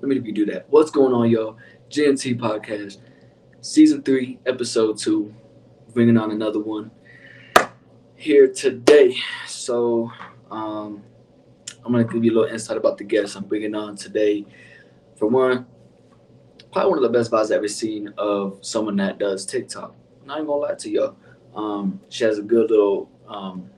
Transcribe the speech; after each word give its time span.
let 0.00 0.08
me 0.08 0.14
look 0.14 0.26
you 0.26 0.32
do 0.32 0.46
that. 0.46 0.66
What's 0.70 0.90
going 0.90 1.12
on, 1.12 1.28
y'all? 1.28 1.56
GNT 1.90 2.38
Podcast, 2.38 2.98
Season 3.60 4.00
3, 4.02 4.38
Episode 4.46 4.96
2. 4.96 5.34
Bringing 5.92 6.16
on 6.16 6.30
another 6.30 6.60
one 6.60 6.92
here 8.14 8.46
today. 8.46 9.16
So, 9.48 10.12
um, 10.52 11.02
I'm 11.84 11.92
going 11.92 12.06
to 12.06 12.12
give 12.12 12.24
you 12.24 12.30
a 12.30 12.34
little 12.34 12.50
insight 12.50 12.76
about 12.76 12.98
the 12.98 13.04
guest 13.04 13.36
I'm 13.36 13.44
bringing 13.44 13.74
on 13.74 13.96
today. 13.96 14.46
For 15.16 15.26
one, 15.26 15.66
probably 16.70 16.90
one 16.90 16.98
of 16.98 17.10
the 17.10 17.18
best 17.18 17.32
vibes 17.32 17.46
I've 17.46 17.52
ever 17.52 17.68
seen 17.68 18.14
of 18.18 18.58
someone 18.60 18.94
that 18.96 19.18
does 19.18 19.44
TikTok. 19.44 19.96
I'm 20.20 20.26
not 20.28 20.36
even 20.36 20.46
going 20.46 20.60
to 20.62 20.68
lie 20.68 20.78
to 20.78 20.90
y'all. 20.90 21.16
Um, 21.56 22.00
she 22.08 22.22
has 22.22 22.38
a 22.38 22.42
good 22.42 22.70
little 22.70 23.10
um, 23.26 23.68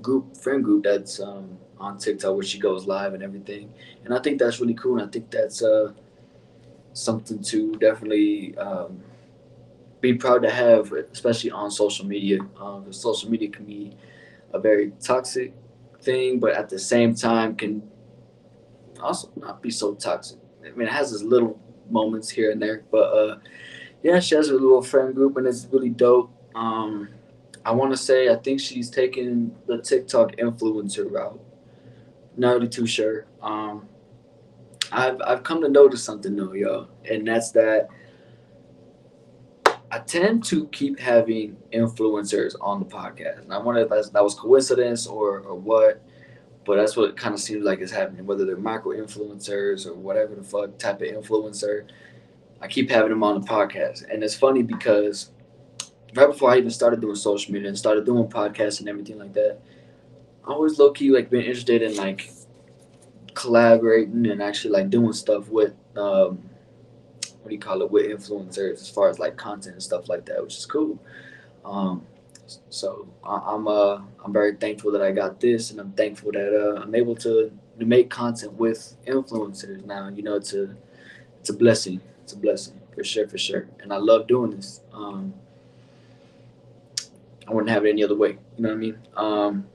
group, 0.00 0.36
friend 0.36 0.62
group 0.64 0.84
that's 0.84 1.20
um, 1.20 1.58
on 1.78 1.98
TikTok 1.98 2.34
where 2.34 2.44
she 2.44 2.58
goes 2.58 2.86
live 2.86 3.14
and 3.14 3.22
everything. 3.22 3.72
And 4.04 4.14
I 4.14 4.20
think 4.20 4.38
that's 4.38 4.60
really 4.60 4.74
cool. 4.74 4.98
And 4.98 5.08
I 5.08 5.10
think 5.10 5.30
that's 5.30 5.62
uh, 5.62 5.92
something 6.92 7.42
to 7.42 7.72
definitely 7.76 8.56
um, 8.58 9.00
be 10.00 10.14
proud 10.14 10.42
to 10.42 10.50
have, 10.50 10.92
especially 10.92 11.50
on 11.50 11.70
social 11.70 12.06
media. 12.06 12.38
Um, 12.60 12.92
social 12.92 13.30
media 13.30 13.48
can 13.48 13.64
be 13.64 13.96
a 14.52 14.58
very 14.58 14.92
toxic 15.00 15.52
thing, 16.02 16.38
but 16.38 16.52
at 16.52 16.68
the 16.68 16.78
same 16.78 17.14
time 17.14 17.56
can 17.56 17.82
also 19.00 19.30
not 19.36 19.62
be 19.62 19.70
so 19.70 19.94
toxic. 19.94 20.38
I 20.64 20.70
mean, 20.70 20.88
it 20.88 20.92
has 20.92 21.12
its 21.12 21.22
little 21.22 21.58
moments 21.90 22.30
here 22.30 22.50
and 22.50 22.60
there, 22.60 22.84
but 22.90 23.12
uh, 23.12 23.38
yeah, 24.02 24.20
she 24.20 24.34
has 24.34 24.48
a 24.48 24.52
little 24.52 24.82
friend 24.82 25.14
group 25.14 25.36
and 25.36 25.46
it's 25.46 25.66
really 25.70 25.90
dope. 25.90 26.30
Um, 26.54 27.08
I 27.64 27.72
want 27.72 27.92
to 27.92 27.96
say 27.96 28.28
I 28.28 28.36
think 28.36 28.60
she's 28.60 28.90
taking 28.90 29.54
the 29.66 29.78
TikTok 29.80 30.36
influencer 30.36 31.10
route. 31.10 31.40
Not 32.36 32.54
really 32.54 32.68
too 32.68 32.86
sure. 32.86 33.26
Um, 33.40 33.88
I've 34.92 35.20
I've 35.26 35.42
come 35.42 35.62
to 35.62 35.68
notice 35.68 36.02
something 36.02 36.36
though, 36.36 36.52
yo, 36.52 36.88
and 37.08 37.26
that's 37.26 37.52
that 37.52 37.88
I 39.90 40.00
tend 40.00 40.44
to 40.46 40.66
keep 40.68 40.98
having 40.98 41.56
influencers 41.72 42.54
on 42.60 42.80
the 42.80 42.86
podcast. 42.86 43.42
And 43.42 43.52
I 43.52 43.58
wonder 43.58 43.82
if 43.82 43.88
that's, 43.88 44.10
that 44.10 44.24
was 44.24 44.34
coincidence 44.34 45.06
or 45.06 45.40
or 45.40 45.54
what, 45.54 46.02
but 46.66 46.76
that's 46.76 46.96
what 46.96 47.10
it 47.10 47.16
kind 47.16 47.34
of 47.34 47.40
seems 47.40 47.64
like 47.64 47.80
is 47.80 47.90
happening. 47.90 48.26
Whether 48.26 48.44
they're 48.44 48.56
micro 48.56 48.92
influencers 48.92 49.86
or 49.86 49.94
whatever 49.94 50.34
the 50.34 50.42
fuck 50.42 50.76
type 50.78 51.00
of 51.00 51.08
influencer, 51.08 51.86
I 52.60 52.66
keep 52.66 52.90
having 52.90 53.10
them 53.10 53.22
on 53.22 53.40
the 53.40 53.46
podcast, 53.46 54.04
and 54.10 54.22
it's 54.22 54.34
funny 54.34 54.62
because 54.62 55.30
right 56.14 56.28
before 56.28 56.50
I 56.50 56.58
even 56.58 56.70
started 56.70 57.00
doing 57.00 57.16
social 57.16 57.52
media 57.52 57.68
and 57.68 57.78
started 57.78 58.04
doing 58.04 58.28
podcasts 58.28 58.80
and 58.80 58.88
everything 58.88 59.18
like 59.18 59.32
that, 59.34 59.58
I 60.46 60.52
always 60.52 60.78
low 60.78 60.90
key 60.90 61.10
like 61.10 61.30
been 61.30 61.42
interested 61.42 61.82
in 61.82 61.96
like 61.96 62.30
collaborating 63.34 64.26
and 64.26 64.42
actually 64.42 64.70
like 64.70 64.90
doing 64.90 65.12
stuff 65.12 65.48
with 65.48 65.74
um 65.96 66.38
what 67.42 67.50
do 67.50 67.54
you 67.54 67.60
call 67.60 67.82
it 67.82 67.90
with 67.90 68.06
influencers 68.06 68.74
as 68.74 68.88
far 68.88 69.10
as 69.10 69.18
like 69.18 69.36
content 69.36 69.74
and 69.74 69.82
stuff 69.82 70.08
like 70.08 70.24
that, 70.24 70.42
which 70.42 70.56
is 70.56 70.64
cool. 70.64 70.98
Um, 71.64 72.06
so 72.70 73.06
I, 73.22 73.54
am 73.54 73.68
uh 73.68 74.00
I'm 74.24 74.32
very 74.32 74.56
thankful 74.56 74.90
that 74.92 75.02
I 75.02 75.10
got 75.12 75.40
this, 75.40 75.70
and 75.70 75.78
I'm 75.78 75.92
thankful 75.92 76.32
that 76.32 76.54
uh, 76.54 76.80
I'm 76.80 76.94
able 76.94 77.14
to, 77.16 77.50
to 77.78 77.84
make 77.84 78.08
content 78.08 78.54
with 78.54 78.96
influencers 79.06 79.84
now. 79.84 80.08
You 80.08 80.22
know, 80.22 80.36
it's 80.36 80.54
a 80.54 80.74
it's 81.40 81.50
a 81.50 81.52
blessing. 81.54 82.00
It's 82.22 82.32
a 82.32 82.38
blessing 82.38 82.80
for 82.94 83.04
sure, 83.04 83.28
for 83.28 83.38
sure. 83.38 83.68
And 83.80 83.92
I 83.92 83.96
love 83.96 84.26
doing 84.26 84.52
this. 84.52 84.80
Um, 84.92 85.34
I 87.46 87.52
wouldn't 87.52 87.70
have 87.70 87.84
it 87.84 87.90
any 87.90 88.04
other 88.04 88.16
way. 88.16 88.38
You 88.56 88.62
know 88.62 88.68
what 88.70 88.74
I 88.74 88.78
mean? 88.78 88.98
Um, 89.16 89.66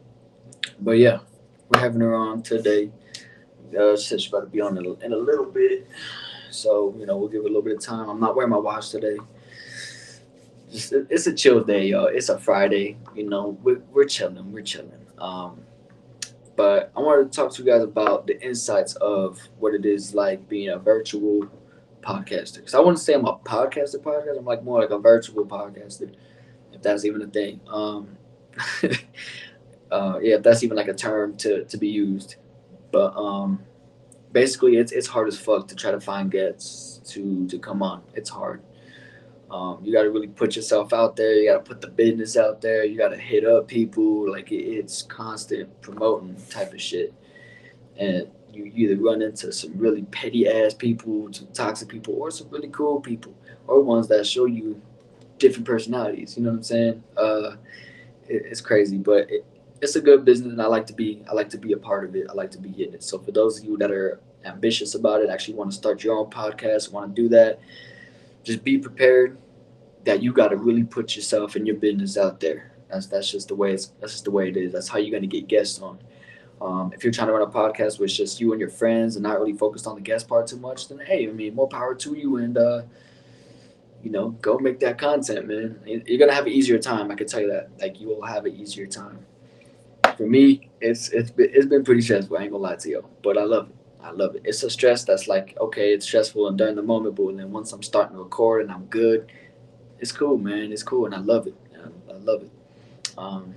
but 0.79 0.97
yeah, 0.97 1.19
we're 1.69 1.79
having 1.79 2.01
her 2.01 2.15
on 2.15 2.41
today. 2.41 2.91
Uh, 3.77 3.95
she's 3.95 4.27
about 4.27 4.41
to 4.41 4.47
be 4.47 4.61
on 4.61 4.77
in 4.77 4.85
a, 4.85 4.93
in 5.05 5.13
a 5.13 5.17
little 5.17 5.45
bit. 5.45 5.87
So, 6.49 6.95
you 6.97 7.05
know, 7.05 7.17
we'll 7.17 7.29
give 7.29 7.41
it 7.41 7.45
a 7.45 7.47
little 7.47 7.61
bit 7.61 7.75
of 7.75 7.81
time. 7.81 8.09
I'm 8.09 8.19
not 8.19 8.35
wearing 8.35 8.49
my 8.49 8.57
watch 8.57 8.89
today. 8.89 9.17
It's 10.71 11.27
a 11.27 11.33
chill 11.33 11.63
day, 11.63 11.87
y'all. 11.87 12.07
It's 12.07 12.29
a 12.29 12.37
Friday. 12.37 12.97
You 13.15 13.29
know, 13.29 13.57
we're, 13.63 13.81
we're 13.91 14.05
chilling. 14.05 14.51
We're 14.51 14.63
chilling. 14.63 15.05
Um, 15.19 15.61
but 16.55 16.91
I 16.95 16.99
wanted 17.01 17.31
to 17.31 17.35
talk 17.35 17.53
to 17.53 17.63
you 17.63 17.69
guys 17.69 17.83
about 17.83 18.27
the 18.27 18.41
insights 18.43 18.95
of 18.95 19.39
what 19.59 19.73
it 19.73 19.85
is 19.85 20.13
like 20.13 20.47
being 20.49 20.69
a 20.69 20.77
virtual 20.77 21.47
podcaster. 22.01 22.57
Because 22.57 22.73
I 22.73 22.79
wouldn't 22.79 22.99
say 22.99 23.13
I'm 23.13 23.25
a 23.25 23.37
podcaster 23.37 23.97
podcaster. 23.97 24.37
I'm 24.37 24.45
like 24.45 24.63
more 24.63 24.81
like 24.81 24.89
a 24.89 24.99
virtual 24.99 25.45
podcaster 25.45 26.13
if 26.79 26.83
that's 26.83 27.03
even 27.03 27.21
a 27.21 27.27
thing. 27.27 27.59
Um, 27.67 28.17
uh, 29.91 30.19
yeah, 30.21 30.35
if 30.35 30.43
that's 30.43 30.63
even 30.63 30.77
like 30.77 30.87
a 30.87 30.93
term 30.93 31.35
to, 31.37 31.65
to 31.65 31.77
be 31.77 31.89
used. 31.89 32.37
But 32.91 33.15
um, 33.17 33.61
basically, 34.31 34.77
it's 34.77 34.93
it's 34.93 35.07
hard 35.07 35.27
as 35.27 35.37
fuck 35.37 35.67
to 35.67 35.75
try 35.75 35.91
to 35.91 35.99
find 35.99 36.31
gets 36.31 37.01
to 37.09 37.47
to 37.49 37.59
come 37.59 37.83
on. 37.83 38.01
It's 38.13 38.29
hard. 38.29 38.63
Um, 39.51 39.79
you 39.83 39.91
got 39.91 40.03
to 40.03 40.11
really 40.11 40.27
put 40.27 40.55
yourself 40.55 40.93
out 40.93 41.15
there. 41.15 41.33
You 41.33 41.51
got 41.51 41.65
to 41.65 41.69
put 41.69 41.81
the 41.81 41.87
business 41.87 42.37
out 42.37 42.61
there. 42.61 42.85
You 42.85 42.97
got 42.97 43.09
to 43.09 43.17
hit 43.17 43.45
up 43.45 43.67
people. 43.67 44.31
Like 44.31 44.51
it, 44.51 44.63
it's 44.63 45.01
constant 45.01 45.81
promoting 45.81 46.37
type 46.49 46.73
of 46.73 46.81
shit, 46.81 47.13
and 47.97 48.29
you 48.53 48.71
either 48.73 48.95
run 48.95 49.21
into 49.21 49.51
some 49.51 49.77
really 49.77 50.03
petty 50.03 50.47
ass 50.47 50.73
people, 50.73 51.27
some 51.33 51.47
toxic 51.53 51.89
people, 51.89 52.13
or 52.15 52.31
some 52.31 52.49
really 52.49 52.69
cool 52.69 53.01
people, 53.01 53.35
or 53.67 53.81
ones 53.81 54.07
that 54.07 54.25
show 54.25 54.45
you 54.45 54.81
different 55.39 55.65
personalities. 55.65 56.37
You 56.37 56.43
know 56.43 56.51
what 56.51 56.57
I'm 56.57 56.63
saying? 56.63 57.03
Uh, 57.17 57.55
it, 58.27 58.43
it's 58.45 58.61
crazy, 58.61 58.97
but 58.97 59.29
it, 59.29 59.45
it's 59.81 59.95
a 59.95 60.01
good 60.01 60.25
business, 60.25 60.51
and 60.51 60.61
I 60.61 60.67
like 60.67 60.85
to 60.87 60.93
be 60.93 61.23
I 61.29 61.33
like 61.33 61.49
to 61.49 61.57
be 61.57 61.73
a 61.73 61.77
part 61.77 62.03
of 62.03 62.15
it. 62.15 62.27
I 62.29 62.33
like 62.33 62.51
to 62.51 62.59
be 62.59 62.83
in 62.83 62.93
it. 62.93 63.03
So 63.03 63.17
for 63.19 63.31
those 63.31 63.59
of 63.59 63.65
you 63.65 63.77
that 63.77 63.91
are 63.91 64.19
ambitious 64.45 64.95
about 64.95 65.21
it, 65.21 65.29
actually 65.29 65.55
want 65.55 65.71
to 65.71 65.77
start 65.77 66.03
your 66.03 66.17
own 66.17 66.29
podcast, 66.29 66.91
want 66.91 67.15
to 67.15 67.21
do 67.21 67.29
that, 67.29 67.59
just 68.43 68.63
be 68.63 68.77
prepared 68.77 69.37
that 70.05 70.21
you 70.21 70.33
got 70.33 70.49
to 70.49 70.57
really 70.57 70.83
put 70.83 71.15
yourself 71.15 71.55
and 71.55 71.67
your 71.67 71.75
business 71.75 72.17
out 72.17 72.39
there. 72.39 72.71
That's 72.89 73.07
that's 73.07 73.31
just 73.31 73.47
the 73.47 73.55
way 73.55 73.73
it's 73.73 73.87
that's 73.99 74.13
just 74.13 74.25
the 74.25 74.31
way 74.31 74.49
it 74.49 74.57
is. 74.57 74.73
That's 74.73 74.87
how 74.87 74.97
you're 74.97 75.17
gonna 75.17 75.27
get 75.27 75.47
guests 75.47 75.79
on. 75.79 75.99
Um, 76.61 76.91
if 76.93 77.03
you're 77.03 77.13
trying 77.13 77.27
to 77.27 77.33
run 77.33 77.41
a 77.41 77.47
podcast 77.47 77.99
with 77.99 78.11
just 78.11 78.41
you 78.41 78.51
and 78.51 78.59
your 78.59 78.69
friends 78.69 79.15
and 79.15 79.23
not 79.23 79.39
really 79.39 79.53
focused 79.53 79.87
on 79.87 79.95
the 79.95 80.01
guest 80.01 80.27
part 80.27 80.47
too 80.47 80.57
much, 80.57 80.89
then 80.89 80.99
hey, 80.99 81.27
I 81.27 81.31
mean, 81.31 81.55
more 81.55 81.69
power 81.69 81.95
to 81.95 82.13
you. 82.15 82.37
And 82.37 82.57
uh, 82.57 82.81
you 84.03 84.11
know, 84.11 84.29
go 84.41 84.57
make 84.59 84.79
that 84.79 84.97
content, 84.97 85.47
man. 85.47 85.79
You're 85.85 86.19
gonna 86.19 86.33
have 86.33 86.45
an 86.45 86.53
easier 86.53 86.77
time. 86.77 87.11
I 87.11 87.15
can 87.15 87.27
tell 87.27 87.41
you 87.41 87.51
that. 87.51 87.69
Like 87.79 87.99
you 87.99 88.07
will 88.07 88.21
have 88.21 88.45
an 88.45 88.55
easier 88.55 88.87
time. 88.87 89.25
For 90.17 90.23
me, 90.23 90.69
it's 90.81 91.09
it's 91.09 91.31
been, 91.31 91.49
it's 91.53 91.65
been 91.65 91.83
pretty 91.83 92.01
stressful. 92.01 92.37
I 92.37 92.43
ain't 92.43 92.51
gonna 92.51 92.63
lie 92.63 92.75
to 92.77 92.89
you, 92.89 93.05
but 93.23 93.37
I 93.37 93.43
love 93.43 93.69
it. 93.69 93.75
I 94.01 94.11
love 94.11 94.35
it. 94.35 94.43
It's 94.45 94.63
a 94.63 94.69
stress 94.69 95.03
that's 95.03 95.27
like 95.27 95.57
okay, 95.59 95.93
it's 95.93 96.05
stressful 96.05 96.47
and 96.47 96.57
during 96.57 96.75
the 96.75 96.83
moment, 96.83 97.15
but 97.15 97.35
then 97.35 97.51
once 97.51 97.73
I'm 97.73 97.83
starting 97.83 98.15
to 98.15 98.23
record 98.23 98.63
and 98.63 98.71
I'm 98.71 98.85
good, 98.85 99.31
it's 99.99 100.11
cool, 100.11 100.37
man. 100.37 100.71
It's 100.71 100.83
cool, 100.83 101.05
and 101.05 101.13
I 101.13 101.19
love 101.19 101.47
it. 101.47 101.55
I, 102.09 102.13
love 102.21 102.43
it. 102.43 102.51
Um, 103.17 103.55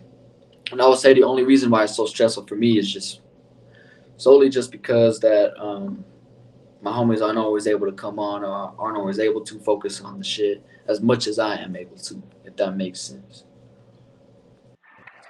and 0.70 0.80
I 0.80 0.88
would 0.88 0.98
say 0.98 1.14
the 1.14 1.24
only 1.24 1.44
reason 1.44 1.70
why 1.70 1.84
it's 1.84 1.96
so 1.96 2.06
stressful 2.06 2.46
for 2.46 2.54
me 2.54 2.78
is 2.78 2.90
just 2.92 3.20
solely 4.16 4.48
just 4.48 4.70
because 4.70 5.20
that 5.20 5.52
um, 5.60 6.04
my 6.82 6.90
homies 6.90 7.22
aren't 7.22 7.38
always 7.38 7.68
able 7.68 7.86
to 7.86 7.92
come 7.92 8.18
on 8.18 8.42
or 8.44 8.74
aren't 8.76 8.98
always 8.98 9.20
able 9.20 9.40
to 9.42 9.58
focus 9.60 10.00
on 10.00 10.18
the 10.18 10.24
shit 10.24 10.66
as 10.88 11.00
much 11.00 11.28
as 11.28 11.38
I 11.38 11.56
am 11.56 11.76
able 11.76 11.96
to, 11.96 12.20
if 12.44 12.56
that 12.56 12.76
makes 12.76 13.00
sense. 13.00 13.44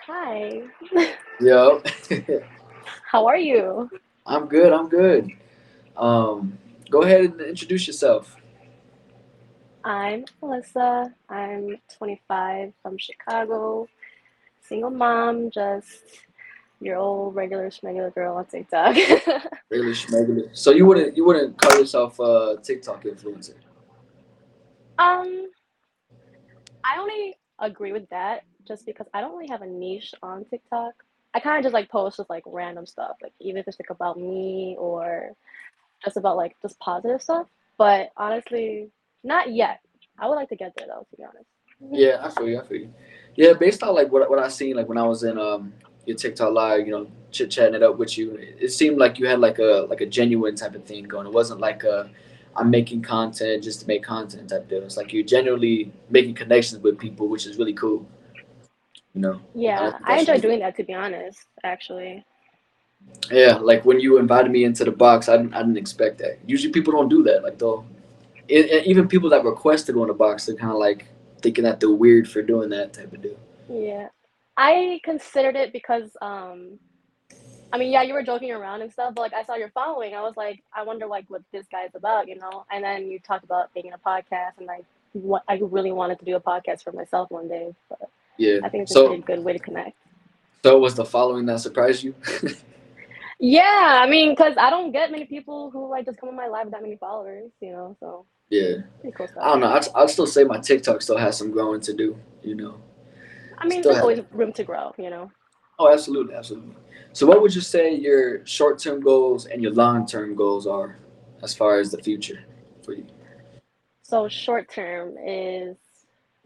Hi. 0.06 0.62
Yo. 1.40 1.82
How 3.10 3.26
are 3.26 3.36
you? 3.36 3.90
I'm 4.24 4.46
good. 4.46 4.72
I'm 4.72 4.88
good. 4.88 5.30
Um, 5.94 6.58
go 6.90 7.02
ahead 7.02 7.24
and 7.24 7.40
introduce 7.42 7.86
yourself. 7.86 8.34
I'm 9.84 10.24
Alyssa. 10.42 11.12
I'm 11.28 11.76
25 11.98 12.72
from 12.82 12.96
Chicago. 12.96 13.88
Single 14.62 14.90
mom, 14.90 15.50
just 15.50 16.00
your 16.82 16.96
old 16.96 17.34
regular 17.34 17.70
schmegular 17.70 18.12
girl 18.14 18.36
on 18.36 18.44
TikTok. 18.46 18.96
regular 19.70 19.92
schmegular. 19.92 20.56
So 20.56 20.70
you 20.70 20.86
wouldn't 20.86 21.16
you 21.16 21.24
wouldn't 21.24 21.56
call 21.58 21.78
yourself 21.78 22.18
a 22.18 22.58
TikTok 22.62 23.04
influencer? 23.04 23.54
Um, 24.98 25.48
I 26.84 26.98
only 26.98 27.36
agree 27.58 27.92
with 27.92 28.08
that 28.10 28.44
just 28.66 28.86
because 28.86 29.06
I 29.14 29.20
don't 29.20 29.36
really 29.36 29.48
have 29.48 29.62
a 29.62 29.66
niche 29.66 30.14
on 30.22 30.44
TikTok. 30.44 30.94
I 31.34 31.40
kind 31.40 31.58
of 31.58 31.62
just 31.62 31.72
like 31.72 31.88
post 31.88 32.18
just 32.18 32.28
like 32.28 32.42
random 32.46 32.86
stuff, 32.86 33.16
like 33.22 33.32
even 33.40 33.58
if 33.58 33.68
it's 33.68 33.78
like 33.80 33.90
about 33.90 34.18
me 34.18 34.76
or 34.78 35.32
just 36.04 36.16
about 36.16 36.36
like 36.36 36.56
just 36.60 36.78
positive 36.78 37.22
stuff. 37.22 37.46
But 37.78 38.12
honestly, 38.16 38.90
not 39.24 39.52
yet. 39.52 39.80
I 40.18 40.28
would 40.28 40.34
like 40.34 40.50
to 40.50 40.56
get 40.56 40.74
there 40.76 40.86
though, 40.86 41.06
to 41.10 41.16
be 41.16 41.24
honest. 41.24 41.46
Yeah, 41.90 42.20
I 42.22 42.30
feel 42.30 42.48
you. 42.48 42.60
I 42.60 42.66
feel 42.66 42.80
you. 42.82 42.94
Yeah, 43.34 43.54
based 43.54 43.82
on 43.82 43.94
like 43.94 44.12
what 44.12 44.28
what 44.28 44.38
I 44.38 44.48
seen 44.48 44.76
like 44.76 44.88
when 44.88 44.98
I 44.98 45.04
was 45.04 45.22
in 45.22 45.38
um 45.38 45.72
your 46.06 46.16
TikTok 46.16 46.52
live, 46.52 46.86
you 46.86 46.92
know, 46.92 47.06
chit 47.30 47.50
chatting 47.50 47.74
it 47.74 47.82
up 47.82 47.98
with 47.98 48.18
you. 48.18 48.36
It 48.36 48.70
seemed 48.70 48.98
like 48.98 49.18
you 49.18 49.26
had 49.26 49.40
like 49.40 49.58
a 49.58 49.86
like 49.88 50.00
a 50.00 50.06
genuine 50.06 50.54
type 50.54 50.74
of 50.74 50.84
thing 50.84 51.04
going. 51.04 51.26
It 51.26 51.32
wasn't 51.32 51.60
like 51.60 51.84
a 51.84 52.10
I'm 52.54 52.70
making 52.70 53.02
content 53.02 53.64
just 53.64 53.80
to 53.80 53.86
make 53.86 54.02
content 54.02 54.50
type 54.50 54.68
deal. 54.68 54.82
It's 54.82 54.96
like 54.96 55.12
you're 55.12 55.24
genuinely 55.24 55.92
making 56.10 56.34
connections 56.34 56.82
with 56.82 56.98
people, 56.98 57.28
which 57.28 57.46
is 57.46 57.56
really 57.56 57.72
cool. 57.72 58.06
You 59.14 59.20
know. 59.20 59.40
Yeah, 59.54 59.98
I, 60.04 60.16
I 60.16 60.18
enjoy 60.20 60.38
doing 60.38 60.60
that 60.60 60.76
to 60.76 60.84
be 60.84 60.94
honest, 60.94 61.46
actually. 61.64 62.24
Yeah, 63.30 63.56
like 63.56 63.84
when 63.84 64.00
you 64.00 64.18
invited 64.18 64.50
me 64.52 64.64
into 64.64 64.84
the 64.84 64.92
box, 64.92 65.28
I 65.28 65.36
didn't, 65.36 65.54
I 65.54 65.58
didn't 65.58 65.76
expect 65.76 66.18
that. 66.18 66.38
Usually 66.46 66.72
people 66.72 66.92
don't 66.92 67.08
do 67.08 67.22
that. 67.24 67.42
Like 67.42 67.58
though, 67.58 67.84
even 68.48 69.08
people 69.08 69.30
that 69.30 69.44
request 69.44 69.86
to 69.86 69.92
go 69.92 70.02
in 70.02 70.08
the 70.08 70.14
box, 70.14 70.46
they're 70.46 70.56
kind 70.56 70.72
of 70.72 70.78
like 70.78 71.06
thinking 71.40 71.64
that 71.64 71.80
they're 71.80 71.90
weird 71.90 72.28
for 72.28 72.42
doing 72.42 72.70
that 72.70 72.92
type 72.92 73.12
of 73.12 73.22
deal. 73.22 73.38
Yeah. 73.68 74.08
I 74.56 75.00
considered 75.04 75.56
it 75.56 75.72
because 75.72 76.10
um 76.20 76.78
I 77.74 77.78
mean, 77.78 77.90
yeah, 77.90 78.02
you 78.02 78.12
were 78.12 78.22
joking 78.22 78.50
around 78.50 78.82
and 78.82 78.92
stuff, 78.92 79.14
but 79.14 79.22
like 79.22 79.32
I 79.32 79.44
saw 79.44 79.54
your 79.54 79.70
following. 79.70 80.14
I 80.14 80.20
was 80.20 80.34
like, 80.36 80.62
I 80.76 80.82
wonder 80.82 81.06
like 81.06 81.24
what 81.28 81.40
this 81.52 81.66
guy's 81.72 81.94
about, 81.94 82.28
you 82.28 82.36
know? 82.36 82.66
And 82.70 82.84
then 82.84 83.10
you 83.10 83.18
talked 83.18 83.44
about 83.44 83.72
being 83.72 83.86
in 83.86 83.94
a 83.94 83.98
podcast 83.98 84.58
and 84.58 84.66
like 84.66 84.84
what 85.14 85.42
I 85.48 85.58
really 85.62 85.90
wanted 85.90 86.18
to 86.18 86.26
do 86.26 86.36
a 86.36 86.40
podcast 86.40 86.82
for 86.82 86.92
myself 86.92 87.30
one 87.30 87.48
day. 87.48 87.74
But 87.88 88.10
Yeah. 88.36 88.58
I 88.62 88.68
think 88.68 88.82
it's 88.82 88.92
So 88.92 89.12
a 89.12 89.18
good 89.18 89.42
way 89.42 89.54
to 89.54 89.58
connect. 89.58 89.96
so 90.62 90.78
was 90.78 90.94
the 90.94 91.04
following 91.06 91.46
that 91.46 91.60
surprised 91.60 92.02
you? 92.02 92.14
Yeah, 93.44 93.98
I 94.00 94.08
mean, 94.08 94.30
because 94.30 94.54
I 94.56 94.70
don't 94.70 94.92
get 94.92 95.10
many 95.10 95.24
people 95.24 95.68
who 95.72 95.90
like 95.90 96.04
just 96.04 96.16
come 96.18 96.28
on 96.28 96.36
my 96.36 96.46
live 96.46 96.66
with 96.66 96.74
that 96.74 96.82
many 96.82 96.94
followers, 96.94 97.50
you 97.60 97.72
know, 97.72 97.96
so 97.98 98.24
yeah. 98.50 98.82
cool 99.16 99.26
I 99.40 99.48
don't 99.48 99.60
know. 99.60 99.72
I'd, 99.72 99.88
I'd 99.96 100.10
still 100.10 100.28
say 100.28 100.44
my 100.44 100.58
TikTok 100.58 101.02
still 101.02 101.16
has 101.16 101.38
some 101.38 101.50
growing 101.50 101.80
to 101.80 101.92
do. 101.92 102.16
You 102.44 102.54
know. 102.54 102.80
I 103.62 103.68
mean, 103.68 103.80
Still 103.80 103.92
there's 103.92 104.02
always 104.02 104.20
room 104.32 104.52
to 104.54 104.64
grow, 104.64 104.92
you 104.98 105.08
know. 105.08 105.30
Oh, 105.78 105.90
absolutely, 105.92 106.34
absolutely. 106.34 106.74
So, 107.12 107.26
what 107.26 107.40
would 107.40 107.54
you 107.54 107.60
say 107.60 107.94
your 107.94 108.44
short-term 108.44 109.00
goals 109.00 109.46
and 109.46 109.62
your 109.62 109.72
long-term 109.72 110.34
goals 110.34 110.66
are, 110.66 110.98
as 111.42 111.54
far 111.54 111.78
as 111.78 111.90
the 111.90 112.02
future 112.02 112.40
for 112.84 112.94
you? 112.94 113.06
So 114.02 114.28
short 114.28 114.68
term 114.70 115.16
is 115.24 115.76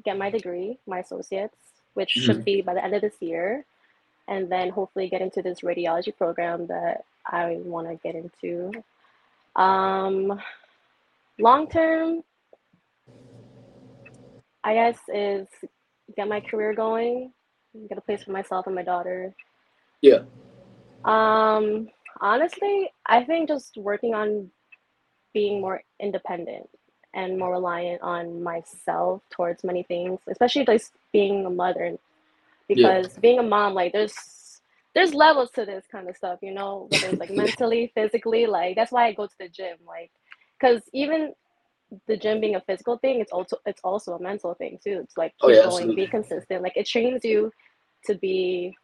get 0.05 0.17
my 0.19 0.31
degree, 0.31 0.79
my 0.87 1.01
associates, 1.01 1.57
which 1.95 2.11
Mhm. 2.15 2.23
should 2.23 2.45
be 2.45 2.61
by 2.61 2.75
the 2.75 2.85
end 2.85 2.95
of 2.95 3.01
this 3.01 3.21
year, 3.21 3.65
and 4.29 4.49
then 4.49 4.69
hopefully 4.69 5.09
get 5.09 5.21
into 5.21 5.43
this 5.43 5.61
radiology 5.63 6.17
program 6.17 6.67
that 6.67 7.05
I 7.25 7.57
want 7.65 7.89
to 7.89 7.97
get 7.97 8.15
into. 8.15 8.71
Um, 9.57 10.41
long 11.39 11.67
term, 11.69 12.23
I 14.63 14.75
guess 14.75 14.99
is 15.09 15.49
get 16.15 16.29
my 16.29 16.41
career 16.41 16.75
going, 16.75 17.33
get 17.89 17.99
a 17.99 18.01
place 18.01 18.23
for 18.23 18.33
myself 18.33 18.67
and 18.67 18.75
my 18.75 18.83
daughter. 18.83 19.35
Yeah. 20.03 20.23
Um, 21.05 21.89
honestly, 22.21 22.91
I 23.07 23.25
think 23.25 23.49
just 23.49 23.77
working 23.77 24.15
on 24.15 24.51
being 25.33 25.61
more 25.61 25.83
independent 26.01 26.69
and 27.15 27.39
more 27.39 27.53
reliant 27.53 28.03
on 28.03 28.43
myself 28.43 29.23
towards 29.31 29.65
many 29.65 29.83
things, 29.83 30.21
especially 30.29 30.65
just 30.65 30.93
being 31.13 31.47
a 31.47 31.51
mother. 31.51 31.97
Because 32.69 33.09
being 33.19 33.39
a 33.39 33.43
mom, 33.43 33.75
like 33.75 33.93
there's 33.93 34.61
there's 34.95 35.15
levels 35.15 35.51
to 35.51 35.65
this 35.65 35.85
kind 35.93 36.09
of 36.09 36.17
stuff, 36.17 36.39
you 36.43 36.53
know, 36.53 36.89
whether 36.91 37.09
it's 37.09 37.21
like 37.21 37.31
mentally, 37.45 37.93
physically, 37.95 38.47
like 38.47 38.77
that's 38.77 38.93
why 38.93 39.07
I 39.07 39.13
go 39.13 39.27
to 39.27 39.39
the 39.39 39.49
gym, 39.49 39.77
like 39.87 40.11
because 40.59 40.83
even 40.93 41.33
the 42.09 42.17
gym 42.17 42.41
being 42.41 42.57
a 42.57 42.61
physical 42.61 42.99
thing, 42.99 43.21
it's 43.21 43.33
also 43.33 43.59
it's 43.67 43.81
also 43.85 44.15
a 44.15 44.23
mental 44.23 44.55
thing 44.55 44.79
too. 44.83 45.01
It's 45.03 45.17
like 45.17 45.35
Oh, 45.43 45.49
keep 45.49 45.57
yeah, 45.57 45.63
going, 45.63 45.69
absolutely. 45.69 46.05
be 46.05 46.07
consistent. 46.09 46.63
Like 46.63 46.77
it 46.77 46.87
trains 46.87 47.25
you 47.25 47.53
to 48.07 48.15
be 48.17 48.77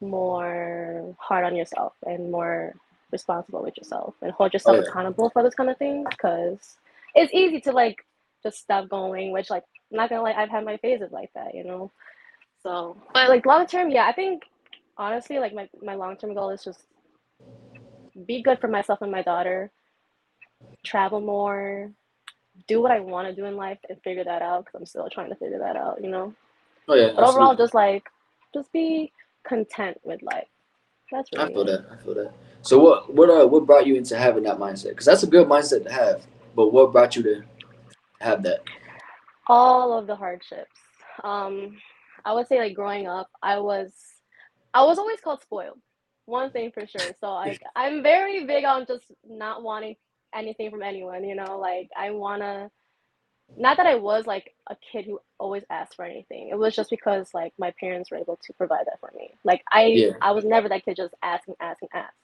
more 0.00 1.14
hard 1.18 1.44
on 1.44 1.56
yourself 1.56 1.94
and 2.06 2.30
more 2.30 2.74
responsible 3.12 3.62
with 3.62 3.76
yourself 3.76 4.14
and 4.22 4.32
hold 4.32 4.52
yourself 4.52 4.78
Oh, 4.78 4.82
yeah. 4.82 4.88
accountable 4.88 5.30
for 5.30 5.42
those 5.42 5.54
kind 5.54 5.70
of 5.70 5.78
things 5.78 6.06
because 6.10 6.76
it's 7.14 7.32
easy 7.32 7.60
to 7.60 7.72
like 7.72 8.04
just 8.42 8.58
stop 8.58 8.88
going 8.88 9.32
which 9.32 9.50
like 9.50 9.64
I'm 9.92 9.98
not 9.98 10.10
gonna 10.10 10.22
lie 10.22 10.32
I've 10.32 10.48
had 10.50 10.64
my 10.64 10.76
phases 10.78 11.12
like 11.12 11.30
that 11.34 11.54
you 11.54 11.62
know 11.64 11.90
so 12.62 12.96
but 13.12 13.28
like 13.28 13.46
long 13.46 13.66
term 13.66 13.90
yeah 13.90 14.06
I 14.06 14.12
think 14.12 14.42
honestly 14.98 15.38
like 15.38 15.54
my, 15.54 15.68
my 15.82 15.94
long 15.94 16.16
term 16.16 16.34
goal 16.34 16.50
is 16.50 16.64
just 16.64 16.80
be 18.26 18.42
good 18.42 18.58
for 18.60 18.68
myself 18.68 19.02
and 19.02 19.12
my 19.12 19.22
daughter 19.22 19.70
travel 20.84 21.20
more 21.20 21.90
do 22.68 22.80
what 22.80 22.90
I 22.90 23.00
want 23.00 23.28
to 23.28 23.34
do 23.34 23.46
in 23.46 23.56
life 23.56 23.78
and 23.88 24.00
figure 24.02 24.24
that 24.24 24.42
out 24.42 24.64
because 24.64 24.80
I'm 24.80 24.86
still 24.86 25.08
trying 25.10 25.30
to 25.30 25.36
figure 25.36 25.58
that 25.58 25.76
out 25.76 26.02
you 26.02 26.10
know 26.10 26.34
Oh 26.88 26.94
yeah, 26.94 27.12
but 27.14 27.24
overall 27.24 27.56
just 27.56 27.74
like 27.74 28.08
just 28.54 28.72
be 28.72 29.12
content 29.44 29.98
with 30.04 30.22
life 30.22 30.46
that's 31.10 31.28
I 31.36 31.52
feel 31.52 31.66
that. 31.66 31.84
I 31.92 31.96
feel 32.02 32.14
that. 32.14 32.32
So, 32.62 32.78
what 32.78 33.12
what 33.12 33.28
uh 33.28 33.46
what 33.46 33.66
brought 33.66 33.86
you 33.86 33.96
into 33.96 34.16
having 34.16 34.44
that 34.44 34.56
mindset? 34.56 34.90
Because 34.90 35.04
that's 35.04 35.22
a 35.22 35.26
good 35.26 35.46
mindset 35.46 35.84
to 35.84 35.92
have. 35.92 36.26
But 36.56 36.72
what 36.72 36.90
brought 36.90 37.16
you 37.16 37.22
to 37.24 37.42
have 38.22 38.42
that? 38.44 38.62
all 39.46 39.98
of 39.98 40.06
the 40.06 40.16
hardships. 40.16 40.80
Um, 41.24 41.76
I 42.24 42.32
would 42.32 42.46
say 42.48 42.58
like 42.58 42.74
growing 42.74 43.06
up, 43.06 43.28
I 43.42 43.58
was 43.58 43.92
I 44.74 44.84
was 44.84 44.98
always 44.98 45.20
called 45.20 45.42
spoiled. 45.42 45.78
One 46.26 46.50
thing 46.50 46.70
for 46.72 46.86
sure. 46.86 47.02
So 47.20 47.32
like 47.34 47.60
I'm 47.76 48.02
very 48.02 48.44
big 48.44 48.64
on 48.64 48.86
just 48.86 49.04
not 49.28 49.62
wanting 49.62 49.96
anything 50.34 50.70
from 50.70 50.82
anyone, 50.82 51.24
you 51.24 51.34
know, 51.36 51.58
like 51.58 51.90
I 51.96 52.10
wanna 52.12 52.70
not 53.56 53.76
that 53.78 53.86
I 53.86 53.96
was 53.96 54.26
like 54.26 54.54
a 54.70 54.76
kid 54.92 55.06
who 55.06 55.20
always 55.38 55.64
asked 55.70 55.96
for 55.96 56.04
anything. 56.04 56.48
It 56.50 56.58
was 56.58 56.74
just 56.76 56.90
because 56.90 57.34
like 57.34 57.52
my 57.58 57.72
parents 57.80 58.10
were 58.10 58.18
able 58.18 58.38
to 58.44 58.52
provide 58.54 58.86
that 58.86 59.00
for 59.00 59.12
me. 59.16 59.38
Like 59.44 59.62
I 59.72 59.84
Yeah. 59.94 60.12
I 60.22 60.32
was 60.32 60.44
never 60.44 60.68
that 60.70 60.84
kid 60.84 60.96
just 60.96 61.14
ask 61.22 61.46
and 61.48 61.56
ask 61.60 61.82
and 61.82 61.90
ask. 61.94 62.14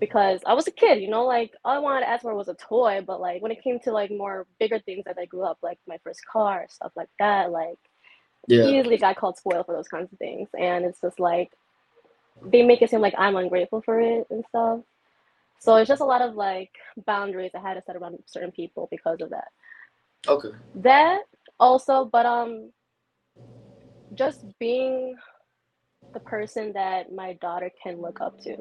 Because 0.00 0.42
I 0.46 0.54
was 0.54 0.66
a 0.68 0.72
kid, 0.72 1.00
you 1.02 1.08
know, 1.10 1.24
like 1.26 1.52
all 1.64 1.76
I 1.76 1.80
wanted 1.80 2.00
to 2.02 2.10
ask 2.10 2.22
for 2.22 2.34
was 2.34 2.48
a 2.48 2.54
toy, 2.54 3.02
but 3.06 3.20
like 3.20 3.42
when 3.42 3.52
it 3.52 3.62
came 3.62 3.80
to 3.80 3.92
like 3.92 4.10
more 4.10 4.46
bigger 4.60 4.80
things 4.80 5.04
as 5.08 5.16
I 5.18 5.26
grew 5.26 5.44
up, 5.44 5.58
like 5.62 5.78
my 5.88 5.98
first 6.04 6.26
car, 6.26 6.66
stuff 6.70 6.92
like 6.96 7.10
that, 7.20 7.52
like 7.52 7.78
Yeah. 8.48 8.64
easily 8.64 8.98
got 8.98 9.16
called 9.16 9.38
spoiled 9.38 9.66
for 9.66 9.74
those 9.76 9.88
kinds 9.88 10.12
of 10.12 10.18
things. 10.18 10.48
And 10.58 10.84
it's 10.84 11.00
just 11.00 11.20
like 11.20 11.50
they 12.44 12.62
make 12.62 12.82
it 12.82 12.90
seem 12.90 13.00
like 13.00 13.14
I'm 13.18 13.36
ungrateful 13.36 13.82
for 13.82 14.00
it 14.00 14.26
and 14.30 14.44
stuff. 14.48 14.80
So 15.62 15.76
it's 15.76 15.86
just 15.86 16.02
a 16.02 16.04
lot 16.04 16.22
of 16.22 16.34
like 16.34 16.72
boundaries 17.06 17.52
I 17.54 17.60
had 17.60 17.74
to 17.74 17.82
set 17.86 17.94
around 17.94 18.18
certain 18.26 18.50
people 18.50 18.88
because 18.90 19.18
of 19.20 19.30
that. 19.30 19.48
Okay. 20.26 20.48
That 20.74 21.20
also, 21.60 22.04
but 22.04 22.26
um 22.26 22.72
just 24.14 24.44
being 24.58 25.14
the 26.14 26.20
person 26.20 26.72
that 26.72 27.12
my 27.12 27.34
daughter 27.34 27.70
can 27.80 28.00
look 28.02 28.20
up 28.20 28.34
to. 28.42 28.56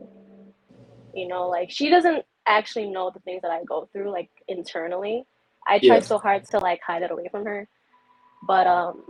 You 1.15 1.27
know, 1.27 1.49
like 1.49 1.71
she 1.71 1.89
doesn't 1.89 2.23
actually 2.47 2.87
know 2.91 3.09
the 3.11 3.19
things 3.21 3.41
that 3.41 3.49
I 3.51 3.63
go 3.63 3.89
through 3.91 4.11
like 4.11 4.29
internally. 4.47 5.25
I 5.67 5.79
try 5.79 5.95
Yeah. 5.95 6.01
so 6.01 6.19
hard 6.19 6.43
to 6.51 6.59
like 6.59 6.81
hide 6.85 7.01
it 7.01 7.09
away 7.09 7.29
from 7.31 7.45
her. 7.45 7.67
But 8.47 8.67
um 8.67 9.03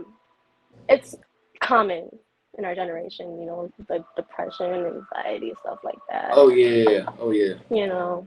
it's 0.88 1.14
common 1.62 2.08
in 2.58 2.64
our 2.64 2.74
generation, 2.74 3.38
you 3.40 3.46
know, 3.46 3.72
the 3.88 4.04
depression, 4.16 4.72
anxiety, 4.74 5.52
stuff 5.60 5.78
like 5.84 5.98
that. 6.10 6.30
Oh 6.32 6.50
yeah. 6.50 6.66
yeah, 6.66 6.90
yeah. 6.90 7.06
Oh 7.18 7.30
yeah. 7.30 7.54
You 7.70 7.86
know. 7.86 8.26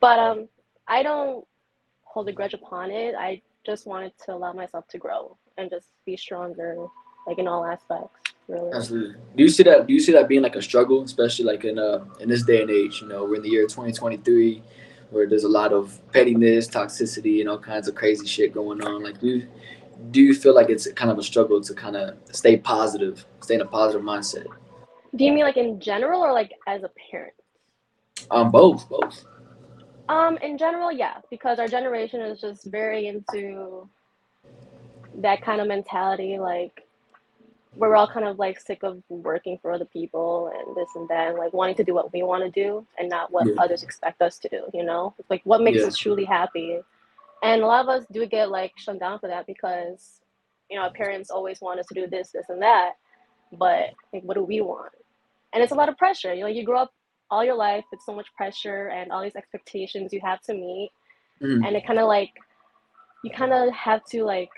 But 0.00 0.18
um 0.18 0.48
I 0.88 1.02
don't 1.02 1.46
hold 2.02 2.28
a 2.28 2.32
grudge 2.32 2.54
upon 2.54 2.90
it. 2.90 3.14
I 3.14 3.40
just 3.64 3.86
wanted 3.86 4.12
to 4.26 4.34
allow 4.34 4.52
myself 4.52 4.86
to 4.88 4.98
grow 4.98 5.36
and 5.56 5.70
just 5.70 5.86
be 6.04 6.16
stronger, 6.16 6.76
like 7.26 7.38
in 7.38 7.46
all 7.46 7.64
aspects, 7.64 8.34
really. 8.48 8.72
Absolutely. 8.74 9.14
Do 9.36 9.42
you 9.42 9.48
see 9.48 9.62
that? 9.62 9.86
Do 9.86 9.92
you 9.92 10.00
see 10.00 10.12
that 10.12 10.28
being 10.28 10.42
like 10.42 10.56
a 10.56 10.62
struggle, 10.62 11.02
especially 11.02 11.44
like 11.44 11.64
in 11.64 11.78
uh 11.78 12.04
in 12.20 12.28
this 12.28 12.42
day 12.42 12.62
and 12.62 12.70
age? 12.70 13.00
You 13.00 13.08
know, 13.08 13.24
we're 13.24 13.36
in 13.36 13.42
the 13.42 13.48
year 13.48 13.62
2023, 13.62 14.62
where 15.10 15.28
there's 15.28 15.44
a 15.44 15.48
lot 15.48 15.72
of 15.72 16.00
pettiness, 16.12 16.68
toxicity, 16.68 17.40
and 17.40 17.48
all 17.48 17.58
kinds 17.58 17.86
of 17.86 17.94
crazy 17.94 18.26
shit 18.26 18.52
going 18.52 18.82
on. 18.82 19.02
Like, 19.02 19.20
do 19.20 19.28
you, 19.28 19.48
do 20.10 20.20
you 20.20 20.34
feel 20.34 20.54
like 20.54 20.70
it's 20.70 20.90
kind 20.92 21.10
of 21.10 21.18
a 21.18 21.22
struggle 21.22 21.60
to 21.60 21.74
kind 21.74 21.96
of 21.96 22.16
stay 22.30 22.56
positive, 22.56 23.24
stay 23.40 23.54
in 23.54 23.60
a 23.60 23.66
positive 23.66 24.02
mindset? 24.02 24.46
Do 25.16 25.24
you 25.24 25.32
mean 25.32 25.44
like 25.44 25.56
in 25.56 25.78
general 25.80 26.22
or 26.22 26.32
like 26.32 26.52
as 26.66 26.82
a 26.82 26.90
parent? 27.10 27.34
Um, 28.30 28.50
both, 28.50 28.88
both. 28.88 29.24
Um, 30.08 30.36
in 30.38 30.58
general, 30.58 30.90
yeah, 30.92 31.18
because 31.30 31.58
our 31.58 31.68
generation 31.68 32.20
is 32.20 32.40
just 32.40 32.64
very 32.64 33.06
into 33.08 33.88
that 35.14 35.42
kind 35.42 35.60
of 35.60 35.68
mentality. 35.68 36.38
Like, 36.38 36.86
we're 37.76 37.96
all 37.96 38.06
kind 38.06 38.26
of 38.26 38.38
like 38.38 38.60
sick 38.60 38.82
of 38.82 39.02
working 39.08 39.58
for 39.60 39.72
other 39.72 39.86
people 39.86 40.52
and 40.54 40.76
this 40.76 40.88
and 40.94 41.08
that, 41.08 41.28
and 41.28 41.38
like 41.38 41.52
wanting 41.52 41.74
to 41.76 41.84
do 41.84 41.94
what 41.94 42.12
we 42.12 42.22
want 42.22 42.42
to 42.44 42.50
do 42.50 42.86
and 42.98 43.08
not 43.08 43.32
what 43.32 43.46
Yeah. 43.46 43.54
others 43.58 43.82
expect 43.82 44.20
us 44.20 44.38
to 44.40 44.48
do. 44.48 44.64
You 44.74 44.84
know, 44.84 45.14
like 45.30 45.40
what 45.44 45.62
makes 45.62 45.78
Yeah. 45.78 45.86
us 45.86 45.96
truly 45.96 46.24
happy. 46.24 46.80
And 47.42 47.62
a 47.62 47.66
lot 47.66 47.82
of 47.84 47.88
us 47.88 48.06
do 48.12 48.24
get 48.26 48.50
like 48.50 48.72
shut 48.76 49.00
down 49.00 49.18
for 49.18 49.28
that 49.28 49.46
because, 49.46 50.20
you 50.70 50.76
know, 50.76 50.84
our 50.84 50.92
parents 50.92 51.30
always 51.30 51.60
want 51.60 51.80
us 51.80 51.86
to 51.86 51.94
do 51.94 52.06
this, 52.06 52.30
this, 52.32 52.46
and 52.48 52.62
that. 52.62 52.92
But 53.52 53.90
like, 54.12 54.22
what 54.22 54.34
do 54.34 54.44
we 54.44 54.60
want? 54.60 54.92
And 55.52 55.62
it's 55.62 55.72
a 55.72 55.76
lot 55.76 55.88
of 55.88 55.96
pressure. 55.98 56.32
You 56.32 56.42
know, 56.42 56.46
you 56.46 56.64
grow 56.64 56.82
up 56.82 56.92
all 57.30 57.44
your 57.44 57.56
life 57.56 57.84
with 57.90 58.00
so 58.04 58.14
much 58.14 58.26
pressure 58.36 58.88
and 58.88 59.10
all 59.10 59.22
these 59.22 59.36
expectations 59.36 60.12
you 60.12 60.20
have 60.22 60.40
to 60.42 60.52
meet 60.52 60.90
Mhm. 61.40 61.66
and 61.66 61.76
it 61.76 61.86
kind 61.86 61.98
of 61.98 62.06
like 62.06 62.30
you 63.24 63.30
kind 63.30 63.52
of 63.52 63.72
have 63.72 64.04
to 64.04 64.22
like 64.24 64.50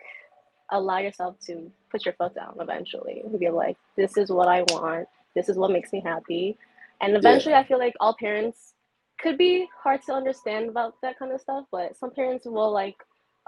allow 0.71 0.99
yourself 0.99 1.39
to 1.47 1.71
put 1.91 2.05
your 2.05 2.15
foot 2.15 2.35
down 2.35 2.57
eventually 2.61 3.21
and 3.21 3.39
be 3.39 3.49
like 3.49 3.77
this 3.97 4.17
is 4.17 4.31
what 4.31 4.49
i 4.49 4.63
want 4.73 5.07
this 5.37 5.49
is 5.49 5.57
what 5.57 5.71
makes 5.71 5.93
me 5.93 6.01
happy 6.01 6.59
and 7.01 7.17
eventually 7.17 7.55
i 7.55 7.63
feel 7.63 7.79
like 7.79 7.95
all 8.01 8.17
parents 8.19 8.74
could 9.21 9.39
be 9.39 9.69
hard 9.83 10.03
to 10.03 10.13
understand 10.13 10.69
about 10.69 10.95
that 11.03 11.19
kind 11.19 11.33
of 11.33 11.41
stuff 11.41 11.65
but 11.71 11.97
some 11.97 12.11
parents 12.11 12.47
will 12.47 12.73
like 12.73 12.97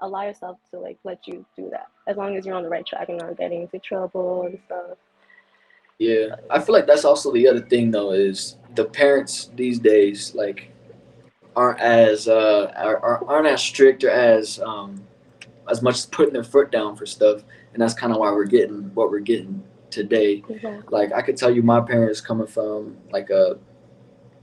allow 0.01 0.23
yourself 0.23 0.59
to 0.71 0.79
like 0.79 0.99
let 1.05 1.27
you 1.27 1.45
do 1.57 1.69
that 1.71 1.89
as 2.07 2.17
long 2.17 2.37
as 2.37 2.45
you're 2.45 2.55
on 2.55 2.63
the 2.63 2.69
right 2.69 2.87
track 2.87 3.09
and 3.09 3.19
not 3.19 3.37
getting 3.37 3.63
into 3.63 3.79
trouble 3.79 4.43
and 4.43 4.59
stuff 4.67 4.99
Yeah, 5.99 6.37
I 6.51 6.61
feel 6.61 6.75
like 6.75 6.87
that's 6.87 7.05
also 7.05 7.33
the 7.33 7.49
other 7.49 7.63
thing 7.63 7.91
though 7.91 8.13
is 8.13 8.57
the 8.75 8.85
parents 8.85 9.51
these 9.57 9.79
days 9.79 10.35
like 10.35 10.71
aren't 11.55 11.81
as 11.81 12.29
uh 12.29 12.71
are, 12.77 13.25
aren't 13.25 13.47
as 13.47 13.63
strict 13.63 14.05
or 14.05 14.11
as 14.11 14.61
um 14.61 15.07
as 15.69 15.83
much 15.83 15.97
as 15.97 16.07
putting 16.07 16.33
their 16.33 16.45
foot 16.45 16.71
down 16.71 16.97
for 16.97 17.07
stuff, 17.07 17.43
and 17.73 17.83
that's 17.83 17.95
kind 17.95 18.13
of 18.13 18.19
why 18.19 18.31
we're 18.31 18.45
getting 18.45 18.91
what 18.95 19.11
we're 19.11 19.21
getting 19.21 19.63
today. 19.91 20.43
Exactly. 20.49 20.83
Like 20.91 21.13
I 21.13 21.23
could 21.23 21.37
tell 21.37 21.51
you, 21.51 21.63
my 21.63 21.81
parents 21.81 22.21
coming 22.21 22.47
from 22.47 22.97
like 23.11 23.31
a 23.31 23.59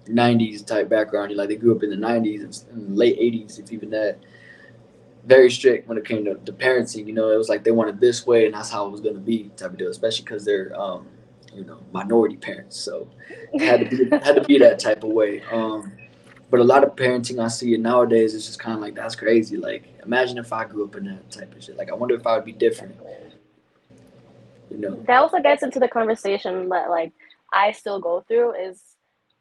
'90s 0.08 0.66
type 0.66 0.90
background, 0.90 1.32
you 1.32 1.38
like 1.38 1.50
they 1.50 1.56
grew 1.56 1.76
up 1.76 1.84
in 1.84 1.90
the 1.90 1.96
'90s 1.96 2.70
and, 2.72 2.98
late 2.98 3.20
'80s, 3.20 3.60
if 3.60 3.72
even 3.72 3.90
that. 3.92 4.20
Very 5.26 5.50
strict 5.50 5.88
when 5.88 5.98
it 5.98 6.04
came 6.04 6.26
to, 6.26 6.36
to 6.36 6.52
parenting. 6.52 7.08
You 7.08 7.14
know, 7.14 7.30
it 7.30 7.38
was 7.38 7.48
like 7.48 7.64
they 7.64 7.72
wanted 7.72 8.02
this 8.02 8.28
way, 8.28 8.46
and 8.46 8.54
that's 8.54 8.70
how 8.70 8.86
it 8.86 8.92
was 8.92 9.00
going 9.00 9.16
to 9.16 9.22
be 9.22 9.50
type 9.56 9.72
of 9.72 9.78
deal. 9.78 9.90
Especially 9.90 10.26
because 10.26 10.44
they're 10.44 10.78
um, 10.78 11.08
you 11.54 11.64
know 11.64 11.80
minority 11.94 12.36
parents, 12.36 12.78
so 12.78 13.08
it 13.54 13.62
had 13.62 13.90
to 13.90 13.96
be 13.96 14.10
had 14.10 14.36
to 14.36 14.44
be 14.44 14.58
that 14.58 14.80
type 14.80 15.04
of 15.04 15.12
way. 15.12 15.42
Um, 15.52 15.94
but 16.50 16.60
a 16.60 16.64
lot 16.64 16.84
of 16.84 16.96
parenting 16.96 17.44
I 17.44 17.48
see 17.48 17.76
nowadays 17.78 18.34
is 18.34 18.46
just 18.46 18.60
kind 18.60 18.76
of 18.76 18.82
like 18.82 18.96
that's 18.96 19.16
crazy. 19.16 19.58
Like 19.58 19.92
imagine 20.06 20.38
if 20.38 20.54
I 20.54 20.66
grew 20.66 20.86
up 20.86 20.96
in 20.96 21.06
that 21.06 21.32
type 21.32 21.56
of 21.56 21.64
shit. 21.64 21.78
Like 21.78 21.90
I 21.90 21.96
wonder 21.96 22.16
if 22.16 22.28
I 22.28 22.36
would 22.36 22.46
be 22.46 22.52
different. 22.52 22.96
You 24.70 24.78
know. 24.78 25.04
That 25.08 25.22
also 25.22 25.40
gets 25.40 25.64
into 25.64 25.80
the 25.80 25.88
conversation 25.88 26.70
that 26.70 26.90
like 26.90 27.12
I 27.52 27.72
still 27.72 28.00
go 28.00 28.24
through 28.28 28.54
is 28.54 28.82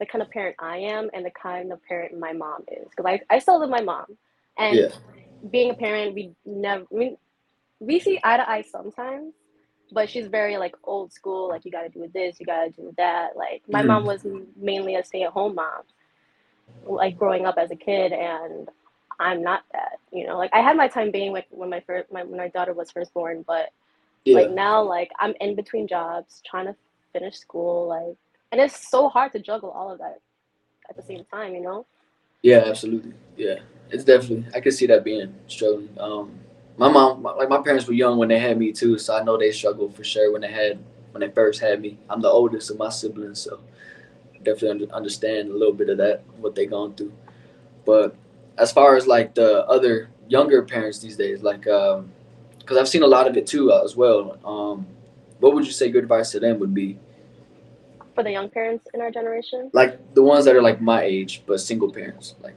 the 0.02 0.06
kind 0.06 0.20
of 0.22 0.30
parent 0.30 0.56
I 0.58 0.78
am 0.78 1.08
and 1.14 1.24
the 1.24 1.30
kind 1.30 1.72
of 1.72 1.80
parent 1.84 2.18
my 2.18 2.32
mom 2.32 2.62
is. 2.68 2.88
Because 2.90 3.06
I, 3.06 3.20
I 3.34 3.38
still 3.38 3.60
live 3.60 3.70
with 3.70 3.78
my 3.78 3.84
mom. 3.84 4.06
And 4.58 4.78
Yeah. 4.80 4.88
being 5.50 5.70
a 5.70 5.74
parent, 5.74 6.14
we 6.14 6.32
never 6.44 6.84
I 6.92 6.96
mean 6.96 7.16
we 7.80 8.00
see 8.00 8.18
eye 8.24 8.36
to 8.36 8.48
eye 8.50 8.62
sometimes, 8.62 9.34
but 9.92 10.10
she's 10.10 10.26
very 10.26 10.56
like 10.58 10.74
old 10.84 11.12
school, 11.12 11.48
like 11.48 11.64
you 11.64 11.70
gotta 11.70 11.88
do 11.88 12.08
this, 12.12 12.40
you 12.40 12.46
gotta 12.46 12.70
do 12.70 12.92
that. 12.98 13.36
Like 13.36 13.62
my 13.68 13.82
Mhm. 13.82 13.86
mom 13.86 14.04
was 14.04 14.26
mainly 14.56 14.96
a 14.96 15.04
stay 15.04 15.22
at 15.22 15.32
home 15.32 15.54
mom, 15.54 15.82
like 16.84 17.16
growing 17.16 17.46
up 17.46 17.56
as 17.58 17.70
a 17.70 17.76
kid 17.76 18.12
and 18.12 18.68
I'm 19.20 19.42
not 19.42 19.62
that, 19.72 19.98
you 20.12 20.26
know. 20.26 20.36
Like 20.36 20.50
I 20.52 20.60
had 20.60 20.76
my 20.76 20.88
time 20.88 21.12
being 21.12 21.32
like 21.32 21.46
when 21.50 21.70
my 21.70 21.80
first 21.80 22.10
my 22.12 22.24
when 22.24 22.38
my 22.38 22.48
daughter 22.48 22.72
was 22.74 22.90
first 22.90 23.14
born, 23.14 23.44
but 23.46 23.70
Yeah. 24.24 24.36
like 24.36 24.50
now 24.50 24.82
like 24.82 25.10
i'm 25.20 25.34
in 25.40 25.54
between 25.56 25.86
jobs 25.88 26.42
trying 26.48 26.66
to 26.66 26.76
finish 27.12 27.36
school 27.36 27.88
like 27.88 28.16
and 28.52 28.60
it's 28.60 28.88
so 28.88 29.08
hard 29.08 29.32
to 29.32 29.40
juggle 29.40 29.70
all 29.70 29.90
of 29.90 29.98
that 29.98 30.20
at 30.88 30.96
the 30.96 31.02
same 31.02 31.24
time 31.32 31.54
you 31.54 31.60
know 31.62 31.86
Yeah, 32.42 32.64
absolutely. 32.66 33.14
Yeah, 33.36 33.58
it's 33.90 34.04
definitely. 34.04 34.46
I 34.54 34.60
could 34.60 34.74
see 34.74 34.86
that 34.88 35.04
being 35.04 35.32
struggling. 35.46 35.94
Um, 35.98 36.38
my 36.76 36.90
mom, 36.90 37.22
my- 37.22 37.34
like 37.34 37.48
my 37.48 37.62
parents 37.62 37.86
were 37.86 37.94
young 37.94 38.18
when 38.18 38.28
they 38.28 38.38
had 38.38 38.58
me 38.58 38.72
too, 38.72 38.98
so 38.98 39.16
I 39.16 39.22
know 39.22 39.36
they 39.38 39.52
struggled 39.52 39.94
for 39.94 40.04
sure 40.04 40.32
when 40.32 40.40
they 40.42 40.50
had 40.50 40.78
when 41.12 41.20
they 41.20 41.30
first 41.30 41.60
had 41.60 41.80
me. 41.80 41.98
I'm 42.10 42.20
the 42.20 42.28
oldest 42.40 42.70
of 42.70 42.78
my 42.78 42.90
siblings, 42.90 43.40
so 43.40 43.60
definitely 44.42 44.70
under, 44.70 44.94
understand 44.94 45.50
a 45.50 45.54
little 45.56 45.74
bit 45.74 45.88
of 45.90 45.98
that 45.98 46.24
what 46.42 46.54
they 46.54 46.66
gone 46.66 46.94
through. 46.94 47.12
But 47.84 48.16
as 48.58 48.72
far 48.72 48.96
as 48.96 49.06
like 49.06 49.34
the 49.34 49.66
other 49.68 50.10
younger 50.28 50.62
parents 50.62 50.98
these 50.98 51.16
days, 51.16 51.42
like 51.42 51.66
um, 51.68 52.10
because 52.58 52.76
I've 52.78 52.88
seen 52.88 53.02
a 53.04 53.12
lot 53.16 53.28
of 53.28 53.36
it 53.36 53.46
too 53.46 53.70
uh, 53.72 53.82
as 53.84 53.94
well. 53.96 54.38
Um, 54.44 54.86
what 55.40 55.54
would 55.54 55.66
you 55.66 55.72
say 55.72 55.90
good 55.90 56.04
advice 56.04 56.30
to 56.32 56.40
them 56.40 56.58
would 56.60 56.74
be? 56.74 56.98
For 58.14 58.22
the 58.22 58.30
young 58.30 58.48
parents 58.48 58.86
in 58.94 59.00
our 59.00 59.10
generation? 59.10 59.70
Like 59.72 60.14
the 60.14 60.22
ones 60.22 60.44
that 60.44 60.56
are 60.56 60.62
like 60.62 60.80
my 60.80 61.02
age 61.02 61.42
but 61.46 61.60
single 61.60 61.90
parents, 61.92 62.34
like 62.42 62.56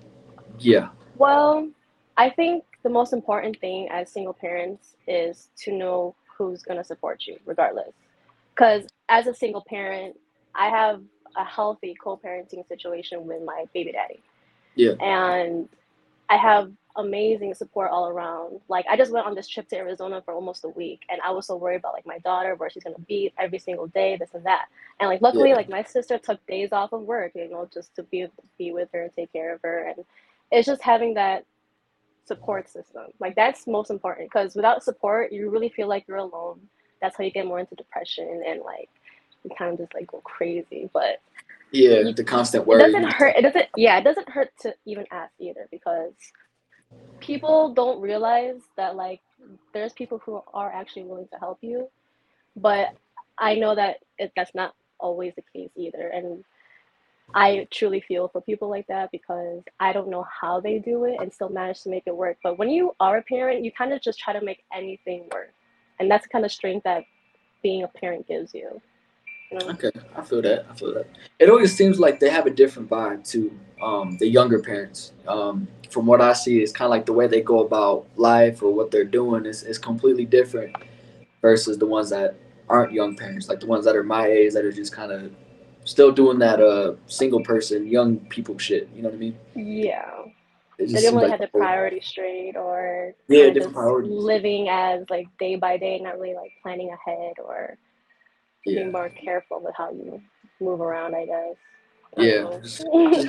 yeah, 0.60 0.90
well 1.18 1.70
i 2.18 2.30
think 2.30 2.64
the 2.84 2.90
most 2.90 3.14
important 3.14 3.60
thing 3.60 3.90
as 3.90 4.12
single 4.12 4.34
parents 4.34 4.96
is 5.08 5.50
to 5.58 5.72
know 5.72 6.16
who's 6.38 6.62
going 6.62 6.78
to 6.78 6.84
support 6.84 7.24
you 7.28 7.38
regardless. 7.46 7.94
Because 8.54 8.88
as 9.10 9.28
a 9.28 9.34
single 9.34 9.64
parent 9.68 10.16
i 10.54 10.70
have 10.70 11.02
a 11.38 11.44
healthy 11.44 11.96
co-parenting 12.02 12.66
situation 12.68 13.26
with 13.26 13.44
my 13.44 13.66
baby 13.74 13.92
daddy. 13.92 14.24
Yeah. 14.76 14.94
and 15.00 15.70
i 16.30 16.38
have 16.38 16.72
amazing 16.98 17.54
support 17.54 17.92
all 17.92 18.08
around. 18.08 18.62
Like 18.70 18.86
i 18.90 18.96
just 18.96 19.12
went 19.12 19.26
on 19.26 19.36
this 19.36 19.48
trip 19.50 19.68
to 19.70 19.78
arizona 19.78 20.22
for 20.24 20.34
almost 20.34 20.64
a 20.64 20.70
week 20.70 21.02
and 21.10 21.20
i 21.22 21.32
was 21.32 21.46
so 21.48 21.58
worried 21.58 21.78
about 21.78 21.94
like 21.94 22.06
my 22.06 22.20
daughter 22.20 22.56
where 22.56 22.70
she's 22.70 22.84
to 22.84 22.96
be 23.02 23.34
every 23.38 23.60
single 23.60 23.88
day 23.88 24.16
this 24.18 24.34
and 24.34 24.46
that. 24.46 24.68
And 25.00 25.10
like 25.10 25.22
luckily 25.22 25.50
Yeah. 25.50 25.56
like 25.56 25.70
my 25.70 25.84
sister 25.84 26.18
took 26.18 26.46
days 26.48 26.72
off 26.72 26.94
of 26.94 27.02
work 27.02 27.34
you 27.36 27.50
know 27.50 27.68
just 27.74 27.96
to 27.98 28.04
be 28.04 28.28
be 28.58 28.72
with 28.72 28.90
her 28.94 29.04
and 29.04 29.14
take 29.16 29.32
care 29.34 29.54
of 29.54 29.62
her 29.64 29.88
and 29.90 30.06
it's 30.52 30.68
just 30.68 30.82
having 30.82 31.14
that 31.16 31.46
support 32.26 32.70
system. 32.70 33.04
Like 33.20 33.36
that's 33.36 33.68
most 33.68 33.90
important 33.92 34.30
because 34.32 34.56
without 34.56 34.84
support 34.84 35.32
you 35.34 35.50
really 35.50 35.70
feel 35.70 35.88
like 35.88 36.06
you're 36.08 36.18
alone. 36.18 36.60
That's 37.02 37.18
how 37.18 37.24
you 37.24 37.32
get 37.32 37.46
more 37.46 37.60
into 37.60 37.76
depression 37.76 38.44
and 38.48 38.62
like 38.62 38.90
you 39.44 39.52
kind 39.58 39.74
of 39.74 39.80
just 39.80 39.94
like 39.94 40.08
go 40.08 40.22
crazy. 40.22 40.90
But 40.94 41.20
yeah, 41.72 42.12
the 42.16 42.24
constant 42.24 42.66
it 42.68 42.78
doesn't 42.78 43.14
hurt 43.14 43.36
it 43.36 43.42
doesn't 43.42 43.66
yeah 43.76 43.98
it 43.98 44.04
doesn't 44.04 44.30
hurt 44.30 44.50
to 44.60 44.74
even 44.86 45.06
ask 45.12 45.32
either 45.40 45.68
because 45.72 46.14
people 47.20 47.74
don't 47.74 48.00
realize 48.02 48.62
that 48.78 48.96
like 48.96 49.22
there's 49.74 49.94
people 49.94 50.22
who 50.26 50.42
are 50.54 50.72
actually 50.72 51.04
willing 51.04 51.28
to 51.28 51.38
help 51.40 51.58
you 51.62 51.88
but 52.56 52.90
i 53.38 53.56
know 53.56 53.76
that 53.76 53.98
it, 54.18 54.32
that's 54.36 54.56
not 54.56 54.74
always 55.00 55.34
the 55.36 55.44
case 55.54 55.70
either 55.76 56.08
and 56.10 56.44
i 57.34 57.68
truly 57.72 58.02
feel 58.08 58.28
for 58.30 58.42
people 58.42 58.70
like 58.70 58.88
that 58.88 59.12
because 59.12 59.62
i 59.80 59.92
don't 59.92 60.10
know 60.10 60.26
how 60.42 60.60
they 60.60 60.80
do 60.80 61.06
it 61.06 61.18
and 61.20 61.34
still 61.34 61.50
manage 61.50 61.82
to 61.82 61.90
make 61.90 62.04
it 62.06 62.16
work 62.16 62.38
but 62.44 62.58
when 62.58 62.70
you 62.70 62.96
are 63.00 63.18
a 63.18 63.24
parent 63.24 63.64
you 63.64 63.72
kind 63.72 63.92
of 63.92 64.02
just 64.02 64.20
try 64.20 64.32
to 64.32 64.46
make 64.46 64.64
anything 64.74 65.28
work 65.34 65.54
and 66.00 66.10
that's 66.10 66.24
the 66.24 66.30
kind 66.30 66.46
of 66.46 66.52
strength 66.52 66.84
that 66.84 67.04
being 67.66 67.84
a 67.84 67.88
parent 67.88 68.28
gives 68.28 68.54
you? 68.54 68.80
Okay, 69.54 69.92
I 70.16 70.22
feel 70.22 70.42
that. 70.42 70.66
I 70.70 70.74
feel 70.76 70.94
that. 70.94 71.08
It 71.40 71.50
always 71.50 71.76
seems 71.76 72.00
like 72.00 72.20
they 72.20 72.30
have 72.30 72.46
a 72.46 72.50
different 72.50 72.90
vibe 72.90 73.28
to 73.32 73.58
um, 73.82 74.18
the 74.18 74.28
younger 74.28 74.60
parents. 74.60 75.14
Um, 75.28 75.68
from 75.90 76.06
what 76.06 76.22
I 76.22 76.34
see, 76.34 76.60
it's 76.62 76.72
kind 76.72 76.88
of 76.88 76.92
like 76.92 77.06
the 77.06 77.14
way 77.14 77.28
they 77.28 77.42
go 77.42 77.60
about 77.66 78.06
life 78.16 78.62
or 78.62 78.74
what 78.74 78.92
they're 78.92 79.04
doing 79.06 79.46
is, 79.46 79.64
is 79.64 79.78
completely 79.78 80.26
different 80.26 80.76
versus 81.42 81.78
the 81.78 81.86
ones 81.86 82.10
that 82.10 82.36
aren't 82.68 82.92
young 82.92 83.16
parents, 83.16 83.48
like 83.48 83.60
the 83.60 83.68
ones 83.68 83.86
that 83.86 83.96
are 83.96 84.04
my 84.04 84.28
age 84.28 84.54
that 84.54 84.66
are 84.66 84.72
just 84.72 84.92
kind 84.92 85.12
of 85.12 85.32
still 85.84 86.12
doing 86.12 86.40
that 86.40 86.60
uh 86.60 86.96
single 87.06 87.40
person 87.42 87.88
young 87.88 88.18
people 88.18 88.58
shit. 88.58 88.90
You 88.96 89.04
know 89.04 89.10
what 89.10 89.16
I 89.16 89.20
mean? 89.20 89.38
yeah 89.56 90.10
they 90.78 91.02
don't 91.02 91.16
really 91.16 91.30
like 91.30 91.32
have 91.32 91.40
the 91.40 91.48
priority 91.58 92.02
straight 92.02 92.56
or 92.58 93.14
Yeah, 93.28 93.46
different 93.46 93.56
just 93.56 93.74
priorities. 93.76 94.12
living 94.12 94.68
as 94.70 95.06
like 95.10 95.28
day 95.40 95.56
by 95.56 95.78
day, 95.78 96.00
not 96.00 96.20
really 96.20 96.36
like 96.36 96.52
planning 96.62 96.90
ahead 96.92 97.34
or 97.44 97.78
Yeah, 98.66 98.82
being 98.82 98.92
more 98.92 99.10
careful 99.10 99.62
with 99.62 99.76
how 99.78 99.92
you 99.92 100.22
move 100.60 100.82
around, 100.82 101.16
I 101.16 101.26
guess. 101.26 101.56
Yeah, 102.18 102.60
just, 102.62 102.84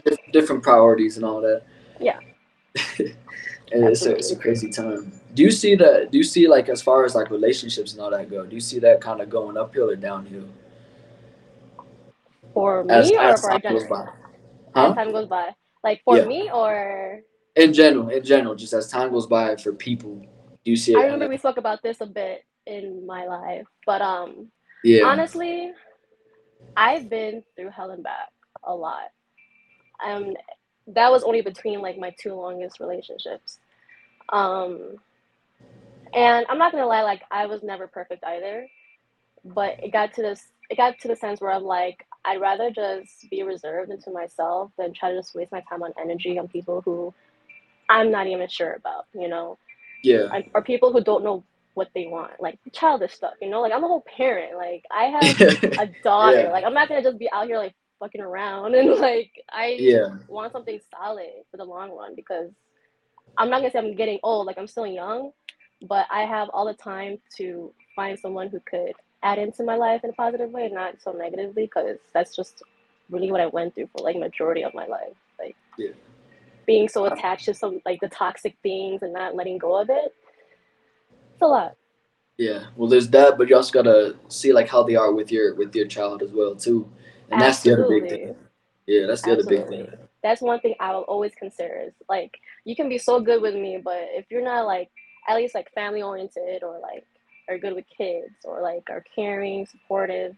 just 0.04 0.20
different 0.32 0.62
priorities 0.62 1.16
and 1.16 1.24
all 1.24 1.40
that. 1.42 1.62
Yeah. 2.00 2.18
and 2.98 3.84
it's 3.84 4.06
a, 4.06 4.14
it's 4.16 4.30
a 4.30 4.36
crazy 4.36 4.70
time. 4.70 5.12
Do 5.34 5.42
you 5.42 5.50
see 5.50 5.74
that? 5.74 6.10
Do 6.10 6.18
you 6.18 6.24
see 6.24 6.46
like 6.46 6.68
as 6.68 6.80
far 6.82 7.04
as 7.04 7.14
like 7.14 7.30
relationships 7.30 7.92
and 7.92 8.00
all 8.00 8.10
that 8.10 8.30
go? 8.30 8.46
Do 8.46 8.54
you 8.54 8.60
see 8.60 8.78
that 8.80 9.00
kind 9.00 9.20
of 9.20 9.28
going 9.28 9.56
uphill 9.56 9.90
or 9.90 9.96
downhill 9.96 10.48
for 12.54 12.84
as 12.88 13.10
me 13.10 13.16
or 13.16 13.22
as 13.22 13.40
for 13.40 13.50
time 13.50 13.60
goes 13.60 13.84
by? 13.86 14.02
As 14.02 14.08
Huh? 14.74 14.94
time 14.94 15.12
goes 15.12 15.28
by. 15.28 15.54
Like 15.84 16.02
for 16.04 16.16
Yeah. 16.16 16.24
me 16.24 16.50
or 16.52 17.20
In 17.56 17.72
general, 17.72 18.08
in 18.08 18.22
general, 18.22 18.54
just 18.54 18.72
as 18.72 18.88
time 18.88 19.10
goes 19.10 19.26
by 19.26 19.56
for 19.56 19.72
people, 19.72 20.16
do 20.64 20.70
you 20.70 20.76
see 20.76 20.92
it? 20.92 20.98
I 20.98 21.04
remember 21.04 21.28
we 21.28 21.38
spoke 21.38 21.56
about 21.56 21.82
this 21.82 22.00
a 22.00 22.06
bit 22.06 22.44
in 22.66 23.06
my 23.06 23.26
life. 23.26 23.66
But 23.84 24.02
um 24.02 24.50
yeah, 24.84 25.02
honestly, 25.02 25.72
I've 26.76 27.08
been 27.08 27.42
through 27.56 27.70
hell 27.70 27.90
and 27.90 28.02
back 28.02 28.30
a 28.64 28.74
lot. 28.74 29.10
Um 30.04 30.34
that 30.88 31.10
was 31.10 31.24
only 31.24 31.42
between 31.42 31.80
like 31.80 31.98
my 31.98 32.14
two 32.20 32.34
longest 32.34 32.80
relationships. 32.80 33.58
Um 34.32 34.96
and 36.14 36.46
I'm 36.48 36.58
not 36.58 36.72
gonna 36.72 36.86
lie, 36.86 37.02
like 37.02 37.22
I 37.30 37.46
was 37.46 37.62
never 37.62 37.86
perfect 37.86 38.24
either. 38.24 38.66
But 39.44 39.76
it 39.82 39.92
got 39.92 40.14
to 40.14 40.22
this 40.22 40.42
it 40.70 40.76
got 40.76 40.98
to 41.00 41.08
the 41.08 41.16
sense 41.16 41.40
where 41.40 41.52
I'm 41.52 41.62
like, 41.64 42.06
I'd 42.24 42.40
rather 42.40 42.70
just 42.70 43.28
be 43.30 43.42
reserved 43.42 43.90
into 43.90 44.10
myself 44.10 44.70
than 44.78 44.92
try 44.92 45.10
to 45.10 45.18
just 45.18 45.34
waste 45.34 45.52
my 45.52 45.62
time 45.68 45.82
on 45.82 45.92
energy 46.00 46.38
on 46.38 46.48
people 46.48 46.82
who 46.84 47.14
I'm 47.88 48.10
not 48.10 48.26
even 48.26 48.48
sure 48.48 48.74
about, 48.74 49.06
you 49.14 49.28
know? 49.28 49.58
yeah, 50.02 50.28
Or 50.54 50.62
people 50.62 50.92
who 50.92 51.02
don't 51.02 51.24
know 51.24 51.44
what 51.76 51.90
they 51.94 52.08
want, 52.08 52.32
like 52.40 52.60
childish 52.74 53.14
stuff, 53.14 53.34
you 53.42 53.50
know? 53.50 53.62
Like 53.62 53.72
I'm 53.74 53.84
a 53.84 53.88
whole 53.88 54.04
parent. 54.16 54.56
Like 54.58 54.84
I 54.92 55.04
have 55.20 55.38
a 55.78 55.88
daughter. 56.04 56.48
Yeah. 56.48 56.52
Like 56.52 56.64
I'm 56.66 56.74
not 56.74 56.88
gonna 56.88 57.04
just 57.04 57.18
be 57.20 57.30
out 57.32 57.48
here 57.48 57.58
like 57.58 57.74
fucking 58.00 58.22
around 58.22 58.74
and 58.76 58.90
like 59.00 59.32
I 59.52 59.86
yeah, 59.86 60.08
want 60.28 60.52
something 60.52 60.80
solid 60.92 61.30
for 61.52 61.58
the 61.58 61.64
long 61.64 61.92
run 61.92 62.14
because 62.16 62.50
I'm 63.38 63.50
not 63.50 63.58
gonna 63.60 63.72
say 63.72 63.80
I'm 63.80 63.96
getting 63.96 64.20
old, 64.24 64.46
like 64.46 64.58
I'm 64.58 64.68
still 64.68 64.86
young, 64.86 65.32
but 65.88 66.06
I 66.10 66.22
have 66.22 66.50
all 66.54 66.66
the 66.66 66.74
time 66.74 67.18
to 67.38 67.74
find 67.96 68.18
someone 68.18 68.48
who 68.50 68.60
could 68.68 68.94
add 69.24 69.38
into 69.38 69.64
my 69.64 69.76
life 69.76 70.02
in 70.04 70.10
a 70.10 70.14
positive 70.14 70.50
way, 70.52 70.68
not 70.72 71.02
so 71.02 71.12
negatively, 71.12 71.64
because 71.64 71.98
that's 72.14 72.36
just 72.36 72.62
really 73.10 73.32
what 73.32 73.40
I 73.42 73.46
went 73.48 73.74
through 73.74 73.88
for 73.92 74.02
like 74.04 74.16
majority 74.18 74.64
of 74.64 74.74
my 74.74 74.86
life. 74.86 75.16
Like 75.40 75.56
Yeah. 75.78 75.90
being 76.66 76.88
so 76.88 77.06
uh, 77.10 77.16
attached 77.16 77.46
to 77.46 77.54
some 77.54 77.80
like 77.86 78.00
the 78.00 78.08
toxic 78.08 78.56
things 78.62 79.02
and 79.02 79.12
not 79.14 79.36
letting 79.36 79.58
go 79.58 79.80
of 79.80 79.90
it. 79.90 80.14
It's 81.36 81.42
a 81.42 81.46
lot. 81.46 81.76
Yeah. 82.38 82.64
Well, 82.76 82.88
there's 82.88 83.08
that, 83.10 83.36
but 83.36 83.50
you 83.50 83.56
also 83.56 83.72
gotta 83.72 84.16
see 84.28 84.54
like 84.54 84.68
how 84.68 84.82
they 84.82 84.96
are 84.96 85.12
with 85.12 85.30
your 85.30 85.54
with 85.54 85.76
your 85.76 85.86
child 85.86 86.22
as 86.22 86.32
well 86.32 86.54
too, 86.54 86.90
and 87.30 87.40
that's 87.40 87.60
the 87.60 87.74
other 87.74 87.88
big 87.88 88.08
thing. 88.08 88.36
Yeah, 88.86 89.06
that's 89.06 89.20
the 89.20 89.32
other 89.32 89.44
big 89.44 89.68
thing. 89.68 89.86
That's 90.22 90.40
one 90.40 90.60
thing 90.60 90.74
I 90.80 90.94
will 90.94 91.02
always 91.02 91.32
consider 91.38 91.74
is 91.86 91.92
like 92.08 92.38
you 92.64 92.74
can 92.74 92.88
be 92.88 92.96
so 92.96 93.20
good 93.20 93.42
with 93.42 93.54
me, 93.54 93.78
but 93.82 94.08
if 94.12 94.24
you're 94.30 94.42
not 94.42 94.64
like 94.64 94.90
at 95.28 95.36
least 95.36 95.54
like 95.54 95.70
family 95.74 96.02
oriented 96.02 96.62
or 96.62 96.78
like 96.78 97.04
are 97.50 97.58
good 97.58 97.74
with 97.74 97.84
kids 97.94 98.34
or 98.44 98.62
like 98.62 98.88
are 98.88 99.04
caring, 99.14 99.66
supportive 99.66 100.34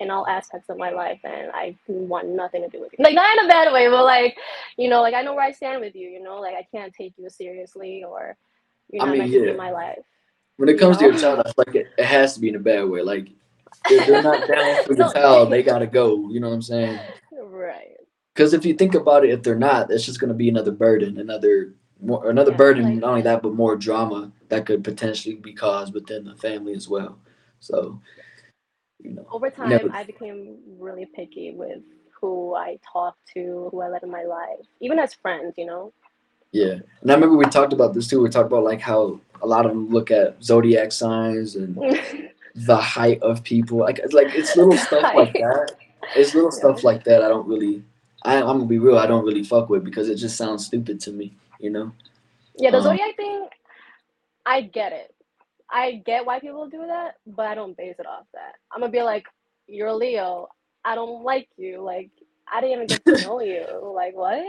in 0.00 0.10
all 0.10 0.26
aspects 0.26 0.70
of 0.70 0.78
my 0.78 0.90
life, 0.90 1.20
then 1.22 1.50
I 1.52 1.76
want 1.86 2.28
nothing 2.28 2.62
to 2.62 2.68
do 2.68 2.80
with 2.80 2.92
you. 2.98 3.04
Like 3.04 3.14
not 3.14 3.38
in 3.38 3.44
a 3.44 3.48
bad 3.48 3.70
way, 3.70 3.88
but 3.88 4.04
like, 4.04 4.36
you 4.76 4.88
know, 4.88 5.02
like 5.02 5.14
I 5.14 5.22
know 5.22 5.34
where 5.34 5.44
I 5.44 5.52
stand 5.52 5.80
with 5.80 5.94
you, 5.94 6.08
you 6.08 6.22
know, 6.22 6.40
like 6.40 6.54
I 6.54 6.66
can't 6.72 6.92
take 6.92 7.12
you 7.18 7.28
seriously 7.30 8.02
or 8.02 8.36
you're 8.90 9.04
I 9.04 9.10
mean, 9.10 9.18
meant 9.18 9.32
to 9.32 9.42
be 9.42 9.50
in 9.50 9.56
my 9.56 9.70
life. 9.70 10.02
When 10.62 10.68
it 10.68 10.78
comes 10.78 10.98
to 10.98 11.04
your 11.06 11.16
child. 11.16 11.40
I 11.40 11.48
feel 11.48 11.64
like 11.66 11.74
it, 11.74 11.92
it 11.98 12.04
has 12.04 12.34
to 12.34 12.40
be 12.40 12.48
in 12.48 12.54
a 12.54 12.60
bad 12.60 12.84
way. 12.84 13.02
Like 13.02 13.26
if 13.90 14.06
they're 14.06 14.22
not 14.22 14.46
down 14.46 14.76
for 14.76 14.94
the 14.94 15.10
child, 15.12 15.50
they 15.50 15.60
gotta 15.60 15.88
go. 15.88 16.28
You 16.30 16.38
know 16.38 16.50
what 16.50 16.54
I'm 16.54 16.62
saying? 16.62 17.00
right. 17.42 17.96
Because 18.32 18.54
if 18.54 18.64
you 18.64 18.72
think 18.74 18.94
about 18.94 19.24
it, 19.24 19.30
if 19.30 19.42
they're 19.42 19.56
not, 19.58 19.90
it's 19.90 20.06
just 20.06 20.20
gonna 20.20 20.34
be 20.34 20.48
another 20.48 20.70
burden, 20.70 21.18
another 21.18 21.74
more, 22.00 22.30
another 22.30 22.52
Yeah. 22.52 22.58
burden. 22.58 22.84
Like 22.84 22.94
Not 22.94 23.08
only 23.08 23.22
that, 23.22 23.42
but 23.42 23.54
more 23.54 23.74
drama 23.74 24.30
that 24.50 24.64
could 24.64 24.84
potentially 24.84 25.34
be 25.34 25.52
caused 25.52 25.94
within 25.94 26.22
the 26.26 26.36
family 26.36 26.74
as 26.74 26.88
well. 26.88 27.18
So, 27.58 28.00
you 29.02 29.14
know, 29.14 29.26
over 29.32 29.50
time 29.50 29.68
never. 29.68 29.90
I 29.92 30.04
became 30.04 30.58
really 30.78 31.06
picky 31.06 31.54
with 31.56 31.82
who 32.20 32.54
I 32.54 32.78
talk 32.92 33.16
to, 33.34 33.68
who 33.72 33.80
I 33.80 33.88
let 33.88 34.04
in 34.04 34.12
my 34.12 34.22
life, 34.22 34.64
even 34.80 35.00
as 35.00 35.12
friends, 35.12 35.54
you 35.58 35.66
know. 35.66 35.92
Yeah, 36.52 36.74
and 37.00 37.10
I 37.10 37.14
remember 37.14 37.36
we 37.36 37.46
talked 37.46 37.72
about 37.72 37.94
this 37.94 38.06
too. 38.08 38.22
We 38.22 38.28
talked 38.28 38.46
about 38.46 38.64
like 38.64 38.80
how 38.80 39.20
a 39.42 39.46
lot 39.46 39.66
of 39.66 39.72
them 39.72 39.88
look 39.88 40.10
at 40.10 40.42
zodiac 40.42 40.92
signs 40.92 41.56
and 41.56 41.76
the 42.54 42.76
height 42.76 43.20
of 43.22 43.42
people. 43.42 43.78
Like, 43.78 43.98
it's 43.98 44.12
like 44.12 44.28
it's 44.34 44.54
little 44.56 44.76
stuff 44.76 45.14
like 45.14 45.32
that. 45.34 45.72
It's 46.14 46.34
little 46.34 46.52
stuff 46.52 46.84
like 46.84 47.04
that. 47.04 47.22
I 47.22 47.28
don't 47.28 47.48
really. 47.48 47.82
I, 48.24 48.36
I'm 48.36 48.58
gonna 48.58 48.66
be 48.66 48.78
real. 48.78 48.98
I 48.98 49.06
don't 49.06 49.24
really 49.24 49.42
fuck 49.42 49.68
with 49.68 49.82
because 49.82 50.08
it 50.08 50.16
just 50.16 50.36
sounds 50.36 50.66
stupid 50.66 51.00
to 51.00 51.10
me. 51.10 51.34
You 51.58 51.70
know. 51.70 51.92
Yeah, 52.58 52.70
the 52.70 52.78
Um, 52.78 52.84
zodiac 52.84 53.16
thing, 53.16 53.48
I 54.44 54.60
get 54.62 54.92
it. 54.92 55.14
I 55.70 56.02
get 56.04 56.26
why 56.26 56.38
people 56.38 56.68
do 56.68 56.86
that, 56.86 57.14
but 57.26 57.46
I 57.46 57.54
don't 57.54 57.76
base 57.76 57.96
it 57.98 58.06
off 58.06 58.26
that. 58.34 58.56
I'm 58.70 58.80
gonna 58.80 58.92
be 58.92 59.02
like, 59.02 59.24
you're 59.66 59.88
a 59.88 59.94
Leo. 59.94 60.48
I 60.84 60.94
don't 60.94 61.24
like 61.24 61.48
you. 61.56 61.80
Like, 61.80 62.10
I 62.52 62.60
didn't 62.60 62.82
even 62.82 62.86
get 62.86 63.04
to 63.06 63.26
know 63.26 63.40
you. 63.40 63.64
Like, 63.94 64.14
what? 64.14 64.44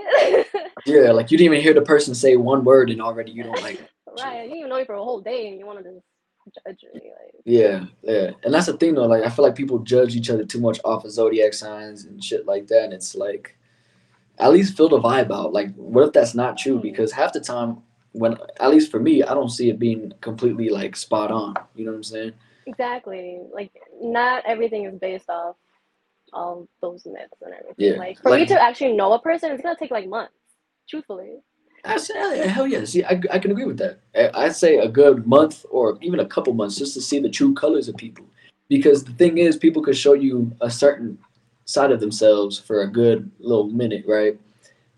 yeah, 0.86 1.12
like 1.12 1.32
you 1.32 1.38
didn't 1.38 1.54
even 1.54 1.64
hear 1.64 1.74
the 1.74 1.82
person 1.82 2.14
say 2.14 2.36
one 2.36 2.66
word 2.66 2.90
and 2.90 3.02
already 3.02 3.32
you 3.32 3.44
don't 3.44 3.62
like. 3.64 3.80
right. 4.20 4.40
I 4.40 4.42
didn't 4.44 4.58
even 4.58 4.70
know 4.70 4.78
you 4.78 4.86
for 4.86 4.96
a 4.96 5.04
whole 5.04 5.22
day, 5.22 5.48
and 5.48 5.58
you 5.58 5.66
want 5.66 5.84
to 5.84 6.02
judge 6.68 6.84
me. 6.94 7.02
Like, 7.02 7.34
Yeah, 7.46 7.86
yeah, 8.02 8.32
and 8.44 8.54
that's 8.54 8.66
the 8.66 8.74
thing 8.74 8.96
though. 8.96 9.08
Like 9.08 9.24
I 9.24 9.30
feel 9.30 9.46
like 9.46 9.56
people 9.56 9.80
judge 9.80 10.18
each 10.18 10.30
other 10.30 10.44
too 10.44 10.60
much 10.60 10.80
off 10.84 11.06
of 11.06 11.12
zodiac 11.12 11.54
signs 11.54 12.04
and 12.04 12.22
shit 12.22 12.46
like 12.46 12.68
that, 12.68 12.84
and 12.84 12.94
it's 12.94 13.16
like, 13.16 13.58
at 14.38 14.52
least 14.52 14.76
feel 14.76 14.90
the 14.90 15.00
vibe 15.00 15.32
out. 15.32 15.54
Like, 15.54 15.74
what 15.76 16.06
if 16.06 16.12
that's 16.12 16.36
not 16.36 16.58
true? 16.58 16.74
Mm-hmm. 16.74 16.82
Because 16.82 17.14
half 17.14 17.32
the 17.32 17.40
time, 17.40 17.78
when 18.12 18.38
at 18.60 18.70
least 18.70 18.92
for 18.92 19.00
me, 19.00 19.24
I 19.24 19.34
don't 19.34 19.50
see 19.50 19.70
it 19.70 19.80
being 19.80 20.12
completely 20.20 20.68
like 20.68 20.98
spot 20.98 21.32
on. 21.32 21.56
You 21.74 21.86
know 21.86 21.92
what 21.92 21.98
I'm 21.98 22.04
saying? 22.04 22.34
exactly. 22.66 23.40
Like, 23.54 23.72
not 24.02 24.44
everything 24.46 24.86
is 24.86 25.00
based 25.00 25.30
off 25.30 25.56
all 26.34 26.68
those 26.82 27.06
myths 27.06 27.42
and 27.42 27.54
everything. 27.54 27.76
Yeah, 27.78 27.98
Like, 27.98 28.20
for 28.22 28.32
me 28.36 28.46
to 28.46 28.62
actually 28.62 28.94
know 28.94 29.14
a 29.14 29.22
person, 29.22 29.52
it's 29.52 29.62
gonna 29.62 29.76
take 29.78 29.92
like 29.92 30.08
months. 30.08 30.34
Truthfully. 30.90 31.38
I 31.86 31.98
say, 31.98 32.48
hell 32.48 32.66
yeah. 32.66 32.86
See, 32.86 33.04
I, 33.04 33.22
I 33.32 33.40
can 33.40 33.52
agree 33.52 33.66
with 33.66 33.78
that. 33.80 34.00
I- 34.16 34.46
I'd 34.46 34.56
say 34.56 34.78
a 34.78 34.88
good 34.88 35.28
month 35.28 35.66
or 35.70 35.98
even 36.02 36.22
a 36.22 36.26
couple 36.26 36.54
months 36.54 36.78
just 36.78 36.94
to 36.94 37.02
see 37.02 37.20
the 37.20 37.30
true 37.30 37.54
colors 37.54 37.90
of 37.90 37.98
people. 37.98 38.26
Because 38.70 39.04
the 39.04 39.12
thing 39.14 39.38
is, 39.38 39.58
people 39.58 39.82
could 39.82 39.98
show 39.98 40.14
you 40.14 40.56
a 40.62 40.72
certain 40.72 41.18
side 41.66 41.92
of 41.92 42.00
themselves 42.00 42.58
for 42.58 42.82
a 42.82 42.88
good 42.88 43.30
little 43.40 43.68
minute, 43.68 44.06
right? 44.08 44.40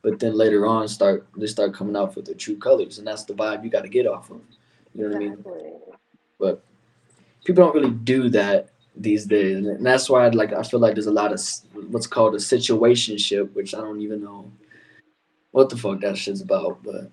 But 0.04 0.20
then 0.20 0.36
later 0.36 0.68
on, 0.68 0.88
start 0.88 1.26
they 1.36 1.48
start 1.48 1.74
coming 1.74 1.96
out 1.96 2.16
with 2.16 2.26
their 2.26 2.36
true 2.36 2.58
colors, 2.58 3.00
and 3.00 3.08
that's 3.08 3.24
the 3.24 3.34
vibe 3.34 3.64
you 3.64 3.72
got 3.72 3.82
to 3.82 3.90
get 3.90 4.06
off 4.06 4.30
of. 4.30 4.42
You 4.94 5.04
know 5.04 5.08
what 5.10 5.16
I 5.16 5.20
mean? 5.20 5.46
But 6.40 6.64
people 7.44 7.64
don't 7.66 7.76
really 7.76 7.92
do 7.92 8.30
that 8.30 8.70
these 8.98 9.26
days, 9.26 9.66
and 9.66 9.86
that's 9.86 10.10
why 10.10 10.26
I'd 10.26 10.36
like 10.36 10.54
I 10.54 10.64
feel 10.64 10.80
like 10.80 10.96
there's 10.96 11.08
a 11.08 11.12
lot 11.12 11.34
of 11.34 11.42
what's 11.92 12.08
called 12.08 12.36
a 12.36 12.38
situationship, 12.38 13.52
which 13.54 13.76
I 13.76 13.80
don't 13.80 14.02
even 14.02 14.24
know 14.24 14.52
what 15.52 15.70
the 15.70 15.78
fuck 15.78 16.02
that 16.02 16.18
shit's 16.18 16.42
about, 16.42 16.82
but. 16.84 17.10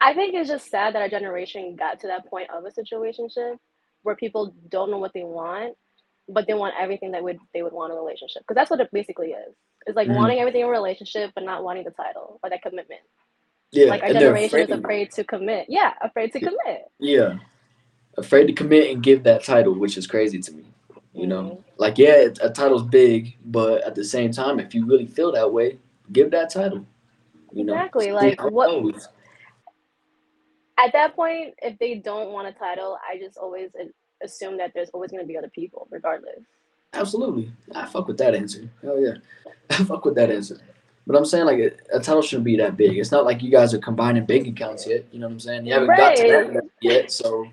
I 0.00 0.12
think 0.12 0.34
it's 0.34 0.48
just 0.50 0.70
sad 0.70 0.94
that 0.94 1.00
our 1.02 1.08
generation 1.08 1.74
got 1.74 2.00
to 2.00 2.06
that 2.08 2.26
point 2.28 2.50
of 2.50 2.64
a 2.64 2.70
situationship 2.70 3.56
where 4.02 4.14
people 4.14 4.54
don't 4.68 4.90
know 4.90 4.98
what 4.98 5.12
they 5.14 5.24
want, 5.24 5.74
but 6.28 6.46
they 6.46 6.54
want 6.54 6.74
everything 6.78 7.12
that 7.12 7.22
would 7.22 7.38
they 7.54 7.62
would 7.62 7.72
want 7.72 7.92
in 7.92 7.98
a 7.98 8.00
relationship. 8.00 8.42
Because 8.42 8.56
that's 8.56 8.70
what 8.70 8.80
it 8.80 8.90
basically 8.92 9.28
is. 9.28 9.54
It's 9.86 9.96
like 9.96 10.08
Mhm. 10.08 10.16
wanting 10.16 10.38
everything 10.40 10.60
in 10.62 10.66
a 10.66 10.70
relationship, 10.70 11.32
but 11.34 11.44
not 11.44 11.64
wanting 11.64 11.84
the 11.84 11.92
title 11.92 12.38
or 12.42 12.50
that 12.50 12.62
commitment. 12.62 13.00
Yeah, 13.72 13.86
Like 13.86 14.02
our 14.02 14.12
generation 14.12 14.58
is 14.60 14.64
afraid. 14.66 14.78
afraid 14.80 15.10
to 15.12 15.24
commit. 15.24 15.66
Yeah, 15.68 15.94
afraid 16.02 16.32
to 16.32 16.40
commit. 16.40 16.90
Yeah, 16.98 17.38
afraid 18.18 18.46
to 18.46 18.52
commit 18.52 18.90
and 18.92 19.02
give 19.02 19.22
that 19.24 19.44
title, 19.44 19.74
which 19.74 19.96
is 19.96 20.06
crazy 20.06 20.40
to 20.40 20.52
me. 20.52 20.64
You 21.16 21.26
know, 21.26 21.42
Mhm. 21.42 21.64
like 21.78 21.96
yeah, 21.98 22.28
a 22.42 22.50
title's 22.50 22.82
big, 22.82 23.36
but 23.46 23.82
at 23.84 23.94
the 23.94 24.04
same 24.04 24.30
time, 24.32 24.60
if 24.60 24.74
you 24.74 24.84
really 24.84 25.06
feel 25.06 25.32
that 25.32 25.50
way, 25.50 25.78
give 26.12 26.30
that 26.32 26.50
title. 26.50 26.84
You 27.52 27.64
know, 27.64 27.72
Exactly. 27.72 28.12
Like 28.12 28.42
what 28.50 28.68
goes. 28.68 29.08
at 30.78 30.92
that 30.92 31.16
point, 31.16 31.54
if 31.62 31.78
they 31.78 31.94
don't 31.94 32.32
want 32.32 32.48
a 32.48 32.52
title, 32.52 32.98
I 33.08 33.18
just 33.18 33.38
always 33.38 33.70
assume 34.22 34.58
that 34.58 34.72
there's 34.74 34.90
always 34.90 35.10
going 35.10 35.22
to 35.22 35.26
be 35.26 35.38
other 35.38 35.48
people, 35.48 35.88
regardless. 35.90 36.40
Absolutely, 36.92 37.50
I 37.74 37.86
fuck 37.86 38.08
with 38.08 38.18
that 38.18 38.34
answer. 38.34 38.68
Hell 38.82 39.00
yeah, 39.00 39.14
I 39.70 39.84
fuck 39.84 40.04
with 40.04 40.14
that 40.16 40.30
answer. 40.30 40.58
But 41.06 41.16
I'm 41.16 41.24
saying 41.24 41.46
like 41.46 41.58
a, 41.58 41.96
a 41.96 42.00
title 42.00 42.20
shouldn't 42.20 42.44
be 42.44 42.56
that 42.56 42.76
big. 42.76 42.98
It's 42.98 43.12
not 43.12 43.24
like 43.24 43.42
you 43.42 43.50
guys 43.50 43.72
are 43.72 43.78
combining 43.78 44.26
bank 44.26 44.48
accounts 44.48 44.86
yet. 44.86 45.04
You 45.12 45.20
know 45.20 45.28
what 45.28 45.32
I'm 45.34 45.40
saying? 45.40 45.66
You 45.66 45.72
haven't 45.74 45.96
got 45.96 46.16
to 46.16 46.22
that 46.52 46.62
yet, 46.82 47.10
so 47.10 47.46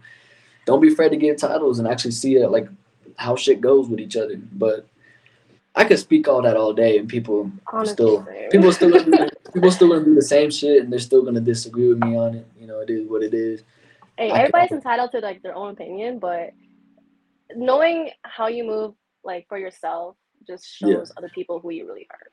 don't 0.65 0.81
be 0.81 0.91
afraid 0.91 1.09
to 1.09 1.17
give 1.17 1.37
titles 1.37 1.79
and 1.79 1.87
actually 1.87 2.11
see 2.11 2.35
it 2.35 2.49
like 2.49 2.67
how 3.17 3.35
shit 3.35 3.61
goes 3.61 3.87
with 3.87 3.99
each 3.99 4.15
other. 4.17 4.35
But 4.53 4.85
I 5.75 5.85
could 5.85 5.99
speak 5.99 6.27
all 6.27 6.41
that 6.41 6.55
all 6.57 6.73
day, 6.73 6.97
and 6.97 7.07
people 7.09 7.51
Honestly, 7.71 7.93
still 7.93 8.25
same. 8.25 8.49
people 8.49 8.71
still 8.71 8.91
gonna 8.91 9.05
do 9.05 9.29
people 9.53 9.71
still 9.71 9.89
gonna 9.89 10.05
do 10.05 10.15
the 10.15 10.21
same 10.21 10.51
shit, 10.51 10.83
and 10.83 10.91
they're 10.91 10.99
still 10.99 11.23
gonna 11.23 11.41
disagree 11.41 11.87
with 11.89 11.99
me 11.99 12.15
on 12.15 12.35
it. 12.35 12.47
You 12.59 12.67
know, 12.67 12.79
it 12.79 12.89
is 12.89 13.07
what 13.07 13.23
it 13.23 13.33
is. 13.33 13.63
hey, 14.17 14.29
I 14.31 14.39
everybody's 14.39 14.69
can- 14.69 14.77
entitled 14.77 15.11
to 15.11 15.19
like 15.19 15.41
their 15.41 15.55
own 15.55 15.71
opinion, 15.71 16.19
but 16.19 16.51
knowing 17.55 18.11
how 18.23 18.47
you 18.47 18.63
move 18.63 18.93
like 19.23 19.47
for 19.47 19.57
yourself 19.57 20.15
just 20.45 20.65
shows 20.67 20.89
Yeah. 20.89 21.17
other 21.17 21.29
people 21.33 21.59
who 21.59 21.69
you 21.71 21.87
really 21.87 22.07
are. 22.11 22.27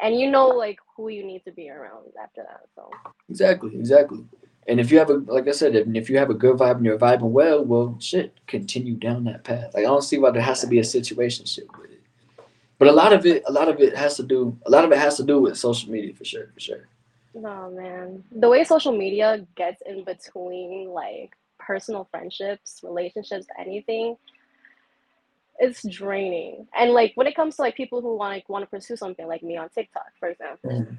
And 0.00 0.18
you 0.18 0.30
know 0.30 0.48
like 0.48 0.78
who 0.96 1.08
you 1.08 1.24
need 1.24 1.44
to 1.44 1.52
be 1.52 1.70
around 1.70 2.12
after 2.22 2.42
that. 2.42 2.62
So 2.74 2.90
Exactly, 3.30 3.74
exactly. 3.76 4.24
And 4.68 4.80
if 4.80 4.90
you 4.90 4.98
have 4.98 5.10
a 5.10 5.14
like 5.14 5.46
I 5.48 5.52
said, 5.52 5.76
if, 5.76 5.86
if 5.94 6.10
you 6.10 6.18
have 6.18 6.30
a 6.30 6.34
good 6.34 6.56
vibe 6.56 6.76
and 6.76 6.84
you're 6.84 6.98
vibing 6.98 7.30
well, 7.30 7.64
well, 7.64 7.96
shit, 8.00 8.36
continue 8.46 8.94
down 8.94 9.24
that 9.24 9.44
path. 9.44 9.74
Like 9.74 9.84
I 9.84 9.88
don't 9.88 10.02
see 10.02 10.18
why 10.18 10.30
there 10.30 10.42
has 10.42 10.60
to 10.62 10.66
be 10.66 10.78
a 10.80 10.84
situation 10.84 11.46
shit 11.46 11.68
with 11.78 11.92
it. 11.92 12.02
But 12.78 12.88
a 12.88 12.92
lot 12.92 13.12
of 13.12 13.24
it, 13.24 13.42
a 13.46 13.52
lot 13.52 13.68
of 13.68 13.80
it 13.80 13.96
has 13.96 14.16
to 14.16 14.22
do, 14.22 14.58
a 14.66 14.70
lot 14.70 14.84
of 14.84 14.92
it 14.92 14.98
has 14.98 15.16
to 15.16 15.22
do 15.24 15.40
with 15.40 15.56
social 15.56 15.90
media 15.90 16.12
for 16.14 16.24
sure, 16.24 16.50
for 16.52 16.60
sure. 16.60 16.88
oh 17.36 17.70
man. 17.70 18.24
The 18.32 18.48
way 18.48 18.64
social 18.64 18.96
media 18.96 19.46
gets 19.54 19.82
in 19.86 20.04
between 20.04 20.88
like 20.88 21.36
personal 21.58 22.08
friendships, 22.10 22.80
relationships, 22.82 23.46
anything, 23.58 24.16
it's 25.58 25.86
draining. 25.88 26.66
And 26.76 26.90
like 26.90 27.12
when 27.14 27.26
it 27.26 27.36
comes 27.36 27.56
to 27.56 27.62
like 27.62 27.76
people 27.76 28.00
who 28.02 28.16
want 28.16 28.34
like 28.34 28.48
want 28.48 28.64
to 28.64 28.70
pursue 28.70 28.96
something 28.96 29.26
like 29.26 29.42
me 29.42 29.56
on 29.56 29.68
TikTok, 29.68 30.12
for 30.18 30.28
example. 30.28 30.70
Mhm. 30.70 30.96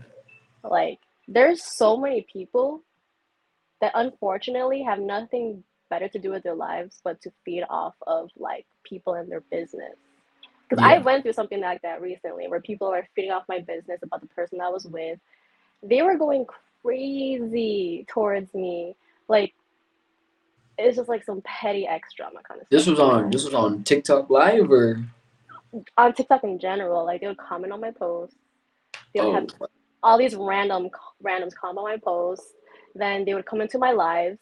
like 0.64 1.00
there's 1.28 1.62
so 1.62 1.98
many 1.98 2.26
people 2.32 2.82
that 3.82 3.92
unfortunately 3.96 4.82
have 4.84 5.00
nothing 5.00 5.64
better 5.90 6.08
to 6.10 6.20
do 6.20 6.32
with 6.32 6.44
their 6.44 6.56
lives 6.56 7.00
but 7.04 7.22
to 7.22 7.32
feed 7.46 7.64
off 7.70 7.96
of 8.06 8.30
like 8.38 8.66
people 8.84 9.14
and 9.14 9.32
their 9.32 9.44
business. 9.52 9.96
Because 10.70 10.84
i 10.84 10.98
went 10.98 11.24
through 11.24 11.34
something 11.34 11.62
like 11.62 11.82
that 11.82 12.02
recently 12.02 12.48
where 12.48 12.60
people 12.60 12.88
are 12.88 13.08
feeding 13.16 13.32
off 13.32 13.44
my 13.48 13.60
business 13.60 14.00
about 14.04 14.22
the 14.22 14.28
person 14.28 14.60
i 14.62 14.70
was 14.70 14.86
with. 14.86 15.20
They 15.84 16.02
were 16.02 16.18
going 16.18 16.46
crazy 16.84 18.06
towards 18.10 18.54
me. 18.54 18.96
Like 19.28 19.54
it's 20.78 20.98
just 20.98 21.10
like 21.10 21.24
some 21.24 21.42
petty 21.44 21.88
X 21.88 22.14
drama 22.16 22.40
kind 22.48 22.62
of 22.62 22.68
This 22.70 22.84
stuff. 22.84 22.94
was 22.94 23.00
on, 23.00 23.30
this 23.30 23.46
was 23.46 23.54
on 23.54 23.84
TikTok 23.84 24.30
Live 24.30 24.72
or? 24.72 25.04
On 25.98 26.14
tiktok 26.14 26.44
in 26.44 26.60
general 26.60 27.06
like 27.06 27.22
they 27.22 27.28
would 27.28 27.38
comment 27.38 27.74
on 27.74 27.82
my 27.82 27.92
posts. 27.92 28.36
They 29.14 29.22
would 29.22 29.30
oh, 29.30 29.34
have 29.34 29.48
all 30.04 30.18
these 30.18 30.36
random 30.36 30.90
randoms 31.24 31.56
comment 31.56 31.80
on 31.80 31.84
my 31.86 31.98
posts. 31.98 32.54
Then 32.98 33.26
they 33.26 33.34
would 33.34 33.46
come 33.46 33.62
into 33.62 33.78
my 33.78 33.92
lives. 33.92 34.40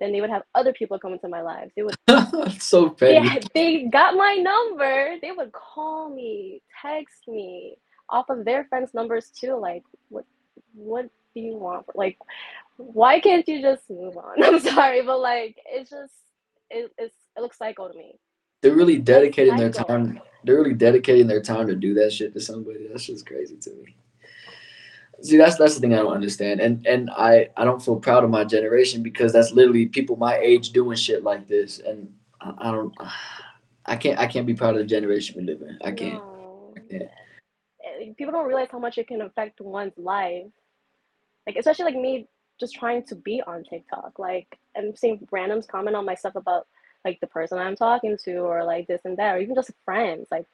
Then 0.00 0.12
they 0.12 0.20
would 0.20 0.30
have 0.30 0.42
other 0.54 0.72
people 0.72 0.98
come 0.98 1.12
into 1.12 1.28
my 1.28 1.42
lives. 1.42 1.72
They 1.76 1.82
would 1.82 1.94
so 2.60 2.94
they, 2.98 3.20
petty. 3.20 3.46
they 3.54 3.82
got 3.84 4.16
my 4.16 4.34
number. 4.34 5.16
They 5.22 5.30
would 5.30 5.52
call 5.52 6.08
me, 6.08 6.62
text 6.80 7.28
me 7.28 7.76
off 8.08 8.28
of 8.28 8.44
their 8.44 8.64
friends' 8.64 8.94
numbers 8.94 9.30
too. 9.30 9.54
Like 9.54 9.84
what 10.08 10.24
what 10.74 11.08
do 11.34 11.40
you 11.40 11.56
want? 11.56 11.86
Like 11.94 12.18
why 12.76 13.20
can't 13.20 13.46
you 13.46 13.60
just 13.60 13.88
move 13.88 14.16
on? 14.16 14.42
I'm 14.42 14.60
sorry, 14.60 15.02
but 15.02 15.20
like 15.20 15.56
it's 15.66 15.90
just 15.90 16.14
it, 16.70 16.92
it's, 16.98 17.14
it 17.36 17.40
looks 17.40 17.58
psycho 17.58 17.88
to 17.88 17.96
me. 17.96 18.18
They're 18.62 18.74
really 18.74 18.98
dedicating 18.98 19.56
their 19.56 19.70
time. 19.70 20.20
They're 20.44 20.56
really 20.56 20.74
dedicating 20.74 21.26
their 21.26 21.42
time 21.42 21.66
to 21.66 21.74
do 21.74 21.94
that 21.94 22.12
shit 22.12 22.32
to 22.34 22.40
somebody. 22.40 22.88
That's 22.88 23.06
just 23.06 23.26
crazy 23.26 23.56
to 23.56 23.70
me. 23.70 23.96
See, 25.20 25.36
that's 25.36 25.56
that's 25.56 25.74
the 25.74 25.80
thing 25.80 25.94
I 25.94 25.98
don't 25.98 26.12
understand, 26.14 26.60
and 26.60 26.84
and 26.86 27.10
I 27.10 27.48
I 27.56 27.64
don't 27.64 27.82
feel 27.82 28.00
proud 28.00 28.24
of 28.24 28.30
my 28.30 28.44
generation 28.44 29.02
because 29.02 29.32
that's 29.32 29.52
literally 29.52 29.86
people 29.86 30.16
my 30.16 30.36
age 30.38 30.70
doing 30.70 30.96
shit 30.96 31.22
like 31.22 31.46
this, 31.46 31.78
and 31.78 32.12
I, 32.40 32.54
I 32.58 32.70
don't. 32.72 32.94
I 33.86 33.96
can't 33.96 34.18
I 34.18 34.26
can't 34.26 34.46
be 34.46 34.54
proud 34.54 34.74
of 34.74 34.80
the 34.80 34.86
generation 34.86 35.36
we 35.38 35.44
live 35.44 35.62
in. 35.62 35.78
I 35.84 35.92
can't. 35.92 36.14
No. 36.14 36.74
I 36.76 36.80
can't. 36.80 37.02
Eh, 37.02 38.12
People 38.16 38.32
don't 38.32 38.46
realize 38.46 38.68
how 38.70 38.78
much 38.78 38.98
it 38.98 39.08
can 39.08 39.22
affect 39.22 39.60
one's 39.60 39.96
life. 39.96 40.46
Like 41.46 41.56
especially 41.56 41.86
like 41.86 41.96
me 41.96 42.28
just 42.60 42.74
trying 42.74 43.02
to 43.04 43.16
be 43.16 43.42
on 43.46 43.64
TikTok. 43.64 44.18
Like 44.18 44.58
I'm 44.76 44.94
seeing 44.94 45.26
randoms 45.32 45.66
comment 45.66 45.96
on 45.96 46.06
my 46.06 46.14
stuff 46.14 46.36
about 46.36 46.66
like 47.04 47.18
the 47.20 47.26
person 47.26 47.58
I'm 47.58 47.76
talking 47.76 48.16
to 48.24 48.36
or 48.36 48.64
like 48.64 48.86
this 48.86 49.00
and 49.04 49.16
that 49.18 49.34
or 49.34 49.40
even 49.40 49.54
just 49.54 49.72
friends. 49.84 50.28
Like 50.30 50.46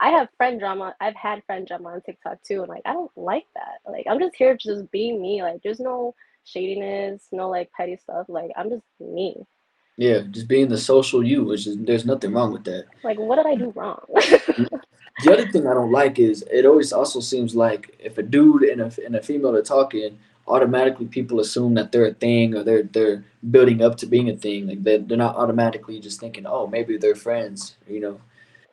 I 0.00 0.10
have 0.10 0.28
friend 0.36 0.58
drama. 0.58 0.94
I've 1.00 1.16
had 1.16 1.44
friend 1.44 1.66
drama 1.66 1.90
on 1.90 2.00
TikTok 2.02 2.42
too, 2.42 2.60
and 2.60 2.68
like 2.68 2.82
I 2.84 2.92
don't 2.92 3.10
like 3.16 3.46
that. 3.54 3.90
Like 3.90 4.06
I'm 4.08 4.18
just 4.18 4.36
here 4.36 4.56
to 4.56 4.58
just 4.58 4.90
be 4.90 5.16
me. 5.16 5.42
Like 5.42 5.62
there's 5.62 5.80
no 5.80 6.14
shadiness, 6.44 7.28
no 7.32 7.48
like 7.48 7.70
petty 7.72 7.96
stuff. 7.96 8.26
Like 8.28 8.50
I'm 8.56 8.70
just 8.70 8.82
me. 9.00 9.36
Yeah, 9.96 10.20
just 10.30 10.48
being 10.48 10.68
the 10.68 10.78
social 10.78 11.22
you, 11.24 11.44
which 11.44 11.66
is 11.66 11.76
there's 11.78 12.06
nothing 12.06 12.32
wrong 12.32 12.52
with 12.52 12.64
that. 12.64 12.86
Like 13.04 13.18
what 13.18 13.36
did 13.36 13.46
I 13.46 13.54
do 13.54 13.70
wrong? 13.76 14.00
Mm. 14.16 14.80
The 15.22 15.32
other 15.32 15.50
thing 15.50 15.66
I 15.66 15.74
don't 15.74 15.92
like 15.92 16.18
is 16.18 16.42
it 16.50 16.64
always 16.64 16.92
also 16.92 17.20
seems 17.20 17.54
like 17.54 17.94
if 17.98 18.16
a 18.18 18.22
dude 18.22 18.62
and 18.62 18.80
a, 18.80 18.92
and 19.04 19.14
a 19.14 19.22
female 19.22 19.54
are 19.54 19.62
talking, 19.62 20.18
automatically 20.48 21.06
people 21.06 21.38
assume 21.38 21.74
that 21.74 21.92
they're 21.92 22.06
a 22.06 22.14
thing 22.14 22.56
or 22.56 22.64
they're 22.64 22.82
they're 22.82 23.24
building 23.50 23.82
up 23.82 23.98
to 23.98 24.06
being 24.06 24.30
a 24.30 24.36
thing. 24.36 24.66
Like 24.66 24.82
they're, 24.82 24.98
they're 24.98 25.18
not 25.18 25.36
automatically 25.36 26.00
just 26.00 26.18
thinking, 26.18 26.46
oh, 26.46 26.66
maybe 26.66 26.96
they're 26.96 27.14
friends, 27.14 27.76
you 27.86 28.00
know? 28.00 28.20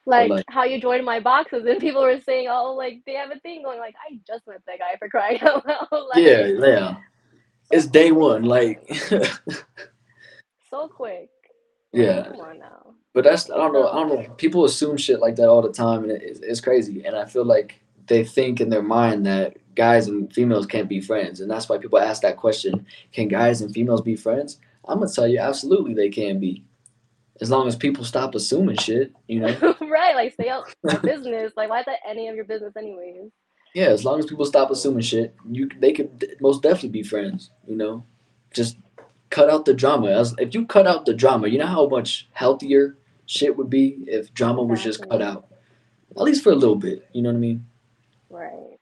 Like, 0.09 0.29
like- 0.29 0.45
how 0.49 0.63
you 0.63 0.79
joined 0.81 1.05
my 1.05 1.19
boxes 1.19 1.65
and 1.65 1.79
people 1.79 2.01
were 2.01 2.19
saying, 2.21 2.47
oh, 2.49 2.73
like 2.73 3.01
they 3.05 3.13
have 3.13 3.31
a 3.31 3.39
thing 3.39 3.63
going. 3.63 3.79
Like 3.79 3.95
I 4.09 4.19
just 4.27 4.47
met 4.47 4.61
that 4.67 4.79
guy 4.79 4.95
for 4.99 5.09
crying 5.09 5.39
out 5.43 5.65
loud. 5.67 5.87
Like, 5.91 6.23
Yeah, 6.23 6.45
yeah. 6.47 6.95
It's 7.71 7.85
day 7.85 8.11
one, 8.11 8.43
like 8.43 8.81
so 10.69 10.87
quick. 10.87 11.29
yeah. 11.93 12.23
Come 12.23 12.39
on 12.41 12.59
now. 12.59 12.93
But 13.13 13.23
that's 13.23 13.49
I 13.49 13.57
don't 13.57 13.73
know 13.73 13.87
I 13.89 13.95
don't 13.95 14.09
know. 14.09 14.29
People 14.35 14.65
assume 14.65 14.97
shit 14.97 15.19
like 15.19 15.35
that 15.37 15.49
all 15.49 15.61
the 15.61 15.71
time, 15.71 16.03
and 16.03 16.11
it, 16.11 16.21
it's, 16.23 16.39
it's 16.41 16.61
crazy. 16.61 17.03
And 17.05 17.15
I 17.15 17.25
feel 17.25 17.45
like 17.45 17.79
they 18.07 18.23
think 18.23 18.61
in 18.61 18.69
their 18.69 18.83
mind 18.83 19.25
that 19.25 19.57
guys 19.75 20.07
and 20.07 20.31
females 20.33 20.65
can't 20.65 20.89
be 20.89 21.01
friends, 21.01 21.41
and 21.41 21.49
that's 21.49 21.67
why 21.69 21.77
people 21.77 21.99
ask 21.99 22.21
that 22.21 22.37
question: 22.37 22.85
Can 23.11 23.27
guys 23.27 23.61
and 23.61 23.73
females 23.73 24.01
be 24.01 24.15
friends? 24.15 24.59
I'm 24.87 24.99
gonna 24.99 25.11
tell 25.11 25.27
you, 25.27 25.39
absolutely 25.39 25.93
they 25.93 26.09
can 26.09 26.39
be, 26.39 26.63
as 27.41 27.49
long 27.49 27.67
as 27.67 27.75
people 27.75 28.03
stop 28.03 28.35
assuming 28.35 28.77
shit. 28.77 29.13
You 29.27 29.41
know, 29.41 29.75
right, 29.81 30.15
like 30.15 30.33
stay 30.33 30.49
out 30.49 30.73
business. 31.03 31.53
Like 31.55 31.69
why 31.69 31.79
is 31.79 31.85
that 31.85 31.99
any 32.07 32.27
of 32.27 32.35
your 32.35 32.45
business 32.45 32.73
anyways? 32.77 33.31
yeah. 33.73 33.87
As 33.87 34.03
long 34.05 34.19
as 34.19 34.25
people 34.25 34.45
stop 34.45 34.71
assuming 34.71 35.01
shit, 35.01 35.35
you 35.49 35.69
they 35.79 35.91
could 35.91 36.37
most 36.41 36.61
definitely 36.61 36.89
be 36.89 37.03
friends. 37.03 37.51
You 37.67 37.75
know, 37.75 38.05
just 38.53 38.77
cut 39.29 39.49
out 39.49 39.65
the 39.65 39.73
drama. 39.73 40.11
As 40.11 40.35
if 40.37 40.53
you 40.53 40.65
cut 40.65 40.87
out 40.87 41.05
the 41.05 41.13
drama, 41.13 41.47
you 41.47 41.57
know 41.57 41.67
how 41.67 41.87
much 41.87 42.27
healthier 42.31 42.97
shit 43.25 43.55
would 43.55 43.69
be 43.69 43.97
if 44.07 44.33
drama 44.33 44.63
was 44.63 44.83
just 44.83 45.07
cut 45.07 45.21
out, 45.21 45.47
at 46.11 46.23
least 46.23 46.43
for 46.43 46.51
a 46.51 46.55
little 46.55 46.75
bit. 46.75 47.07
You 47.13 47.21
know 47.21 47.29
what 47.29 47.37
I 47.37 47.39
mean? 47.39 47.65
Right. 48.29 48.79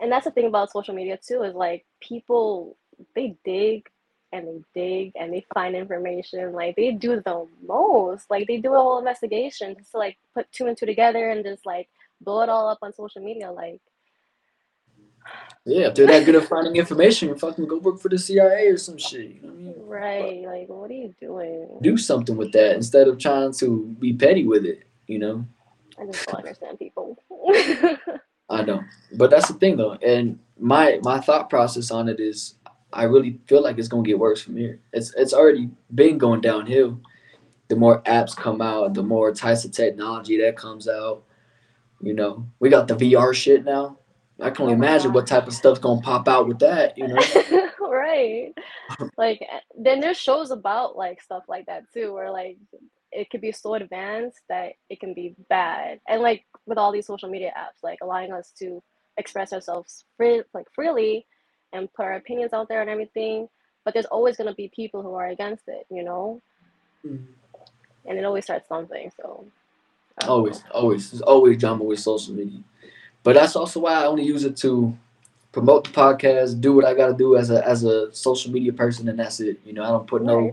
And 0.00 0.12
that's 0.12 0.24
the 0.24 0.30
thing 0.30 0.46
about 0.46 0.70
social 0.70 0.94
media 0.94 1.18
too, 1.18 1.42
is 1.42 1.54
like 1.54 1.84
people 2.00 2.76
they 3.14 3.36
dig 3.44 3.88
and 4.34 4.46
they 4.46 4.62
dig 4.74 5.12
and 5.16 5.32
they 5.32 5.46
find 5.54 5.74
information. 5.74 6.52
Like 6.52 6.76
they 6.76 6.92
do 6.92 7.20
the 7.20 7.46
most. 7.66 8.30
Like 8.30 8.46
they 8.46 8.58
do 8.58 8.74
a 8.74 8.78
whole 8.78 8.98
investigation 8.98 9.74
just 9.76 9.92
to 9.92 9.98
like 9.98 10.18
put 10.34 10.50
two 10.52 10.66
and 10.66 10.76
two 10.76 10.86
together 10.86 11.30
and 11.30 11.44
just 11.44 11.64
like 11.64 11.88
blow 12.20 12.42
it 12.42 12.48
all 12.48 12.68
up 12.68 12.78
on 12.82 12.92
social 12.92 13.22
media. 13.22 13.50
Like 13.50 13.80
Yeah, 15.64 15.88
if 15.88 15.94
they're 15.94 16.06
that 16.06 16.24
good 16.24 16.34
at 16.36 16.48
finding 16.48 16.76
information, 16.76 17.36
fucking 17.38 17.66
go 17.66 17.78
work 17.78 18.00
for 18.00 18.08
the 18.08 18.18
CIA 18.18 18.68
or 18.68 18.76
some 18.76 18.98
shit. 18.98 19.36
You 19.36 19.40
know 19.42 19.48
what 19.48 19.54
I 19.54 19.58
mean? 19.58 19.74
right, 19.86 20.42
like 20.42 20.68
what 20.68 20.90
are 20.90 20.94
you 20.94 21.14
doing? 21.20 21.78
Do 21.80 21.96
something 21.96 22.36
with 22.36 22.52
that 22.52 22.74
instead 22.74 23.08
of 23.08 23.18
trying 23.18 23.52
to 23.54 23.96
be 23.98 24.12
petty 24.12 24.44
with 24.44 24.64
it. 24.64 24.84
You 25.06 25.18
know? 25.18 25.46
I 26.00 26.06
just 26.06 26.26
don't 26.26 26.38
understand 26.38 26.78
people. 26.78 27.18
I 28.50 28.62
know, 28.62 28.84
but 29.16 29.30
that's 29.30 29.48
the 29.48 29.54
thing 29.54 29.76
though, 29.76 29.92
and 29.94 30.38
my 30.58 31.00
my 31.02 31.20
thought 31.20 31.48
process 31.48 31.90
on 31.90 32.08
it 32.08 32.20
is, 32.20 32.54
I 32.94 33.04
really 33.04 33.40
feel 33.46 33.62
like 33.62 33.78
it's 33.78 33.88
gonna 33.88 34.02
get 34.04 34.18
worse 34.18 34.42
from 34.42 34.56
here. 34.56 34.80
It's 34.92 35.14
it's 35.16 35.34
already 35.34 35.70
been 35.94 36.18
going 36.18 36.40
downhill. 36.40 37.00
The 37.68 37.76
more 37.76 38.02
apps 38.02 38.36
come 38.36 38.60
out, 38.62 38.94
the 38.94 39.02
more 39.02 39.32
types 39.34 39.64
of 39.64 39.72
technology 39.72 40.38
that 40.40 40.56
comes 40.56 40.88
out. 40.88 41.24
You 42.00 42.14
know, 42.14 42.46
we 42.60 42.70
got 42.70 42.88
the 42.88 42.94
VR 42.96 43.34
shit 43.34 43.64
now. 43.64 43.98
I 44.40 44.50
can 44.50 44.62
only 44.64 44.74
Oh 44.74 44.76
imagine 44.76 45.12
God. 45.12 45.14
what 45.14 45.26
type 45.26 45.46
of 45.48 45.54
stuff's 45.54 45.80
gonna 45.80 46.00
pop 46.02 46.28
out 46.28 46.48
with 46.48 46.58
that. 46.60 46.96
You 46.98 47.08
know? 47.08 47.70
right. 47.80 48.52
Like 49.16 49.40
eh, 49.42 49.60
then 49.78 50.00
there's 50.00 50.18
shows 50.18 50.50
about 50.50 50.96
like 50.96 51.22
stuff 51.22 51.44
like 51.48 51.66
that 51.66 51.84
too, 51.92 52.12
where 52.12 52.30
like 52.30 52.58
it 53.12 53.30
could 53.30 53.40
be 53.40 53.52
so 53.52 53.74
advanced 53.74 54.40
that 54.48 54.72
it 54.90 55.00
can 55.00 55.14
be 55.14 55.36
bad. 55.48 56.00
And 56.08 56.20
like 56.22 56.44
with 56.66 56.78
all 56.78 56.92
these 56.92 57.06
social 57.06 57.28
media 57.30 57.52
apps, 57.56 57.82
like 57.82 57.98
allowing 58.02 58.32
us 58.32 58.52
to 58.58 58.82
express 59.16 59.52
ourselves 59.52 60.04
free 60.16 60.42
like 60.54 60.66
freely 60.74 61.26
and 61.74 61.92
put 61.92 62.04
our 62.06 62.14
opinions 62.14 62.54
out 62.54 62.68
there 62.68 62.80
and 62.80 62.88
everything. 62.88 63.48
But 63.84 63.92
there's 63.92 64.06
always 64.06 64.36
gonna 64.36 64.54
be 64.54 64.70
people 64.74 65.02
who 65.02 65.14
are 65.14 65.28
against 65.28 65.64
it, 65.68 65.86
you 65.90 66.02
know? 66.02 66.40
Mm-hmm. 67.06 67.24
And 68.06 68.18
it 68.18 68.24
always 68.24 68.44
starts 68.44 68.68
something, 68.68 69.10
so 69.20 69.44
Always, 70.22 70.62
know. 70.64 70.70
always. 70.70 71.10
There's 71.10 71.22
always 71.22 71.58
drama 71.58 71.84
with 71.84 71.98
social 71.98 72.34
media. 72.34 72.60
But 73.22 73.34
that's 73.34 73.56
also 73.56 73.80
why 73.80 73.94
I 73.94 74.06
only 74.06 74.24
use 74.24 74.44
it 74.44 74.56
to 74.58 74.96
promote 75.52 75.84
the 75.84 75.90
podcast, 75.90 76.60
do 76.60 76.74
what 76.74 76.84
I 76.84 76.94
gotta 76.94 77.14
do 77.14 77.36
as 77.36 77.50
a 77.50 77.66
as 77.66 77.84
a 77.84 78.12
social 78.14 78.52
media 78.52 78.72
person 78.72 79.08
and 79.08 79.18
that's 79.18 79.40
it. 79.40 79.60
You 79.64 79.72
know, 79.72 79.82
I 79.82 79.88
don't 79.88 80.06
put 80.06 80.22
no 80.22 80.52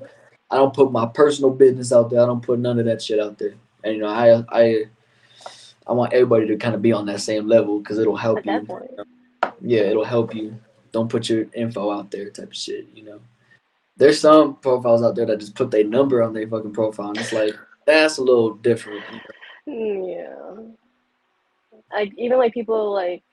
I 0.49 0.57
don't 0.57 0.73
put 0.73 0.91
my 0.91 1.05
personal 1.05 1.51
business 1.51 1.93
out 1.93 2.10
there. 2.10 2.21
I 2.21 2.25
don't 2.25 2.41
put 2.41 2.60
none 2.60 2.79
of 2.79 2.86
that 2.86 3.01
shit 3.01 3.19
out 3.19 3.38
there. 3.38 3.53
And 3.84 3.95
you 3.95 4.01
know, 4.01 4.07
I 4.07 4.43
I 4.49 4.84
I 5.86 5.93
want 5.93 6.13
everybody 6.13 6.47
to 6.47 6.57
kind 6.57 6.75
of 6.75 6.81
be 6.81 6.93
on 6.93 7.05
that 7.07 7.21
same 7.21 7.47
level 7.47 7.79
because 7.79 7.99
it'll 7.99 8.15
help 8.15 8.45
you. 8.45 8.62
point. 8.62 8.91
Yeah, 9.62 9.81
it'll 9.81 10.05
help 10.05 10.34
you. 10.34 10.57
Don't 10.91 11.10
put 11.10 11.30
your 11.30 11.45
info 11.54 11.91
out 11.91 12.12
there, 12.12 12.30
type 12.30 12.49
of 12.49 12.56
shit. 12.56 12.88
You 12.93 13.04
know, 13.04 13.19
there's 13.97 14.19
some 14.19 14.56
profiles 14.56 15.04
out 15.04 15.15
there 15.15 15.25
that 15.25 15.39
just 15.39 15.56
put 15.56 15.71
their 15.71 15.84
number 15.84 16.21
on 16.21 16.34
their 16.34 16.47
fucking 16.47 16.73
profile, 16.73 17.10
and 17.10 17.17
it's 17.17 17.34
like 17.34 17.56
that's 17.86 18.17
a 18.17 18.23
little 18.23 18.56
different. 18.56 19.04
Mm, 19.67 20.15
Yeah. 20.15 20.63
Like 21.93 22.13
even 22.17 22.38
like 22.38 22.54
people 22.54 22.93
like 22.93 23.23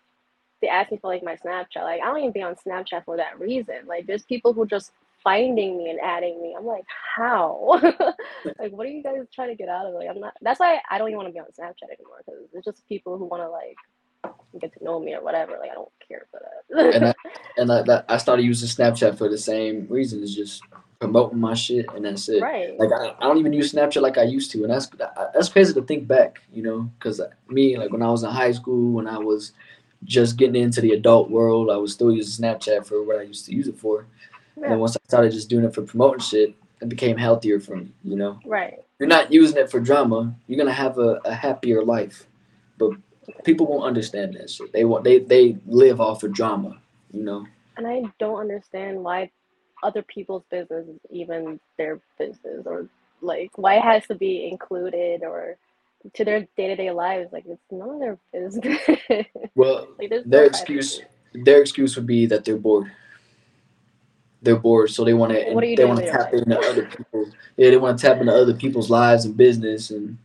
they 0.61 0.68
ask 0.68 0.90
me 0.90 0.99
for 0.99 1.09
like 1.09 1.23
my 1.23 1.37
Snapchat. 1.37 1.83
Like 1.83 2.01
I 2.03 2.07
don't 2.07 2.18
even 2.18 2.33
be 2.33 2.42
on 2.42 2.55
Snapchat 2.57 3.05
for 3.05 3.16
that 3.16 3.38
reason. 3.38 3.87
Like 3.87 4.07
there's 4.07 4.25
people 4.25 4.53
who 4.53 4.66
just 4.66 4.92
finding 5.23 5.79
me 5.79 5.90
and 5.90 6.01
adding 6.01 6.40
me. 6.42 6.55
I'm 6.57 6.66
like, 6.66 6.85
how? 7.16 7.81
like 8.59 8.73
what 8.73 8.87
are 8.87 8.90
you 8.90 9.03
guys 9.03 9.18
trying 9.33 9.49
to 9.49 9.55
get 9.55 9.68
out 9.68 9.87
of 9.87 9.94
it? 9.94 9.99
Like 9.99 10.09
I'm 10.09 10.21
not. 10.21 10.35
That's 10.42 10.61
why 10.61 10.81
I 10.90 10.99
don't 10.99 11.09
even 11.09 11.18
want 11.18 11.29
to 11.29 11.33
be 11.33 11.40
on 11.40 11.47
Snapchat 11.47 11.94
anymore 11.97 12.23
because 12.27 12.40
it's 12.53 12.64
just 12.64 12.87
people 12.88 13.18
who 13.18 13.27
want 13.27 13.42
to 13.42 13.49
like 13.49 13.77
get 14.61 14.73
to 14.77 14.85
know 14.85 15.01
me 15.01 15.14
or 15.14 15.23
whatever. 15.23 15.53
Like 15.61 15.71
I 15.71 15.75
don't 15.75 15.93
care 16.07 16.27
for 16.31 16.41
that. 16.41 16.95
and 16.95 17.07
I, 17.07 17.14
and 17.57 17.73
I, 17.73 17.83
that, 17.83 18.05
I 18.09 18.17
started 18.17 18.43
using 18.43 18.69
Snapchat 18.69 19.19
for 19.19 19.29
the 19.29 19.38
same 19.38 19.87
reason. 19.88 20.23
It's 20.23 20.35
just 20.35 20.62
promoting 21.01 21.38
my 21.38 21.55
shit, 21.55 21.87
and 21.95 22.05
that's 22.05 22.29
it. 22.29 22.43
right. 22.43 22.79
Like 22.79 22.91
I, 22.93 23.14
I 23.19 23.27
don't 23.27 23.38
even 23.38 23.53
use 23.53 23.73
Snapchat 23.73 24.03
like 24.03 24.19
I 24.19 24.25
used 24.25 24.51
to, 24.53 24.64
and 24.64 24.73
that's 24.73 24.91
that's 25.35 25.49
crazy 25.49 25.75
to 25.75 25.83
think 25.83 26.07
back, 26.07 26.41
you 26.53 26.62
know, 26.62 26.91
because 26.99 27.21
me 27.49 27.77
like 27.77 27.91
when 27.91 28.03
I 28.03 28.11
was 28.11 28.23
in 28.23 28.31
high 28.31 28.53
school, 28.53 28.93
when 28.93 29.07
I 29.07 29.19
was 29.19 29.53
just 30.05 30.37
getting 30.37 30.62
into 30.62 30.81
the 30.81 30.93
adult 30.93 31.31
world, 31.31 31.71
I 31.71 31.77
was 31.77 31.93
still 31.93 32.12
using 32.12 32.45
Snapchat 32.45 32.87
for 32.87 33.05
what 33.05 33.19
I 33.19 33.23
used 33.23 33.47
to 33.47 33.55
use 33.55 33.69
it 33.69 33.79
for. 33.79 34.07
And 34.57 34.73
then 34.73 34.79
once 34.79 34.97
I 34.97 35.01
started 35.07 35.33
just 35.33 35.49
doing 35.49 35.64
it 35.64 35.75
for 35.75 35.83
promoting 35.83 36.21
shit, 36.21 36.55
it 36.81 36.88
became 36.88 37.17
healthier 37.17 37.61
for 37.61 37.77
me, 37.77 37.93
you 38.05 38.17
know. 38.17 38.41
right. 38.45 38.81
You're 38.99 39.09
not 39.09 39.33
using 39.33 39.59
it 39.59 39.71
for 39.71 39.79
drama. 39.79 40.35
You're 40.47 40.59
gonna 40.59 40.73
have 40.73 40.99
a, 40.99 41.21
a 41.25 41.33
happier 41.33 41.85
life, 41.85 42.27
but 42.79 42.93
people 43.45 43.67
won't 43.67 43.85
understand 43.85 44.35
this. 44.35 44.61
They 44.73 44.85
want 44.85 45.05
they 45.05 45.19
they 45.21 45.57
live 45.67 46.01
off 46.01 46.23
of 46.23 46.33
drama, 46.33 46.79
you 47.12 47.23
know. 47.25 47.47
And 47.77 47.87
I 47.87 48.03
don't 48.19 48.41
understand 48.41 49.03
why 49.03 49.31
other 49.83 50.03
people's 50.03 50.45
business 50.51 50.87
is 50.88 50.99
even 51.11 51.61
their 51.79 52.01
business 52.19 52.67
or 52.67 52.87
like 53.23 53.51
why 53.57 53.77
it 53.77 53.83
has 53.83 54.07
to 54.09 54.14
be 54.14 54.49
included 54.51 55.23
or 55.23 55.57
to 56.14 56.25
their 56.25 56.41
day 56.57 56.69
to 56.69 56.77
day 56.77 56.91
lives. 56.91 57.33
Like 57.33 57.45
it's 57.47 57.61
none 57.71 57.91
of 57.91 58.01
their 58.01 58.19
business. 58.33 58.81
Well, 59.55 59.88
like 59.99 60.11
no 60.11 60.23
their 60.27 60.51
privacy. 60.51 60.62
excuse 60.62 61.01
their 61.35 61.61
excuse 61.61 61.97
would 61.97 62.07
be 62.07 62.27
that 62.27 62.45
they're 62.45 62.57
bored. 62.57 62.91
They're 64.43 64.57
bored, 64.57 64.91
so 64.91 65.05
they 65.05 65.14
want 65.14 65.33
to 65.33 65.53
What 65.53 65.64
are 65.64 65.67
you 65.67 65.77
they 65.77 65.85
want 65.85 66.01
to 66.01 66.07
tap 66.07 66.33
life? 66.33 66.35
into 66.35 66.59
other 66.61 66.85
people. 66.87 67.31
Yeah, 67.57 67.71
they 67.71 67.77
want 67.77 67.99
to 67.99 68.07
tap 68.07 68.21
into 68.21 68.33
other 68.35 68.55
people's 68.55 68.91
lives 68.91 69.25
and 69.25 69.37
business, 69.37 69.91
and 69.91 70.17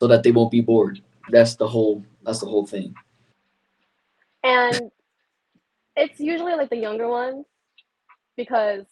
so 0.00 0.06
that 0.06 0.22
they 0.22 0.30
won't 0.32 0.50
be 0.52 0.60
bored. 0.60 1.00
That's 1.30 1.56
the 1.56 1.68
whole. 1.68 2.04
That's 2.28 2.40
the 2.40 2.46
whole 2.46 2.66
thing. 2.66 2.94
And 4.44 4.90
it's 5.96 6.20
usually 6.20 6.54
like 6.56 6.68
the 6.68 6.76
younger 6.76 7.08
ones 7.08 7.46
because 8.36 8.84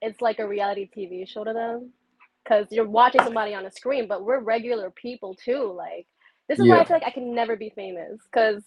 it's 0.00 0.20
like 0.20 0.38
a 0.38 0.46
reality 0.46 0.88
TV 0.96 1.28
show 1.28 1.42
to 1.42 1.52
them. 1.52 1.92
because 2.44 2.68
you're 2.70 2.88
watching 2.88 3.20
somebody 3.22 3.52
on 3.52 3.66
a 3.66 3.72
screen, 3.72 4.06
but 4.06 4.24
we're 4.24 4.38
regular 4.38 4.92
people 4.92 5.34
too. 5.34 5.74
Like 5.76 6.06
this 6.48 6.60
is 6.60 6.68
why 6.68 6.78
I 6.78 6.84
feel 6.84 6.94
like 6.98 7.04
I 7.04 7.10
can 7.10 7.34
never 7.34 7.56
be 7.56 7.72
famous 7.74 8.20
because 8.32 8.62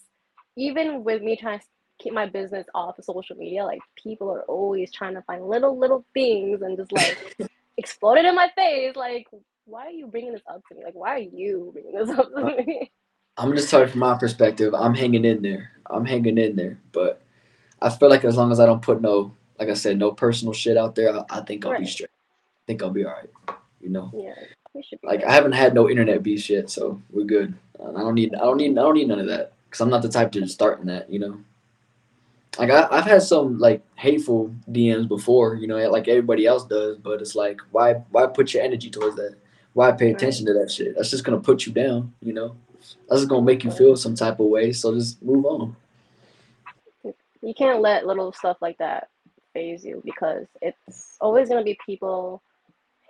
even 0.58 1.06
with 1.06 1.22
me 1.22 1.38
trying 1.38 1.60
to 1.60 1.66
keep 1.98 2.12
my 2.12 2.26
business 2.26 2.68
off 2.76 3.00
of 3.00 3.06
social 3.06 3.38
media, 3.38 3.64
like 3.64 3.80
people 3.96 4.30
are 4.30 4.44
always 4.50 4.92
trying 4.92 5.14
to 5.14 5.22
find 5.22 5.48
little 5.48 5.80
little 5.80 6.06
things 6.14 6.62
and 6.64 6.76
just 6.76 6.92
like 6.92 7.38
explode 7.78 8.18
it 8.18 8.26
in 8.26 8.36
my 8.36 8.50
face. 8.58 8.98
Like, 8.98 9.28
why 9.64 9.86
are 9.86 9.92
you 9.92 10.08
bringing 10.08 10.34
this 10.34 10.44
up 10.54 10.64
to 10.68 10.76
me? 10.76 10.84
Like, 10.84 10.96
why 10.96 11.16
are 11.16 11.20
you 11.20 11.70
bringing 11.72 11.96
this 11.96 12.10
up 12.10 12.30
to 12.30 12.46
uh, 12.46 12.56
me? 12.66 12.92
I'm 13.38 13.56
just 13.56 13.70
telling 13.70 13.88
you 13.88 13.92
from 13.92 14.00
my 14.00 14.18
perspective. 14.18 14.74
I'm 14.74 14.94
hanging 14.96 15.26
in 15.26 15.42
there. 15.42 15.72
I'm 15.90 16.06
hanging 16.06 16.38
in 16.38 16.56
there, 16.56 16.80
but 16.92 17.22
I 17.82 17.90
feel 17.90 18.10
like 18.10 18.26
as 18.26 18.36
long 18.36 18.52
as 18.52 18.60
I 18.60 18.66
don't 18.66 18.82
put 18.82 19.02
no, 19.02 19.34
like 19.60 19.70
I 19.70 19.74
said, 19.74 19.98
no 19.98 20.12
personal 20.12 20.54
shit 20.54 20.78
out 20.78 20.96
there, 20.96 21.16
I, 21.16 21.24
I 21.30 21.42
think 21.42 21.66
I'll 21.66 21.78
be 21.78 21.86
straight. 21.86 22.10
I 22.10 22.64
think 22.68 22.82
I'll 22.84 22.90
be 22.90 23.06
all 23.06 23.14
right. 23.14 23.58
You 23.80 23.90
know, 23.90 24.12
yeah, 24.14 24.34
like. 25.04 25.24
I 25.24 25.32
haven't 25.32 25.52
had 25.52 25.74
no 25.74 25.90
internet 25.90 26.24
beefs 26.24 26.50
yet, 26.50 26.70
so 26.70 27.02
we're 27.12 27.24
good. 27.24 27.54
I 27.80 28.00
don't 28.00 28.16
need, 28.16 28.34
I 28.36 28.40
don't 28.40 28.58
need, 28.58 28.78
I 28.78 28.82
don't 28.82 28.96
need 28.96 29.08
none 29.08 29.20
of 29.20 29.28
that 29.28 29.54
because 29.66 29.82
I'm 29.82 29.90
not 29.90 30.02
the 30.02 30.10
type 30.10 30.32
to 30.34 30.48
start 30.48 30.80
in 30.80 30.88
that. 30.88 31.10
You 31.10 31.20
know, 31.20 31.40
like 32.58 32.72
I, 32.72 32.88
I've 32.90 33.06
had 33.06 33.22
some 33.22 33.60
like 33.60 33.84
hateful 33.96 34.54
DMs 34.72 35.08
before. 35.08 35.56
You 35.56 35.68
know, 35.68 35.78
like 35.92 36.08
everybody 36.08 36.48
else 36.48 36.66
does, 36.66 36.98
but 36.98 37.22
it's 37.22 37.36
like 37.36 37.62
why, 37.72 37.94
why 38.10 38.26
put 38.26 38.54
your 38.54 38.64
energy 38.64 38.90
towards 38.90 39.16
that? 39.18 39.36
Why 39.74 39.92
pay 39.92 40.08
Right. 40.08 40.16
attention 40.16 40.48
to 40.48 40.54
that 40.54 40.72
shit? 40.72 40.96
That's 40.96 41.12
just 41.12 41.24
gonna 41.24 41.40
put 41.40 41.68
you 41.68 41.72
down. 41.72 42.14
You 42.22 42.34
know, 42.34 42.56
that's 43.10 43.26
gonna 43.26 43.42
make 43.42 43.64
you 43.64 43.72
feel 43.72 43.96
some 43.96 44.16
type 44.16 44.40
of 44.40 44.48
way. 44.48 44.72
So 44.74 44.94
just 44.94 45.22
move 45.22 45.46
on. 45.46 45.76
you 47.42 47.54
can't 47.54 47.82
let 47.82 48.06
little 48.06 48.32
stuff 48.32 48.58
like 48.62 48.78
that 48.80 49.10
faze 49.54 49.84
you 49.84 50.02
because 50.06 50.46
it's 50.62 51.18
always 51.22 51.50
to 51.50 51.64
be 51.64 51.78
people 51.86 52.42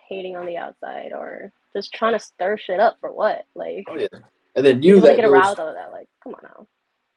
hating 0.07 0.35
on 0.35 0.45
the 0.45 0.57
outside 0.57 1.11
or 1.13 1.51
just 1.75 1.93
trying 1.93 2.13
to 2.13 2.19
stir 2.19 2.57
shit 2.57 2.79
up 2.79 2.97
for 2.99 3.11
what 3.11 3.45
like 3.55 3.85
Oh 3.87 3.97
yeah. 3.97 4.07
And 4.55 4.65
then 4.65 4.81
you 4.81 4.99
that 5.01 5.15
get 5.15 5.23
goes, 5.23 5.31
aroused 5.31 5.59
out 5.59 5.67
of 5.67 5.75
that 5.75 5.91
like 5.91 6.07
come 6.23 6.35
on 6.35 6.39
now 6.43 6.67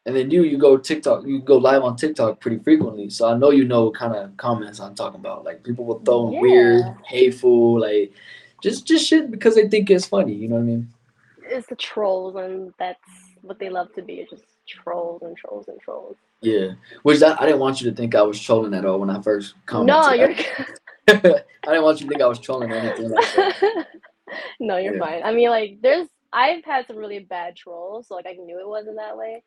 and 0.06 0.16
then 0.16 0.30
you 0.30 0.44
you 0.44 0.56
go 0.56 0.78
TikTok, 0.78 1.26
you 1.26 1.40
go 1.40 1.58
live 1.58 1.82
on 1.82 1.96
TikTok 1.96 2.40
pretty 2.40 2.58
frequently. 2.58 3.10
So 3.10 3.28
I 3.28 3.36
know 3.36 3.50
you 3.50 3.64
know 3.64 3.84
what 3.84 3.94
kind 3.94 4.14
of 4.14 4.36
comments 4.36 4.80
I'm 4.80 4.94
talking 4.94 5.20
about. 5.20 5.44
Like 5.44 5.62
people 5.62 5.84
will 5.84 6.00
throw 6.00 6.28
in 6.28 6.40
weird, 6.40 6.84
hateful, 7.06 7.80
like 7.80 8.12
just 8.62 8.86
just 8.86 9.06
shit 9.06 9.30
because 9.30 9.54
they 9.54 9.68
think 9.68 9.90
it's 9.90 10.06
funny. 10.06 10.34
You 10.34 10.48
know 10.48 10.56
what 10.56 10.62
I 10.62 10.64
mean? 10.64 10.88
It's 11.50 11.66
the 11.68 11.76
trolls 11.76 12.36
and 12.36 12.72
that's 12.78 13.00
what 13.42 13.58
they 13.58 13.70
love 13.70 13.92
to 13.94 14.02
be. 14.02 14.26
Just 14.30 14.44
trolls 14.68 15.22
and 15.22 15.36
trolls 15.36 15.68
and 15.68 15.80
trolls 15.80 16.16
Yeah. 16.42 16.72
Which 17.02 17.18
that, 17.20 17.40
I 17.40 17.46
didn't 17.46 17.60
want 17.60 17.80
you 17.80 17.90
to 17.90 17.96
think 17.96 18.14
I 18.14 18.22
was 18.22 18.40
trolling 18.40 18.74
at 18.74 18.84
all 18.84 18.98
when 19.00 19.10
I 19.10 19.20
first 19.22 19.54
commented. 19.66 20.02
no 20.02 20.12
you're 20.14 20.34
I 21.08 21.72
didn't 21.72 21.82
want 21.82 22.00
you 22.00 22.06
to 22.06 22.10
think 22.10 22.22
I 22.22 22.26
was 22.26 22.38
trolling 22.38 22.70
or 22.72 22.76
anything 22.76 23.10
like 23.10 23.24
no 24.60 24.76
you're 24.76 24.94
Yeah. 24.94 25.00
fine 25.00 25.22
i 25.24 25.32
mean 25.32 25.50
like 25.50 25.78
there's 25.82 26.06
i've 26.32 26.64
had 26.64 26.86
some 26.86 26.96
really 26.96 27.18
bad 27.18 27.56
trolls 27.56 28.06
so 28.08 28.14
like 28.14 28.26
i 28.28 28.32
knew 28.34 28.60
it 28.60 28.68
wasn't 28.68 28.96
that 28.96 29.16
way 29.16 29.42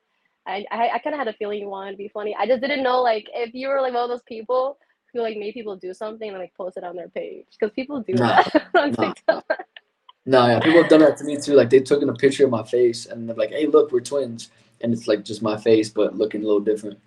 i 0.45 0.65
i, 0.71 0.89
I 0.95 0.99
kind 0.99 1.13
of 1.13 1.19
had 1.19 1.29
a 1.29 1.33
feeling 1.33 1.59
you 1.61 1.69
wanted 1.69 1.91
to 1.91 1.97
be 1.97 2.09
funny 2.09 2.35
i 2.37 2.45
just 2.45 2.59
didn't 2.61 2.83
know 2.83 3.01
like 3.01 3.25
if 3.33 3.53
you 3.53 3.69
were 3.69 3.79
like 3.81 3.93
one 3.93 4.03
of 4.03 4.09
those 4.09 4.23
people 4.27 4.77
who 5.13 5.21
like 5.21 5.37
made 5.37 5.53
people 5.53 5.77
do 5.77 5.93
something 5.93 6.29
and 6.29 6.37
like 6.37 6.53
post 6.55 6.75
it 6.75 6.83
on 6.83 6.97
their 6.97 7.07
page 7.09 7.45
because 7.57 7.73
people 7.73 8.01
do 8.01 8.13
Nah, 8.13 8.43
that 8.43 8.67
on 8.75 8.91
nah. 8.91 9.13
tiktok 9.13 9.45
No, 10.25 10.47
yeah, 10.47 10.59
people 10.59 10.81
have 10.81 10.89
done 10.89 11.01
that 11.01 11.17
to 11.17 11.23
me 11.25 11.37
too. 11.37 11.53
Like 11.53 11.69
they 11.69 11.79
took 11.81 12.01
in 12.01 12.09
a 12.09 12.13
picture 12.13 12.45
of 12.45 12.49
my 12.51 12.63
face 12.63 13.05
and 13.07 13.27
they're 13.27 13.35
like, 13.35 13.49
"Hey, 13.51 13.65
look, 13.67 13.91
we're 13.91 13.99
twins," 14.01 14.49
and 14.81 14.93
it's 14.93 15.07
like 15.07 15.23
just 15.25 15.41
my 15.41 15.57
face 15.57 15.89
but 15.89 16.15
looking 16.17 16.41
a 16.43 16.45
little 16.45 16.61
different. 16.61 16.97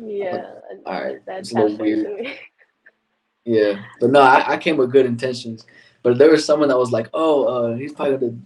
yeah 0.00 0.54
Alright, 0.86 1.24
that's 1.26 1.52
a 1.52 1.56
little 1.56 1.76
weird. 1.76 2.26
Yeah, 3.44 3.82
but 4.00 4.10
no, 4.10 4.20
I, 4.20 4.52
I 4.52 4.56
came 4.56 4.76
with 4.76 4.92
good 4.92 5.04
intentions. 5.04 5.66
But 6.04 6.16
there 6.16 6.30
was 6.30 6.44
someone 6.44 6.68
that 6.68 6.78
was 6.78 6.92
like, 6.92 7.08
"Oh, 7.12 7.44
uh, 7.44 7.76
he's 7.76 7.92
probably 7.92 8.16
gonna 8.18 8.38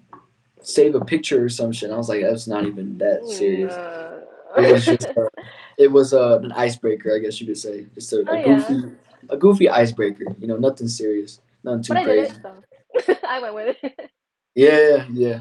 save 0.63 0.95
a 0.95 1.05
picture 1.05 1.45
or 1.45 1.49
some 1.51 1.71
shit." 1.71 1.91
I 1.91 1.97
was 1.99 2.09
like, 2.09 2.23
"That's 2.23 2.47
not 2.47 2.65
even 2.65 2.97
that 2.99 3.27
serious." 3.27 3.75
Nah. 3.75 4.63
It 4.63 4.73
was 4.73 4.87
just, 4.87 5.07
uh, 5.17 5.29
it 5.77 5.93
was 5.93 6.15
uh, 6.15 6.41
an 6.43 6.51
icebreaker, 6.53 7.15
I 7.15 7.19
guess 7.19 7.39
you 7.43 7.47
could 7.47 7.59
say, 7.59 7.87
just 7.95 8.11
a, 8.15 8.25
Oh, 8.27 8.33
a 8.33 8.39
yeah. 8.39 8.45
goofy, 8.45 8.97
a 9.29 9.37
goofy 9.37 9.69
icebreaker. 9.69 10.25
You 10.39 10.47
know, 10.47 10.57
nothing 10.57 10.89
serious, 10.89 11.41
nothing 11.63 11.83
too 11.83 11.93
but 11.93 11.99
I 12.01 12.05
crazy. 12.05 12.35
so 12.43 13.17
i 13.29 13.39
went 13.41 13.55
with 13.55 13.77
it 13.83 14.11
Yeah, 14.57 15.07
yeah. 15.13 15.41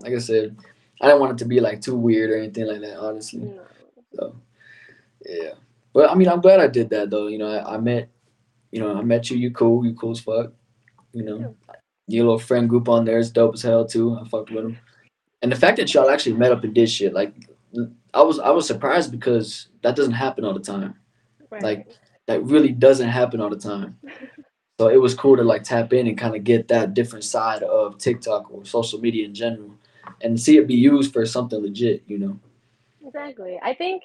Like 0.00 0.12
I 0.14 0.18
said, 0.18 0.56
I 1.00 1.06
didn't 1.06 1.20
want 1.20 1.32
it 1.32 1.38
to 1.38 1.44
be 1.48 1.60
like 1.60 1.80
too 1.80 1.94
weird 1.96 2.30
or 2.30 2.36
anything 2.38 2.66
like 2.66 2.80
that. 2.80 2.98
Honestly, 2.98 3.38
No. 3.40 3.62
so 4.14 4.36
yeah. 5.24 5.52
But 5.94 6.10
I 6.10 6.14
mean, 6.14 6.28
I'm 6.28 6.40
glad 6.40 6.60
I 6.60 6.66
did 6.66 6.90
that 6.90 7.08
though. 7.10 7.28
You 7.28 7.38
know, 7.38 7.48
I, 7.48 7.74
I 7.74 7.78
met, 7.78 8.08
you 8.72 8.80
know, 8.80 8.94
I 8.96 9.02
met 9.02 9.30
you. 9.30 9.36
You 9.36 9.52
cool. 9.52 9.86
You 9.86 9.94
cool 9.94 10.10
as 10.10 10.20
fuck. 10.20 10.52
You 11.12 11.22
know, 11.22 11.54
your 12.08 12.24
little 12.24 12.38
friend 12.38 12.68
group 12.68 12.88
on 12.88 13.04
there 13.04 13.18
is 13.18 13.30
dope 13.30 13.54
as 13.54 13.62
hell 13.62 13.86
too. 13.86 14.18
I 14.18 14.28
fucked 14.28 14.50
with 14.50 14.64
them. 14.64 14.78
And 15.42 15.52
the 15.52 15.56
fact 15.56 15.76
that 15.76 15.94
y'all 15.94 16.10
actually 16.10 16.34
met 16.36 16.50
up 16.52 16.64
and 16.64 16.74
did 16.74 16.90
shit, 16.90 17.12
like, 17.14 17.32
I 18.12 18.22
was 18.22 18.40
I 18.40 18.50
was 18.50 18.66
surprised 18.66 19.12
because 19.12 19.68
that 19.82 19.94
doesn't 19.94 20.12
happen 20.14 20.44
all 20.44 20.52
the 20.54 20.60
time. 20.60 20.96
Right. 21.50 21.62
Like, 21.62 21.88
That 22.26 22.42
really 22.44 22.72
doesn't 22.72 23.08
happen 23.08 23.40
all 23.40 23.50
the 23.50 23.56
time. 23.56 23.96
So 24.78 24.88
it 24.88 25.00
was 25.00 25.14
cool 25.14 25.36
to 25.36 25.42
like 25.42 25.64
tap 25.64 25.92
in 25.92 26.06
and 26.06 26.16
kind 26.16 26.36
of 26.36 26.44
get 26.44 26.68
that 26.68 26.94
different 26.94 27.24
side 27.24 27.64
of 27.64 27.98
TikTok 27.98 28.50
or 28.52 28.64
social 28.64 29.00
media 29.00 29.24
in 29.24 29.34
general, 29.34 29.74
and 30.20 30.40
see 30.40 30.56
it 30.56 30.68
be 30.68 30.74
used 30.74 31.12
for 31.12 31.26
something 31.26 31.60
legit. 31.60 32.02
You 32.06 32.18
know. 32.18 32.38
Exactly. 33.04 33.58
I 33.62 33.74
think, 33.74 34.02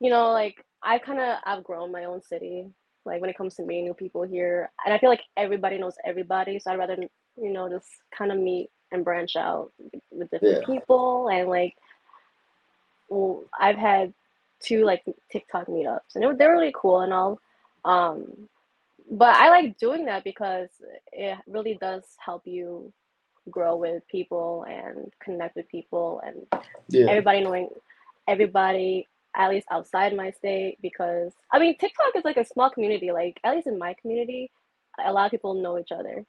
you 0.00 0.10
know, 0.10 0.32
like 0.32 0.64
I've 0.82 1.02
kind 1.02 1.20
of 1.20 1.38
outgrown 1.46 1.92
my 1.92 2.04
own 2.04 2.22
city, 2.22 2.66
like 3.04 3.20
when 3.20 3.30
it 3.30 3.36
comes 3.36 3.54
to 3.56 3.62
meeting 3.62 3.84
new 3.84 3.94
people 3.94 4.22
here. 4.22 4.70
And 4.84 4.92
I 4.92 4.98
feel 4.98 5.10
like 5.10 5.22
everybody 5.36 5.78
knows 5.78 5.94
everybody. 6.04 6.58
So 6.58 6.72
I'd 6.72 6.78
rather, 6.78 6.96
you 7.36 7.52
know, 7.52 7.68
just 7.68 7.88
kind 8.16 8.32
of 8.32 8.38
meet 8.38 8.70
and 8.92 9.04
branch 9.04 9.36
out 9.36 9.72
with 10.10 10.30
different 10.30 10.62
Yeah. 10.62 10.66
people. 10.66 11.28
And 11.28 11.48
like, 11.48 11.76
well, 13.08 13.44
I've 13.58 13.76
had 13.76 14.12
two 14.60 14.84
like 14.84 15.04
TikTok 15.30 15.66
meetups 15.68 16.16
and 16.16 16.40
they're 16.40 16.52
really 16.52 16.72
cool 16.74 17.00
and 17.00 17.12
all. 17.12 17.38
Um, 17.84 18.48
but 19.10 19.34
I 19.36 19.50
like 19.50 19.76
doing 19.78 20.04
that 20.06 20.24
because 20.24 20.68
it 21.12 21.36
really 21.46 21.76
does 21.80 22.04
help 22.24 22.46
you 22.46 22.92
grow 23.50 23.76
with 23.76 24.06
people 24.08 24.64
and 24.68 25.12
connect 25.22 25.56
with 25.56 25.68
people 25.68 26.20
and 26.24 26.46
Yeah. 26.88 27.06
everybody 27.10 27.42
knowing 27.42 27.68
everybody 28.28 29.08
at 29.34 29.50
least 29.50 29.66
outside 29.70 30.14
my 30.16 30.30
state 30.30 30.78
because 30.82 31.32
I 31.50 31.58
mean 31.58 31.76
TikTok 31.76 32.14
is 32.16 32.24
like 32.24 32.36
a 32.36 32.44
small 32.44 32.70
community 32.70 33.10
like 33.12 33.40
at 33.44 33.54
least 33.54 33.66
in 33.66 33.78
my 33.78 33.94
community 33.94 34.50
a 35.04 35.12
lot 35.12 35.24
of 35.26 35.30
people 35.30 35.54
know 35.54 35.78
each 35.78 35.92
other 35.92 36.24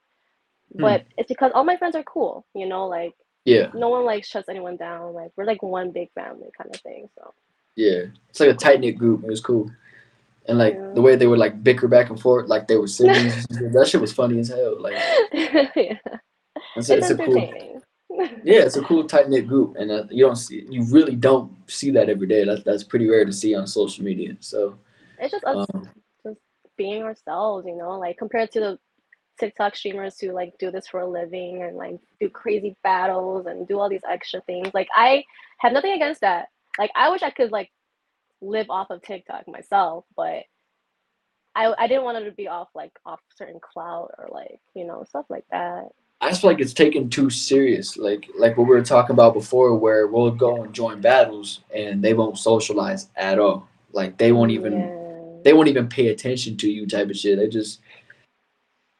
hmm. 0.74 0.80
but 0.80 1.04
it's 1.16 1.28
because 1.28 1.52
all 1.54 1.64
my 1.64 1.76
friends 1.76 1.94
are 1.96 2.02
cool 2.04 2.46
you 2.54 2.66
know 2.66 2.86
like 2.88 3.12
Yeah. 3.44 3.70
no 3.74 3.88
one 3.90 4.04
like 4.04 4.24
shuts 4.24 4.48
anyone 4.48 4.76
down 4.76 5.12
like 5.14 5.30
we're 5.36 5.44
like 5.44 5.62
one 5.62 5.90
big 5.92 6.10
family 6.12 6.48
kind 6.56 6.74
of 6.74 6.80
thing 6.80 7.08
so 7.16 7.34
Yeah. 7.76 8.04
It's 8.30 8.40
like 8.40 8.50
a 8.50 8.54
tight 8.54 8.80
knit 8.80 8.98
group. 8.98 9.24
It 9.24 9.30
was 9.30 9.40
cool. 9.40 9.70
And 10.48 10.58
like 10.58 10.74
Yeah. 10.74 10.92
the 10.94 11.02
way 11.02 11.16
they 11.16 11.26
would 11.26 11.38
like 11.38 11.62
bicker 11.62 11.88
back 11.88 12.10
and 12.10 12.20
forth, 12.20 12.48
like 12.48 12.66
they 12.66 12.76
were 12.76 12.88
siblings. 12.88 13.46
that 13.50 13.86
shit 13.88 14.00
was 14.00 14.12
funny 14.12 14.40
as 14.40 14.48
hell. 14.48 14.80
Like 14.80 14.94
yeah 15.32 15.98
it's, 16.76 16.90
a- 16.90 16.96
it's 16.98 17.10
it's 17.10 17.20
a 17.20 17.24
cool. 17.24 17.78
Yeah, 18.44 18.60
it's 18.60 18.76
a 18.76 18.82
cool 18.82 19.04
tight 19.04 19.30
knit 19.30 19.46
group, 19.46 19.76
and 19.78 19.90
uh, 19.90 20.04
you 20.10 20.26
don't 20.26 20.36
see, 20.36 20.66
you 20.68 20.84
really 20.84 21.16
don't 21.16 21.50
see 21.70 21.90
that 21.92 22.10
every 22.10 22.26
day. 22.26 22.44
That, 22.44 22.62
that's 22.62 22.84
pretty 22.84 23.08
rare 23.08 23.24
to 23.24 23.32
see 23.32 23.54
on 23.54 23.66
social 23.66 24.04
media. 24.04 24.36
So, 24.40 24.78
it's 25.18 25.32
just 25.32 25.44
us 25.44 25.66
um, 25.74 25.88
just 26.26 26.38
being 26.76 27.04
ourselves, 27.04 27.66
you 27.66 27.74
know, 27.74 27.98
like 27.98 28.18
compared 28.18 28.50
to 28.52 28.60
the 28.60 28.78
TikTok 29.40 29.76
streamers 29.76 30.18
who 30.20 30.32
like 30.32 30.52
do 30.58 30.70
this 30.70 30.88
for 30.88 31.00
a 31.00 31.08
living 31.08 31.62
and 31.62 31.76
like 31.76 31.98
do 32.20 32.28
crazy 32.28 32.76
battles 32.84 33.46
and 33.46 33.66
do 33.66 33.80
all 33.80 33.88
these 33.88 34.04
extra 34.06 34.42
things. 34.42 34.68
Like 34.74 34.88
I 34.94 35.24
have 35.60 35.72
nothing 35.72 35.92
against 35.92 36.20
that. 36.20 36.48
Like 36.78 36.90
I 36.94 37.08
wish 37.08 37.22
I 37.22 37.30
could 37.30 37.50
like 37.50 37.70
live 38.42 38.68
off 38.68 38.90
of 38.90 39.02
TikTok 39.02 39.48
myself, 39.48 40.04
but 40.16 40.42
I 41.54 41.72
I 41.78 41.86
didn't 41.86 42.04
want 42.04 42.18
it 42.18 42.24
to 42.24 42.32
be 42.32 42.48
off 42.48 42.68
like 42.74 42.92
off 43.06 43.20
certain 43.36 43.60
cloud 43.60 44.10
or 44.18 44.28
like, 44.32 44.60
you 44.74 44.84
know, 44.84 45.04
stuff 45.08 45.26
like 45.28 45.44
that. 45.50 45.88
I 46.20 46.28
just 46.28 46.40
feel 46.40 46.50
like 46.50 46.60
it's 46.60 46.72
taken 46.74 47.08
too 47.10 47.30
serious. 47.30 47.96
Like 47.96 48.28
like 48.38 48.56
what 48.56 48.68
we 48.68 48.74
were 48.74 48.82
talking 48.82 49.14
about 49.14 49.34
before, 49.34 49.76
where 49.76 50.06
we'll 50.06 50.30
go 50.30 50.62
and 50.62 50.72
join 50.72 51.00
battles, 51.00 51.60
and 51.74 52.02
they 52.02 52.14
won't 52.14 52.38
socialize 52.38 53.08
at 53.16 53.38
all. 53.38 53.68
Like 53.92 54.18
they 54.18 54.32
won't 54.32 54.50
even 54.50 54.72
Yeah. 54.72 55.42
they 55.44 55.52
won't 55.52 55.68
even 55.68 55.88
pay 55.88 56.08
attention 56.08 56.56
to 56.58 56.70
you 56.70 56.86
type 56.86 57.10
of 57.10 57.16
shit. 57.16 57.38
They 57.38 57.48
just 57.48 57.80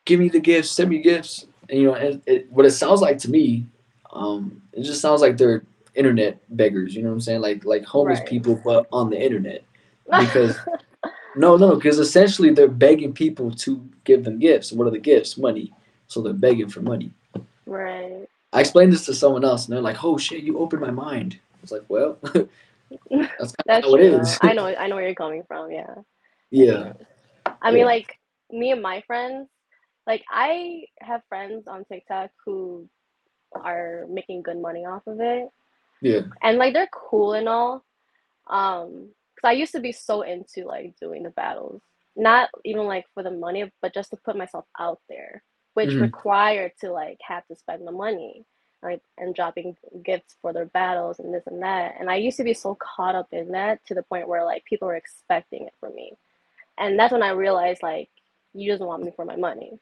give 0.04 0.20
me 0.20 0.28
the 0.28 0.40
gifts, 0.40 0.70
send 0.70 0.90
me 0.90 0.98
gifts, 0.98 1.46
and 1.68 1.78
you 1.78 1.86
know, 1.86 1.94
and 1.94 2.22
it, 2.26 2.50
what 2.50 2.66
it 2.66 2.72
sounds 2.72 3.00
like 3.00 3.18
to 3.18 3.30
me, 3.30 3.66
um, 4.12 4.60
it 4.72 4.82
just 4.82 5.00
sounds 5.00 5.20
like 5.20 5.36
they're 5.36 5.64
internet 5.94 6.38
beggars. 6.56 6.94
You 6.94 7.02
know 7.02 7.08
what 7.08 7.14
I'm 7.14 7.20
saying? 7.20 7.40
Like 7.40 7.64
like 7.64 7.84
homeless 7.84 8.20
Right. 8.20 8.28
people, 8.28 8.60
but 8.64 8.86
on 8.92 9.10
the 9.10 9.20
internet. 9.22 9.64
Because 10.18 10.56
no, 11.36 11.56
no, 11.56 11.74
because 11.76 11.98
essentially 11.98 12.50
they're 12.50 12.68
begging 12.68 13.12
people 13.12 13.50
to 13.50 13.88
give 14.04 14.24
them 14.24 14.38
gifts. 14.38 14.72
What 14.72 14.86
are 14.86 14.90
the 14.90 14.98
gifts? 14.98 15.36
Money. 15.38 15.72
So 16.06 16.20
they're 16.20 16.32
begging 16.32 16.68
for 16.68 16.82
money. 16.82 17.12
right. 17.66 18.26
I 18.54 18.60
explained 18.60 18.92
this 18.92 19.06
to 19.06 19.14
someone 19.14 19.44
else, 19.46 19.64
and 19.66 19.72
they're 19.74 19.80
like, 19.82 20.04
"Oh 20.04 20.18
shit, 20.18 20.42
you 20.44 20.58
opened 20.58 20.82
my 20.82 20.90
mind." 20.90 21.38
I 21.54 21.58
was 21.62 21.72
like, 21.72 21.84
"Well, 21.88 22.18
that's 22.22 22.46
kind 23.10 23.22
of 23.22 23.38
That's 23.66 23.86
how 23.86 23.94
it 23.94 24.10
though. 24.10 24.48
I 24.48 24.52
know 24.52 24.66
I 24.78 24.86
know 24.88 24.96
where 24.96 25.06
you're 25.06 25.14
coming 25.14 25.42
from, 25.48 25.70
yeah. 25.70 25.94
yeah, 26.50 26.92
I 27.62 27.70
mean, 27.70 27.80
Yeah. 27.80 27.84
like 27.86 28.18
me 28.50 28.70
and 28.72 28.82
my 28.82 29.02
friends, 29.06 29.48
like 30.06 30.22
I 30.30 30.84
have 31.00 31.22
friends 31.30 31.66
on 31.66 31.86
TikTok 31.86 32.30
who 32.44 32.86
are 33.54 34.04
making 34.10 34.42
good 34.42 34.58
money 34.60 34.84
off 34.84 35.06
of 35.06 35.18
it. 35.20 35.48
Yeah. 36.02 36.22
And 36.42 36.58
like 36.58 36.74
they're 36.74 36.90
cool 36.92 37.34
and 37.34 37.48
all. 37.48 37.84
Um, 38.48 39.10
because 39.36 39.50
I 39.50 39.52
used 39.54 39.72
to 39.74 39.80
be 39.80 39.92
so 39.92 40.22
into 40.22 40.66
like 40.66 40.94
doing 41.00 41.24
the 41.24 41.30
battles. 41.30 41.82
Not 42.16 42.50
even 42.64 42.86
like 42.86 43.06
for 43.14 43.24
the 43.24 43.32
money, 43.32 43.70
but 43.82 43.94
just 43.94 44.10
to 44.12 44.18
put 44.18 44.36
myself 44.36 44.66
out 44.80 45.00
there, 45.10 45.44
which 45.74 45.96
Mhm. 45.96 46.02
required 46.02 46.72
to 46.82 46.92
like 46.92 47.18
have 47.22 47.46
to 47.48 47.56
spend 47.56 47.86
the 47.88 47.92
money. 47.92 48.46
Like 48.82 49.02
and 49.18 49.34
dropping 49.34 49.76
gifts 50.04 50.36
for 50.42 50.52
their 50.54 50.66
battles 50.66 51.20
and 51.20 51.34
this 51.34 51.46
and 51.48 51.62
that. 51.62 51.96
And 52.00 52.10
I 52.10 52.16
used 52.16 52.38
to 52.38 52.44
be 52.44 52.54
so 52.54 52.76
caught 52.76 53.16
up 53.16 53.28
in 53.32 53.52
that 53.52 53.84
to 53.86 53.94
the 53.94 54.04
point 54.04 54.28
where 54.28 54.44
like 54.44 54.64
people 54.66 54.88
were 54.88 54.96
expecting 54.96 55.66
it 55.68 55.74
from 55.80 55.94
me. 55.96 56.18
And 56.78 56.98
that's 56.98 57.12
when 57.12 57.22
I 57.24 57.30
realized 57.32 57.82
like 57.82 58.10
you 58.54 58.70
just 58.72 58.82
want 58.84 59.04
me 59.04 59.12
for 59.16 59.24
my 59.26 59.36
money. 59.36 59.80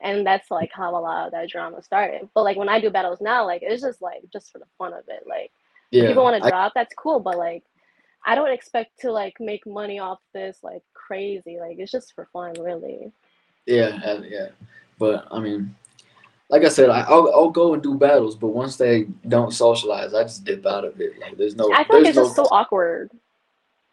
And 0.00 0.24
that's 0.26 0.50
like 0.50 0.70
how 0.72 0.90
a 0.96 1.00
lot 1.00 1.26
of 1.26 1.32
that 1.32 1.48
drama 1.48 1.82
started. 1.82 2.28
But 2.34 2.44
like 2.44 2.56
when 2.56 2.68
I 2.68 2.80
do 2.80 2.90
battles 2.90 3.20
now, 3.20 3.44
like 3.44 3.62
it's 3.64 3.82
just 3.82 4.00
like 4.00 4.22
just 4.32 4.52
for 4.52 4.58
the 4.58 4.66
fun 4.78 4.92
of 4.92 5.04
it. 5.08 5.24
Like 5.26 5.50
Yeah. 5.90 6.06
people 6.08 6.22
want 6.24 6.40
to 6.40 6.46
I- 6.46 6.50
drop, 6.50 6.72
that's 6.74 6.94
cool. 6.94 7.20
But 7.20 7.36
like 7.38 7.64
I 8.26 8.34
don't 8.34 8.50
expect 8.52 8.98
to 9.00 9.12
like 9.12 9.38
make 9.40 9.66
money 9.66 9.98
off 9.98 10.18
this 10.34 10.58
like 10.62 10.82
crazy. 10.94 11.58
Like 11.60 11.78
it's 11.78 11.92
just 11.92 12.14
for 12.14 12.26
fun, 12.32 12.54
really. 12.60 13.12
Yeah, 13.66 14.20
yeah. 14.28 14.48
But 14.98 15.26
I 15.30 15.38
mean, 15.40 15.74
like 16.48 16.64
I 16.64 16.68
said, 16.68 16.90
I, 16.90 17.00
I'll 17.02 17.32
I'll 17.34 17.50
go 17.50 17.74
and 17.74 17.82
do 17.82 17.94
battles, 17.94 18.34
but 18.36 18.48
once 18.48 18.76
they 18.76 19.06
don't 19.28 19.52
socialize, 19.52 20.14
I 20.14 20.22
just 20.22 20.44
dip 20.44 20.64
out 20.66 20.84
of 20.84 21.00
it. 21.00 21.18
Like 21.20 21.36
there's 21.36 21.54
no, 21.56 21.72
I 21.72 21.84
feel 21.84 21.98
like 21.98 22.08
it's 22.08 22.16
no, 22.16 22.24
just 22.24 22.36
so 22.36 22.44
awkward. 22.50 23.10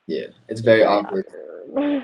yeah, 0.08 0.28
it's 0.50 0.62
very 0.62 0.84
awkward. 0.84 1.26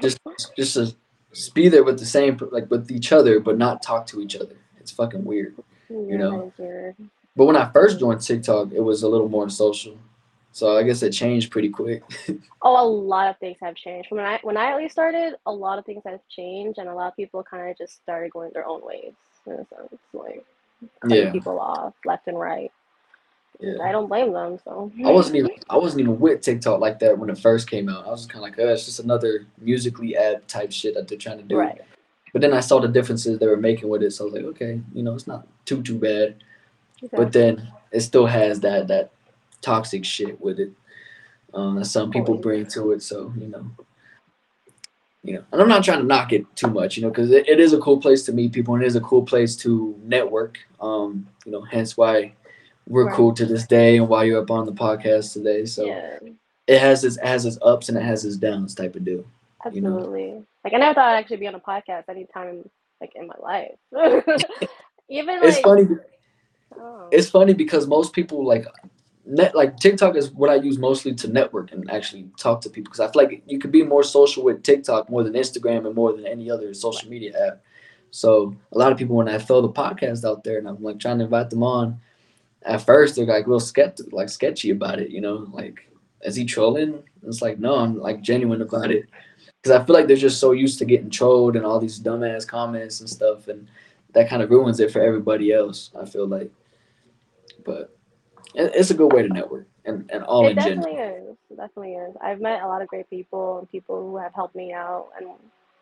Just 0.01 0.19
just 0.57 0.73
to 0.75 0.93
just 1.33 1.53
be 1.55 1.69
there 1.69 1.83
with 1.83 1.99
the 1.99 2.05
same 2.05 2.37
like 2.51 2.69
with 2.69 2.91
each 2.91 3.11
other, 3.11 3.39
but 3.39 3.57
not 3.57 3.81
talk 3.81 4.05
to 4.07 4.21
each 4.21 4.35
other. 4.35 4.55
It's 4.79 4.91
fucking 4.91 5.23
weird. 5.25 5.55
you 5.89 6.17
know. 6.17 6.51
Weird. 6.57 6.95
But 7.35 7.45
when 7.45 7.55
I 7.57 7.71
first 7.71 7.99
joined 7.99 8.21
TikTok, 8.21 8.71
it 8.73 8.81
was 8.81 9.03
a 9.03 9.07
little 9.07 9.29
more 9.29 9.49
social. 9.49 9.97
So 10.53 10.77
I 10.77 10.83
guess 10.83 11.01
it 11.01 11.11
changed 11.11 11.51
pretty 11.51 11.69
quick. 11.69 12.03
Oh, 12.63 12.79
a 12.79 12.87
lot 12.87 13.27
of 13.27 13.39
things 13.39 13.57
have 13.61 13.73
changed. 13.73 14.11
When 14.11 14.23
I 14.23 14.39
when 14.43 14.55
I 14.55 14.71
at 14.71 14.77
least 14.77 14.91
started, 14.91 15.33
a 15.47 15.51
lot 15.51 15.79
of 15.79 15.85
things 15.85 16.03
have 16.05 16.19
changed, 16.29 16.77
and 16.77 16.87
a 16.87 16.93
lot 16.93 17.07
of 17.07 17.15
people 17.15 17.41
kind 17.43 17.71
of 17.71 17.75
just 17.75 17.95
started 18.03 18.31
going 18.31 18.51
their 18.53 18.67
own 18.67 18.85
ways. 18.85 19.13
In 19.47 19.53
a 19.53 19.57
sense, 19.65 19.99
like 20.13 20.45
cutting 21.01 21.17
Yeah. 21.25 21.31
people 21.31 21.59
off 21.59 21.95
left 22.05 22.27
and 22.27 22.37
right. 22.39 22.71
Yeah. 23.61 23.83
I 23.83 23.91
don't 23.91 24.07
blame 24.07 24.33
them. 24.33 24.57
So 24.63 24.91
I 25.05 25.11
wasn't 25.11 25.35
even 25.37 25.51
I 25.69 25.77
wasn't 25.77 26.01
even 26.01 26.19
with 26.19 26.41
TikTok 26.41 26.79
like 26.79 26.97
that 26.99 27.17
when 27.17 27.29
it 27.29 27.37
first 27.37 27.69
came 27.69 27.89
out. 27.89 28.07
I 28.07 28.09
was 28.09 28.21
just 28.21 28.31
kind 28.31 28.43
of 28.43 28.49
like, 28.49 28.59
oh, 28.59 28.73
it's 28.73 28.85
just 28.85 28.99
another 28.99 29.45
Musical.ly 29.59 30.13
ad 30.13 30.47
type 30.47 30.71
shit 30.71 30.95
that 30.95 31.07
they're 31.07 31.17
trying 31.17 31.37
to 31.37 31.43
do. 31.43 31.57
right. 31.57 31.79
But 32.33 32.41
then 32.41 32.53
I 32.53 32.61
saw 32.61 32.79
the 32.79 32.87
differences 32.87 33.37
they 33.37 33.47
were 33.47 33.57
making 33.57 33.89
with 33.89 34.03
it, 34.03 34.11
so 34.11 34.23
I 34.23 34.25
was 34.25 34.33
like, 34.33 34.45
okay, 34.45 34.81
you 34.93 35.03
know, 35.03 35.13
it's 35.13 35.27
not 35.27 35.47
too 35.65 35.83
too 35.83 35.99
bad. 35.99 36.43
But 37.11 37.33
then 37.33 37.71
it 37.91 38.01
still 38.01 38.25
has 38.25 38.59
that 38.61 38.87
that 38.87 39.11
toxic 39.61 40.05
shit 40.05 40.39
with 40.41 40.59
it 40.59 40.71
um, 41.53 41.75
that 41.75 41.85
some 41.85 42.09
people 42.09 42.35
bring 42.35 42.65
to 42.67 42.91
it. 42.93 43.03
So 43.03 43.33
you 43.37 43.47
know, 43.47 43.69
you 45.23 45.33
know, 45.33 45.43
and 45.51 45.61
I'm 45.61 45.67
not 45.67 45.83
trying 45.83 45.99
to 45.99 46.05
knock 46.05 46.33
it 46.33 46.45
too 46.55 46.67
much, 46.67 46.97
you 46.97 47.03
know, 47.03 47.09
because 47.09 47.31
it, 47.31 47.47
it 47.47 47.59
is 47.59 47.73
a 47.73 47.79
cool 47.79 47.99
place 47.99 48.23
to 48.23 48.33
meet 48.33 48.53
people 48.53 48.73
and 48.73 48.83
it 48.83 48.87
is 48.87 48.95
a 48.95 49.01
cool 49.01 49.23
place 49.23 49.55
to 49.57 49.99
network. 50.03 50.57
Um, 50.79 51.27
you 51.45 51.51
know, 51.51 51.61
hence 51.61 51.95
why 51.95 52.33
we're 52.87 53.05
Right. 53.07 53.15
cool 53.15 53.33
to 53.33 53.45
this 53.45 53.65
day 53.67 53.97
and 53.97 54.07
why 54.09 54.23
you're 54.25 54.41
up 54.41 54.51
on 54.51 54.65
the 54.65 54.71
podcast 54.73 55.33
today. 55.33 55.65
So 55.65 55.85
yeah. 55.85 56.17
it 56.67 56.79
has 56.79 57.03
its 57.03 57.17
it 57.17 57.25
has 57.25 57.45
its 57.45 57.57
ups 57.61 57.89
and 57.89 57.97
it 57.97 58.03
has 58.03 58.25
its 58.25 58.37
downs 58.37 58.75
type 58.75 58.95
of 58.95 59.03
deal. 59.05 59.25
you 59.71 59.81
know. 59.81 59.97
Absolutely. 59.97 60.43
Like 60.63 60.73
I 60.73 60.77
never 60.77 60.93
thought 60.93 61.05
I'd 61.13 61.17
actually 61.19 61.37
be 61.37 61.47
on 61.47 61.55
a 61.55 61.59
podcast 61.59 62.03
anytime 62.09 62.69
like 62.99 63.13
in 63.15 63.27
my 63.27 63.35
life. 63.41 63.71
Even 65.09 65.39
like 65.39 65.49
It's 65.49 65.59
funny. 65.59 65.87
oh, 66.79 67.07
It's 67.11 67.29
funny 67.29 67.53
because 67.53 67.87
most 67.87 68.13
people 68.13 68.45
like 68.45 68.65
net 69.25 69.55
like 69.55 69.77
TikTok 69.77 70.15
is 70.15 70.31
what 70.31 70.49
I 70.49 70.55
use 70.55 70.77
mostly 70.77 71.13
to 71.15 71.27
network 71.27 71.71
and 71.71 71.89
actually 71.91 72.27
talk 72.37 72.61
to 72.61 72.69
people 72.69 72.91
because 72.91 72.99
I 72.99 73.11
feel 73.11 73.23
like 73.23 73.43
you 73.45 73.59
could 73.59 73.71
be 73.71 73.83
more 73.83 74.03
social 74.03 74.43
with 74.43 74.63
TikTok 74.63 75.09
more 75.09 75.23
than 75.23 75.33
Instagram 75.33 75.85
and 75.85 75.95
more 75.95 76.13
than 76.13 76.25
any 76.25 76.49
other 76.49 76.73
social 76.73 77.09
media 77.09 77.47
app. 77.47 77.61
So 78.11 78.55
a 78.71 78.77
lot 78.77 78.91
of 78.91 78.97
people 78.97 79.15
when 79.15 79.29
I 79.29 79.37
throw 79.37 79.61
the 79.61 79.69
podcast 79.69 80.25
out 80.25 80.43
there 80.43 80.57
and 80.57 80.67
I'm 80.67 80.81
like 80.83 80.99
trying 80.99 81.19
to 81.19 81.25
invite 81.25 81.49
them 81.49 81.63
on, 81.63 81.99
at 82.63 82.85
first 82.85 83.15
they're 83.15 83.25
like 83.25 83.47
real 83.47 83.59
skeptic, 83.59 84.11
like 84.11 84.29
sketchy 84.29 84.69
about 84.69 84.99
it. 84.99 85.09
You 85.09 85.21
know, 85.21 85.47
like 85.51 85.89
is 86.21 86.35
he 86.35 86.45
trolling? 86.45 87.03
It's 87.23 87.41
like 87.41 87.59
no, 87.59 87.75
I'm 87.75 87.99
like 87.99 88.21
genuine 88.21 88.61
about 88.61 88.91
it 88.91 89.05
because 89.61 89.79
I 89.79 89.83
feel 89.85 89.95
like 89.95 90.07
they're 90.07 90.17
just 90.17 90.39
so 90.39 90.51
used 90.51 90.79
to 90.79 90.85
getting 90.85 91.09
trolled 91.09 91.55
and 91.55 91.65
all 91.65 91.79
these 91.79 91.99
dumbass 91.99 92.47
comments 92.47 92.99
and 92.99 93.09
stuff, 93.09 93.47
and 93.47 93.67
that 94.13 94.29
kind 94.29 94.41
of 94.41 94.49
ruins 94.49 94.79
it 94.79 94.91
for 94.91 95.01
everybody 95.01 95.53
else. 95.53 95.91
I 95.99 96.05
feel 96.05 96.27
like, 96.27 96.51
but 97.65 97.95
it's 98.55 98.91
a 98.91 98.95
good 98.95 99.13
way 99.13 99.21
to 99.21 99.29
network 99.29 99.67
and, 99.85 100.09
and 100.11 100.23
all 100.23 100.45
it 100.45 100.51
in 100.51 100.55
definitely 100.55 100.93
general. 100.93 101.31
is. 101.31 101.37
It 101.49 101.57
definitely 101.57 101.93
is. 101.93 102.15
I've 102.21 102.41
met 102.41 102.63
a 102.63 102.67
lot 102.67 102.81
of 102.81 102.87
great 102.87 103.09
people 103.09 103.59
and 103.59 103.71
people 103.71 104.09
who 104.09 104.17
have 104.17 104.33
helped 104.33 104.55
me 104.55 104.73
out 104.73 105.09
and 105.17 105.29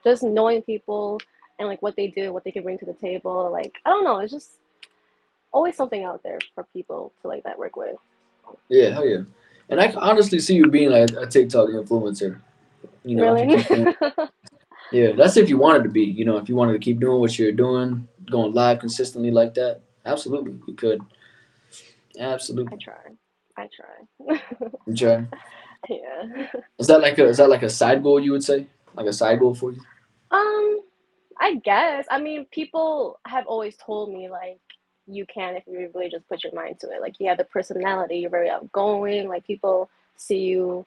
just 0.04 0.24
knowing 0.24 0.62
people 0.62 1.20
and 1.58 1.68
like 1.68 1.82
what 1.82 1.96
they 1.96 2.08
do, 2.08 2.32
what 2.32 2.44
they 2.44 2.52
can 2.52 2.64
bring 2.64 2.78
to 2.80 2.86
the 2.86 2.94
table. 2.94 3.50
Like 3.52 3.76
I 3.86 3.90
don't 3.90 4.04
know, 4.04 4.20
it's 4.20 4.34
just 4.34 4.52
always 5.52 5.76
something 5.76 6.04
out 6.04 6.22
there 6.24 6.40
for 6.56 6.66
people 6.74 7.14
to 7.22 7.28
like 7.28 7.44
network 7.46 7.76
with. 7.76 7.96
Yeah, 8.68 8.90
hell 8.92 9.06
yeah. 9.06 9.24
And 9.70 9.80
I 9.80 9.88
can 9.88 9.98
honestly 9.98 10.40
see 10.40 10.56
you 10.56 10.68
being 10.68 10.90
like 10.90 11.12
a 11.12 11.28
TikTok 11.28 11.70
influencer. 11.70 12.42
You 13.04 13.16
know, 13.16 13.36
you 13.36 13.58
really? 13.58 13.96
yeah, 14.92 15.12
that's 15.12 15.38
if 15.38 15.50
you 15.50 15.58
wanted 15.58 15.84
to 15.84 15.90
be. 15.90 16.04
You 16.04 16.26
know, 16.26 16.38
if 16.38 16.50
you 16.50 16.56
wanted 16.56 16.74
to 16.74 16.80
keep 16.80 17.00
doing 17.00 17.20
what 17.20 17.38
you're 17.38 17.52
doing, 17.52 18.08
going 18.30 18.54
live 18.54 18.80
consistently 18.80 19.32
like 19.32 19.54
that, 19.56 19.82
absolutely, 20.06 20.56
you 20.68 20.74
could. 20.74 21.02
Absolutely. 22.20 22.74
I 22.74 22.78
try. 22.84 22.96
I 23.58 23.68
try. 23.76 24.42
You 24.88 24.96
try. 24.96 25.28
yeah. 25.90 26.48
Is 26.78 26.88
that 26.88 27.02
like 27.02 27.18
a 27.20 27.26
is 27.26 27.38
that 27.38 27.50
like 27.50 27.64
a 27.64 27.70
side 27.70 28.04
goal 28.04 28.20
you 28.20 28.32
would 28.32 28.44
say? 28.44 28.68
Like 28.96 29.06
a 29.06 29.14
side 29.14 29.40
goal 29.40 29.54
for 29.54 29.72
you? 29.72 29.82
Um, 30.32 30.82
I 31.40 31.56
guess. 31.64 32.06
I 32.10 32.20
mean, 32.20 32.46
people 32.52 33.20
have 33.26 33.46
always 33.48 33.78
told 33.78 34.12
me 34.12 34.30
like 34.30 34.60
you 35.10 35.26
can 35.26 35.56
if 35.56 35.64
you 35.68 35.90
really 35.94 36.10
just 36.10 36.28
put 36.30 36.44
your 36.44 36.54
mind 36.54 36.80
to 36.80 36.88
it. 36.92 37.02
Like 37.02 37.20
you 37.20 37.28
have 37.28 37.38
the 37.38 37.44
personality, 37.44 38.18
you're 38.18 38.30
very 38.30 38.50
outgoing. 38.50 39.28
Like 39.28 39.46
people 39.46 39.90
see 40.18 40.40
you 40.40 40.86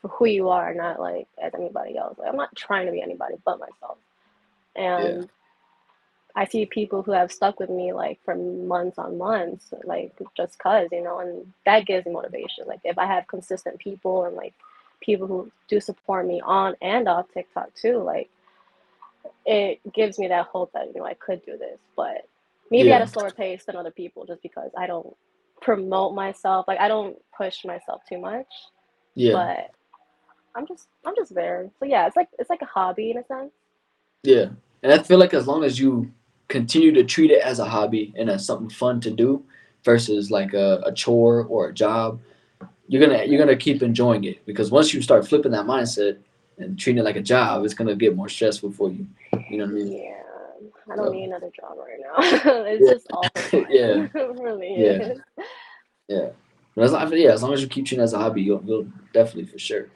for 0.00 0.08
who 0.08 0.26
you 0.26 0.48
are, 0.48 0.74
not 0.74 1.00
like 1.00 1.26
as 1.42 1.54
anybody 1.54 1.96
else. 1.96 2.18
Like 2.18 2.28
I'm 2.28 2.36
not 2.36 2.54
trying 2.54 2.86
to 2.86 2.92
be 2.92 3.02
anybody 3.02 3.34
but 3.44 3.58
myself. 3.58 3.98
And 4.76 5.28
I 6.36 6.44
see 6.46 6.66
people 6.66 7.02
who 7.02 7.12
have 7.12 7.30
stuck 7.30 7.60
with 7.60 7.70
me 7.70 7.92
like 7.92 8.18
for 8.24 8.34
months 8.34 8.98
on 8.98 9.18
months, 9.18 9.72
like 9.84 10.12
just 10.36 10.58
cause, 10.58 10.88
you 10.90 11.02
know, 11.02 11.20
and 11.20 11.52
that 11.64 11.86
gives 11.86 12.06
me 12.06 12.12
motivation. 12.12 12.66
Like 12.66 12.80
if 12.84 12.98
I 12.98 13.06
have 13.06 13.28
consistent 13.28 13.78
people 13.78 14.24
and 14.24 14.34
like 14.34 14.54
people 15.00 15.26
who 15.26 15.50
do 15.68 15.80
support 15.80 16.26
me 16.26 16.40
on 16.44 16.74
and 16.82 17.08
off 17.08 17.26
TikTok 17.32 17.72
too, 17.74 17.98
like 17.98 18.28
it 19.46 19.80
gives 19.92 20.18
me 20.18 20.28
that 20.28 20.46
hope 20.46 20.72
that, 20.72 20.88
you 20.92 21.00
know, 21.00 21.06
I 21.06 21.14
could 21.14 21.44
do 21.46 21.56
this. 21.56 21.78
But 21.96 22.26
maybe 22.70 22.92
at 22.92 23.02
a 23.02 23.06
slower 23.06 23.30
pace 23.30 23.64
than 23.64 23.76
other 23.76 23.90
people 23.90 24.26
just 24.26 24.42
because 24.42 24.70
I 24.76 24.86
don't 24.86 25.14
promote 25.60 26.14
myself. 26.14 26.66
Like 26.68 26.80
I 26.80 26.88
don't 26.88 27.16
push 27.36 27.64
myself 27.64 28.02
too 28.08 28.18
much. 28.18 28.46
Yeah. 29.14 29.32
But 29.32 29.70
I'm 30.54 30.66
just 30.66 30.88
I'm 31.04 31.14
just 31.16 31.34
there. 31.34 31.70
So 31.78 31.86
yeah, 31.86 32.06
it's 32.06 32.16
like 32.16 32.28
it's 32.38 32.50
like 32.50 32.62
a 32.62 32.66
hobby 32.66 33.10
in 33.10 33.18
a 33.18 33.24
sense. 33.24 33.52
Yeah. 34.22 34.46
And 34.82 34.92
I 34.92 34.98
feel 34.98 35.18
like 35.18 35.34
as 35.34 35.46
long 35.46 35.64
as 35.64 35.78
you 35.78 36.10
continue 36.48 36.92
to 36.92 37.04
treat 37.04 37.30
it 37.30 37.42
as 37.42 37.58
a 37.58 37.64
hobby 37.64 38.12
and 38.16 38.28
as 38.28 38.44
something 38.44 38.68
fun 38.68 39.00
to 39.00 39.10
do 39.10 39.42
versus 39.84 40.30
like 40.30 40.54
a, 40.54 40.82
a 40.84 40.92
chore 40.92 41.44
or 41.44 41.68
a 41.68 41.74
job, 41.74 42.20
you're 42.88 43.04
gonna 43.04 43.24
you're 43.24 43.38
gonna 43.38 43.56
keep 43.56 43.82
enjoying 43.82 44.24
it 44.24 44.44
because 44.46 44.70
once 44.70 44.92
you 44.92 45.00
start 45.00 45.26
flipping 45.26 45.52
that 45.52 45.66
mindset 45.66 46.18
and 46.58 46.78
treating 46.78 47.00
it 47.00 47.04
like 47.04 47.16
a 47.16 47.22
job, 47.22 47.64
it's 47.64 47.74
gonna 47.74 47.96
get 47.96 48.14
more 48.14 48.28
stressful 48.28 48.72
for 48.72 48.90
you. 48.90 49.06
You 49.50 49.58
know 49.58 49.64
what 49.64 49.70
I 49.70 49.74
mean? 49.74 49.92
Yeah, 49.92 50.22
I 50.90 50.96
don't 50.96 51.12
need 51.12 51.24
another 51.24 51.50
job 51.58 51.76
right 51.78 52.00
now. 52.00 52.62
it's 52.66 52.86
Yeah. 52.86 52.92
just 52.94 53.06
all. 53.12 53.30
Yeah. 53.70 54.08
Really 54.14 54.74
Yeah. 54.76 54.90
is. 55.12 55.20
Yeah. 56.08 56.28
But 56.76 56.84
as 56.84 56.92
long, 56.92 57.12
yeah, 57.12 57.32
as 57.32 57.42
long 57.42 57.52
as 57.52 57.62
you 57.62 57.68
keep 57.68 57.86
treating 57.86 58.00
it 58.00 58.04
as 58.04 58.12
a 58.12 58.18
hobby, 58.18 58.42
you'll, 58.42 58.62
you'll 58.64 58.88
definitely 59.12 59.46
for 59.46 59.58
sure. 59.58 59.88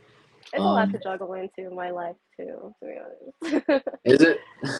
It's 0.53 0.55
a 0.55 0.61
lot 0.61 0.84
Um, 0.84 0.93
to 0.93 0.99
juggle 0.99 1.34
into 1.34 1.70
my 1.74 1.91
life 1.91 2.16
too, 2.36 2.74
to 2.80 2.86
be 2.86 2.95
honest. 3.66 3.84
Is 4.05 4.22
it? 4.22 4.39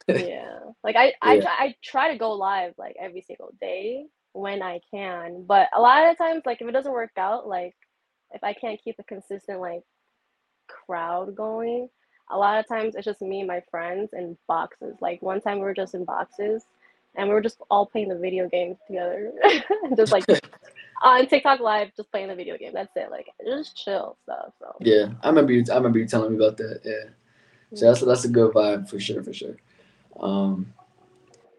yeah, 0.09 0.59
like 0.84 0.96
I, 0.96 1.12
I, 1.20 1.34
Yeah. 1.36 1.48
I 1.48 1.74
try 1.84 2.12
to 2.12 2.18
go 2.18 2.32
live 2.32 2.72
like 2.78 2.96
every 3.00 3.22
single 3.22 3.50
day 3.61 4.06
when 4.32 4.62
I 4.62 4.80
can, 4.94 5.44
but 5.46 5.68
a 5.74 5.80
lot 5.80 6.09
of 6.09 6.16
times, 6.16 6.42
like 6.46 6.62
if 6.62 6.68
it 6.68 6.72
doesn't 6.72 6.92
work 6.92 7.11
out, 7.18 7.46
like 7.48 7.74
if 8.32 8.42
I 8.44 8.52
can't 8.54 8.80
keep 8.82 8.94
a 8.98 9.04
consistent 9.04 9.61
like 9.61 9.82
crowd 10.68 11.34
going, 11.34 11.88
a 12.30 12.36
lot 12.38 12.58
of 12.58 12.66
times 12.68 12.94
it's 12.94 13.04
just 13.04 13.20
me 13.22 13.40
and 13.40 13.48
my 13.48 13.62
friends 13.70 14.10
in 14.12 14.36
boxes. 14.46 14.96
Like 15.00 15.22
one 15.22 15.40
time 15.40 15.58
we 15.58 15.64
were 15.64 15.74
just 15.74 15.94
in 15.94 16.04
boxes 16.04 16.64
and 17.16 17.28
we 17.28 17.34
were 17.34 17.40
just 17.40 17.60
all 17.70 17.86
playing 17.86 18.08
the 18.08 18.18
video 18.18 18.48
games 18.48 18.76
together, 18.86 19.32
just 19.96 20.12
like 20.12 20.24
on 21.02 21.26
TikTok 21.26 21.60
live, 21.60 21.90
just 21.96 22.10
playing 22.10 22.28
the 22.28 22.34
video 22.34 22.56
game. 22.58 22.72
That's 22.74 22.94
it. 22.96 23.10
Like 23.10 23.28
just 23.44 23.76
chill 23.76 24.16
stuff. 24.24 24.52
So 24.58 24.74
Yeah, 24.80 25.08
I 25.22 25.28
remember 25.28 25.52
you. 25.52 25.64
I 25.70 25.76
remember 25.76 25.98
you 25.98 26.06
telling 26.06 26.30
me 26.30 26.36
about 26.36 26.56
that. 26.58 26.80
Yeah, 26.84 27.10
so 27.74 27.86
that's 27.86 28.00
that's 28.04 28.24
a 28.24 28.28
good 28.28 28.52
vibe 28.52 28.88
for 28.88 29.00
sure, 29.00 29.22
for 29.22 29.32
sure. 29.32 29.56
Um, 30.20 30.72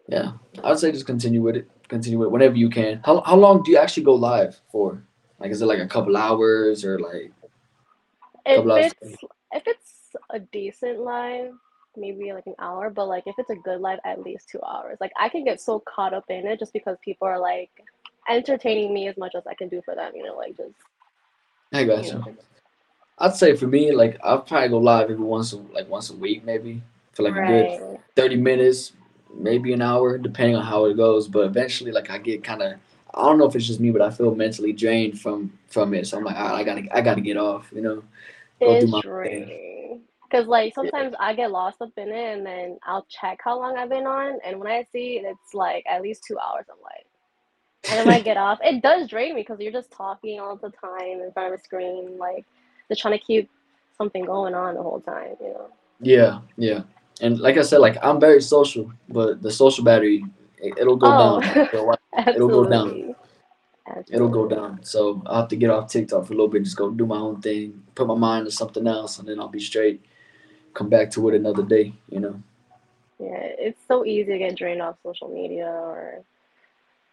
Yeah, 0.08 0.32
I'd 0.64 0.78
say 0.78 0.92
just 0.92 1.06
continue 1.06 1.42
with 1.42 1.56
it. 1.56 1.70
Continue 1.88 2.18
with 2.18 2.26
it 2.26 2.32
whenever 2.32 2.56
you 2.56 2.70
can. 2.70 3.00
How 3.04 3.20
how 3.22 3.36
long 3.36 3.62
do 3.62 3.70
you 3.70 3.78
actually 3.78 4.04
go 4.04 4.14
live 4.14 4.60
for? 4.70 5.02
Like, 5.38 5.50
is 5.50 5.62
it 5.62 5.66
like 5.66 5.78
a 5.78 5.86
couple 5.86 6.16
hours 6.16 6.84
or 6.84 6.98
like? 6.98 7.32
If 8.46 8.56
Couple 8.56 8.72
hours. 8.72 8.92
it's 9.00 9.22
if 9.52 9.62
it's 9.66 9.99
a 10.30 10.40
decent 10.40 11.00
live, 11.00 11.52
maybe 11.96 12.32
like 12.32 12.46
an 12.46 12.54
hour, 12.58 12.90
but 12.90 13.06
like 13.06 13.24
if 13.26 13.34
it's 13.38 13.50
a 13.50 13.56
good 13.56 13.80
live, 13.80 13.98
at 14.04 14.22
least 14.22 14.48
two 14.48 14.60
hours. 14.62 14.98
Like 15.00 15.12
I 15.18 15.28
can 15.28 15.44
get 15.44 15.60
so 15.60 15.80
caught 15.80 16.14
up 16.14 16.24
in 16.28 16.46
it 16.46 16.58
just 16.58 16.72
because 16.72 16.96
people 17.04 17.26
are 17.26 17.38
like 17.38 17.70
entertaining 18.28 18.94
me 18.94 19.08
as 19.08 19.16
much 19.16 19.34
as 19.34 19.46
I 19.46 19.54
can 19.54 19.68
do 19.68 19.82
for 19.84 19.94
them. 19.94 20.12
You 20.14 20.24
know, 20.24 20.36
like 20.36 20.56
just 20.56 20.74
I 21.72 21.84
got 21.84 22.04
you 22.04 22.14
know. 22.14 22.24
I'd 23.18 23.36
say 23.36 23.54
for 23.54 23.66
me, 23.66 23.92
like 23.92 24.18
I'll 24.24 24.40
probably 24.40 24.68
go 24.68 24.78
live 24.78 25.10
every 25.10 25.24
once 25.24 25.52
a, 25.52 25.58
like 25.58 25.88
once 25.88 26.10
a 26.10 26.16
week, 26.16 26.44
maybe 26.44 26.82
for 27.12 27.22
like 27.22 27.34
a 27.36 27.46
good 27.46 27.98
thirty 28.16 28.36
minutes, 28.36 28.92
maybe 29.34 29.72
an 29.72 29.82
hour, 29.82 30.16
depending 30.16 30.56
on 30.56 30.64
how 30.64 30.86
it 30.86 30.96
goes. 30.96 31.28
But 31.28 31.44
eventually, 31.44 31.92
like 31.92 32.10
I 32.10 32.18
get 32.18 32.42
kind 32.42 32.62
of, 32.62 32.74
I 33.14 33.22
don't 33.22 33.38
know 33.38 33.46
if 33.46 33.54
it's 33.54 33.66
just 33.66 33.80
me, 33.80 33.90
but 33.90 34.02
I 34.02 34.10
feel 34.10 34.34
mentally 34.34 34.72
drained 34.72 35.20
from 35.20 35.52
from 35.68 35.92
it. 35.94 36.06
So 36.06 36.16
I'm 36.16 36.24
like, 36.24 36.36
"All 36.36 36.48
right, 36.48 36.60
I 36.60 36.64
gotta 36.64 36.96
I 36.96 37.00
gotta 37.02 37.20
get 37.20 37.36
off, 37.36 37.70
you 37.74 37.82
know, 37.82 38.02
It's 38.60 38.92
draining. 39.02 40.02
Cause 40.30 40.46
like 40.46 40.74
Yeah. 40.76 40.82
sometimes 40.82 41.14
I 41.18 41.34
get 41.34 41.50
lost 41.50 41.82
up 41.82 41.90
in 41.96 42.08
it 42.08 42.36
and 42.38 42.46
then 42.46 42.78
I'll 42.84 43.06
check 43.10 43.40
how 43.42 43.58
long 43.58 43.76
I've 43.76 43.88
been 43.88 44.06
on 44.06 44.38
and 44.44 44.58
when 44.60 44.68
I 44.70 44.84
see 44.92 45.20
it's 45.24 45.54
like 45.54 45.84
at 45.88 46.02
least 46.02 46.22
two 46.26 46.38
hours, 46.38 46.66
I'm 46.70 46.80
like 46.82 47.06
and 47.90 47.98
then 47.98 48.06
when 48.06 48.14
I 48.14 48.20
get 48.22 48.36
off, 48.38 48.58
it 48.62 48.82
does 48.82 49.08
drain 49.08 49.34
me 49.34 49.42
because 49.42 49.58
you're 49.60 49.72
just 49.72 49.90
talking 49.90 50.38
all 50.40 50.56
the 50.56 50.70
time 50.70 51.20
in 51.20 51.32
front 51.32 51.52
of 51.52 51.58
a 51.58 51.62
screen, 51.62 52.16
like 52.18 52.44
just 52.88 53.00
trying 53.00 53.18
to 53.18 53.24
keep 53.24 53.50
something 53.98 54.24
going 54.24 54.54
on 54.54 54.74
the 54.76 54.82
whole 54.82 55.00
time, 55.00 55.34
you 55.40 55.48
know. 55.48 55.68
yeah, 56.00 56.40
yeah. 56.56 56.82
And 57.20 57.38
like 57.40 57.56
I 57.58 57.62
said, 57.62 57.78
like 57.78 57.98
I'm 58.02 58.20
very 58.20 58.40
social, 58.40 58.92
but 59.08 59.42
the 59.42 59.50
social 59.50 59.84
battery 59.84 60.24
it, 60.58 60.78
it'll 60.78 60.96
go 60.96 61.12
Oh, 61.12 61.40
down. 61.40 61.52
It'll 62.34 62.48
go 62.48 62.64
down. 62.68 63.09
It'll 64.10 64.28
go 64.28 64.46
down. 64.48 64.82
So 64.82 65.22
I'll 65.26 65.42
have 65.42 65.48
to 65.50 65.56
get 65.56 65.70
off 65.70 65.90
TikTok 65.90 66.26
for 66.26 66.32
a 66.32 66.36
little 66.36 66.48
bit, 66.48 66.64
just 66.64 66.76
go 66.76 66.90
do 66.90 67.06
my 67.06 67.18
own 67.18 67.40
thing, 67.40 67.82
put 67.94 68.06
my 68.06 68.14
mind 68.14 68.46
to 68.46 68.50
something 68.50 68.86
else, 68.86 69.18
and 69.18 69.28
then 69.28 69.38
I'll 69.40 69.48
be 69.48 69.60
straight. 69.60 70.04
Come 70.74 70.88
back 70.88 71.10
to 71.12 71.28
it 71.28 71.34
another 71.34 71.62
day, 71.62 71.92
you 72.08 72.20
know. 72.20 72.42
Yeah, 73.18 73.38
it's 73.58 73.80
so 73.86 74.04
easy 74.04 74.32
to 74.32 74.38
get 74.38 74.56
drained 74.56 74.80
off 74.82 74.96
social 75.02 75.28
media 75.28 75.66
or 75.66 76.24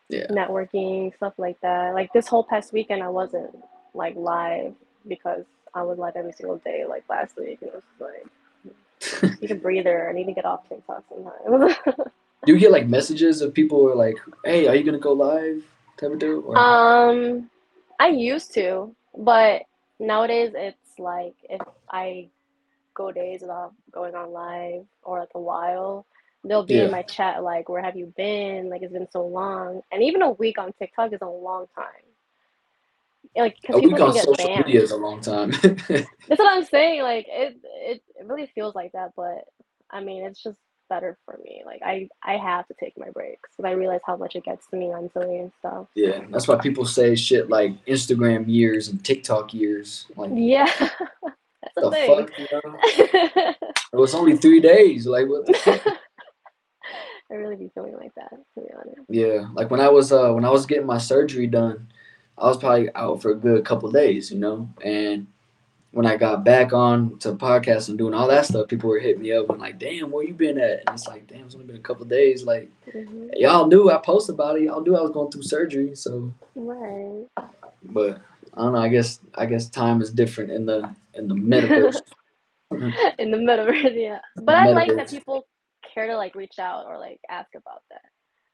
Yeah. 0.09 0.27
networking, 0.27 1.13
stuff 1.15 1.33
like 1.37 1.59
that. 1.61 1.93
Like 1.93 2.13
this 2.13 2.27
whole 2.27 2.43
past 2.43 2.71
weekend, 2.73 3.03
I 3.03 3.09
wasn't 3.09 3.55
like 3.93 4.15
live 4.15 4.73
because 5.07 5.43
I 5.73 5.83
was 5.83 5.97
live 5.97 6.15
every 6.15 6.33
single 6.33 6.57
day, 6.57 6.85
like 6.87 7.03
last 7.09 7.35
week. 7.37 7.59
And 7.61 7.71
it 7.71 7.75
was 7.75 7.83
like, 7.99 9.41
need 9.41 9.51
a 9.51 9.55
breather. 9.67 10.09
I 10.09 10.13
need 10.13 10.25
to 10.25 10.33
get 10.33 10.45
off 10.45 10.67
TikTok 10.69 11.03
sometimes. 11.09 11.75
Do 12.45 12.53
you 12.53 12.59
get 12.59 12.71
like 12.71 12.87
messages 12.87 13.41
of 13.41 13.53
people 13.53 13.79
who 13.79 13.89
are 13.89 13.95
like, 13.95 14.17
"Hey, 14.45 14.67
are 14.67 14.75
you 14.75 14.83
gonna 14.83 14.99
go 14.99 15.11
live?" 15.11 15.63
Type 15.97 16.11
of 16.11 16.19
deal? 16.19 16.43
Or, 16.45 16.57
um, 16.59 17.49
I 17.99 18.09
used 18.09 18.53
to, 18.55 18.95
but 19.17 19.63
nowadays 19.99 20.53
it's 20.55 20.99
like 20.99 21.35
if 21.49 21.61
I 21.91 22.29
go 22.95 23.11
days 23.11 23.41
without 23.41 23.73
going 23.91 24.15
on 24.15 24.31
live 24.31 24.85
or 25.03 25.19
like 25.19 25.29
a 25.35 25.41
while, 25.41 26.05
they'll 26.45 26.65
be 26.65 26.75
Yeah. 26.75 26.85
in 26.85 26.91
my 26.91 27.03
chat 27.03 27.43
like, 27.43 27.69
"Where 27.69 27.83
have 27.83 27.97
you 27.97 28.13
been? 28.17 28.69
Like 28.69 28.83
it's 28.83 28.93
been 28.93 29.09
so 29.11 29.25
long." 29.27 29.81
And 29.91 30.03
even 30.03 30.21
a 30.23 30.31
week 30.31 30.59
on 30.59 30.73
TikTok 30.73 31.13
is 31.13 31.21
a 31.21 31.27
long 31.27 31.67
time. 31.75 31.85
Like, 33.35 33.57
a 33.71 33.79
week 33.79 33.99
on 34.01 34.13
get 34.13 34.25
social 34.25 34.49
banned. 34.49 34.65
media 34.65 34.81
is 34.81 34.91
a 34.91 34.97
long 34.97 35.21
time. 35.21 35.51
That's 36.29 36.39
what 36.39 36.53
I'm 36.53 36.65
saying. 36.65 37.03
Like 37.03 37.27
it, 37.29 37.57
it, 37.63 38.03
it 38.15 38.25
really 38.27 38.47
feels 38.55 38.75
like 38.75 38.93
that, 38.93 39.11
but 39.15 39.45
I 39.91 40.01
mean, 40.03 40.25
it's 40.25 40.43
just 40.43 40.57
better 40.89 41.17
for 41.25 41.39
me. 41.43 41.61
Like 41.65 41.81
I, 41.85 42.09
I 42.23 42.37
have 42.37 42.67
to 42.67 42.75
take 42.79 42.97
my 42.97 43.09
breaks 43.11 43.49
because 43.55 43.69
I 43.69 43.73
realize 43.73 44.01
how 44.05 44.17
much 44.17 44.35
it 44.35 44.43
gets 44.43 44.67
to 44.67 44.77
me 44.77 44.89
mentally 44.89 45.39
and 45.39 45.51
stuff. 45.59 45.87
yeah, 45.95 46.21
that's 46.29 46.47
why 46.47 46.55
people 46.57 46.85
say 46.85 47.15
shit 47.15 47.49
like 47.49 47.73
Instagram 47.85 48.45
years 48.47 48.87
and 48.89 49.03
TikTok 49.03 49.53
years. 49.53 50.05
Like 50.15 50.31
Yeah, 50.33 50.65
that's 50.79 51.75
the 51.75 51.91
thing. 51.91 52.27
fuck, 52.27 52.39
you 52.39 52.47
know? 52.51 53.53
It 53.93 53.95
was 53.97 54.13
only 54.15 54.35
three 54.37 54.59
days. 54.59 55.05
Like 55.07 55.27
what 55.27 55.45
the 55.45 55.53
fuck? 55.65 55.81
I 57.29 57.35
really 57.35 57.57
be 57.57 57.69
feeling 57.73 57.95
like 57.95 58.15
that, 58.15 58.29
to 58.31 58.61
be 58.61 58.67
honest. 58.73 59.01
Yeah, 59.09 59.47
like 59.53 59.69
when 59.69 59.81
I 59.81 59.89
was 59.89 60.11
uh 60.11 60.31
when 60.31 60.45
I 60.45 60.49
was 60.49 60.65
getting 60.65 60.85
my 60.85 60.97
surgery 60.97 61.47
done, 61.47 61.87
I 62.37 62.45
was 62.47 62.57
probably 62.57 62.93
out 62.95 63.21
for 63.21 63.31
a 63.31 63.35
good 63.35 63.65
couple 63.65 63.91
days, 63.91 64.31
you 64.31 64.39
know. 64.39 64.69
And 64.83 65.27
when 65.91 66.05
I 66.05 66.17
got 66.17 66.43
back 66.43 66.73
on 66.73 67.17
to 67.19 67.33
podcast 67.33 67.89
and 67.89 67.97
doing 67.97 68.13
all 68.13 68.27
that 68.27 68.45
stuff, 68.45 68.67
people 68.67 68.89
were 68.89 68.99
hitting 68.99 69.21
me 69.23 69.31
up 69.33 69.49
and 69.49 69.59
like, 69.59 69.79
"Damn, 69.79 70.11
where 70.11 70.23
you 70.25 70.33
been 70.33 70.59
at?" 70.59 70.83
And 70.87 70.95
it's 70.95 71.07
like, 71.07 71.27
"Damn, 71.27 71.45
it's 71.45 71.55
only 71.55 71.67
been 71.67 71.75
a 71.77 71.79
couple 71.79 72.05
days." 72.05 72.43
Like 72.43 72.69
hmm 72.91 73.27
y'all 73.35 73.67
knew 73.67 73.89
I 73.89 73.97
posted 73.97 74.35
about 74.35 74.57
it. 74.57 74.63
Y'all 74.63 74.81
knew 74.81 74.95
I 74.95 75.01
was 75.01 75.11
going 75.11 75.31
through 75.31 75.43
surgery. 75.43 75.95
So, 75.95 76.33
Right. 76.55 77.25
but 77.83 78.21
I 78.53 78.61
don't 78.63 78.73
know. 78.73 78.79
I 78.79 78.89
guess 78.89 79.19
I 79.35 79.45
guess 79.45 79.69
time 79.69 80.01
is 80.01 80.11
different 80.11 80.51
in 80.51 80.65
the 80.65 80.93
in 81.15 81.27
the 81.27 81.35
metaverse. 81.35 82.01
In 83.19 83.31
the 83.31 83.37
metaverse, 83.37 83.93
yeah. 83.95 84.19
But 84.37 84.55
I 84.55 84.67
like 84.73 84.95
that 84.97 85.09
people 85.09 85.47
care 85.93 86.07
to 86.07 86.17
like 86.17 86.35
reach 86.35 86.59
out 86.59 86.85
or 86.87 86.97
like 86.97 87.19
ask 87.29 87.49
about 87.55 87.81
that. 87.91 88.01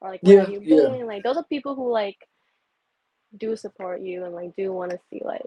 Or 0.01 0.09
like, 0.09 0.21
where 0.23 0.39
Yeah, 0.39 0.49
you 0.49 0.59
yeah. 0.61 0.89
been? 0.91 1.07
Like 1.07 1.23
those 1.23 1.37
are 1.37 1.45
people 1.45 1.75
who 1.75 1.91
like 1.91 2.17
do 3.37 3.55
support 3.55 4.01
you 4.01 4.25
and 4.25 4.35
like 4.35 4.55
do 4.55 4.71
want 4.71 4.91
to 4.91 4.99
see 5.09 5.21
like 5.25 5.41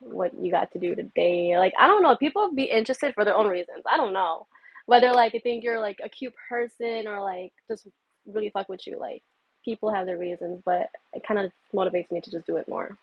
what 0.00 0.32
you 0.38 0.50
got 0.50 0.72
to 0.72 0.78
do 0.78 0.94
today. 0.94 1.56
Like 1.58 1.74
I 1.78 1.86
don't 1.86 2.02
know, 2.02 2.16
people 2.16 2.52
be 2.52 2.64
interested 2.64 3.14
for 3.14 3.24
their 3.24 3.36
own 3.36 3.46
reasons. 3.46 3.82
I 3.90 3.96
don't 3.96 4.12
know. 4.12 4.46
Whether 4.86 5.12
like 5.12 5.32
they 5.32 5.38
think 5.38 5.62
you're 5.62 5.80
like 5.80 6.00
a 6.02 6.08
cute 6.08 6.34
person 6.48 7.06
or 7.06 7.20
like 7.20 7.52
just 7.68 7.86
really 8.26 8.50
fuck 8.50 8.68
with 8.68 8.86
you. 8.86 8.98
Like 8.98 9.22
people 9.64 9.92
have 9.92 10.06
their 10.06 10.18
reasons, 10.18 10.62
but 10.64 10.88
it 11.12 11.22
kind 11.26 11.40
of 11.40 11.52
motivates 11.74 12.10
me 12.10 12.20
to 12.20 12.30
just 12.30 12.46
do 12.46 12.56
it 12.56 12.68
more. 12.68 12.96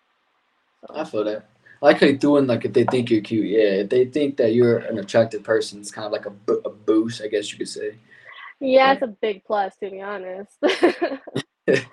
I 0.93 1.03
feel 1.03 1.23
that. 1.23 1.49
I 1.81 1.85
like 1.85 1.99
how 1.99 2.07
you 2.07 2.17
threw 2.17 2.37
in 2.37 2.47
like 2.47 2.65
if 2.65 2.73
they 2.73 2.85
think 2.85 3.11
you're 3.11 3.21
cute. 3.21 3.47
Yeah, 3.47 3.81
if 3.81 3.89
they 3.89 4.05
think 4.05 4.37
that 4.37 4.53
you're 4.53 4.79
an 4.79 4.97
attractive 4.97 5.43
person, 5.43 5.79
it's 5.79 5.91
kind 5.91 6.07
of 6.07 6.11
like 6.11 6.25
a, 6.25 6.31
bo- 6.31 6.61
a 6.65 6.69
boost, 6.69 7.21
I 7.21 7.27
guess 7.27 7.51
you 7.51 7.59
could 7.59 7.69
say. 7.69 7.97
yeah, 8.59 8.93
it's 8.93 9.03
a 9.03 9.07
big 9.07 9.43
plus 9.45 9.75
to 9.77 9.91
be 9.91 10.01
honest. 10.01 10.57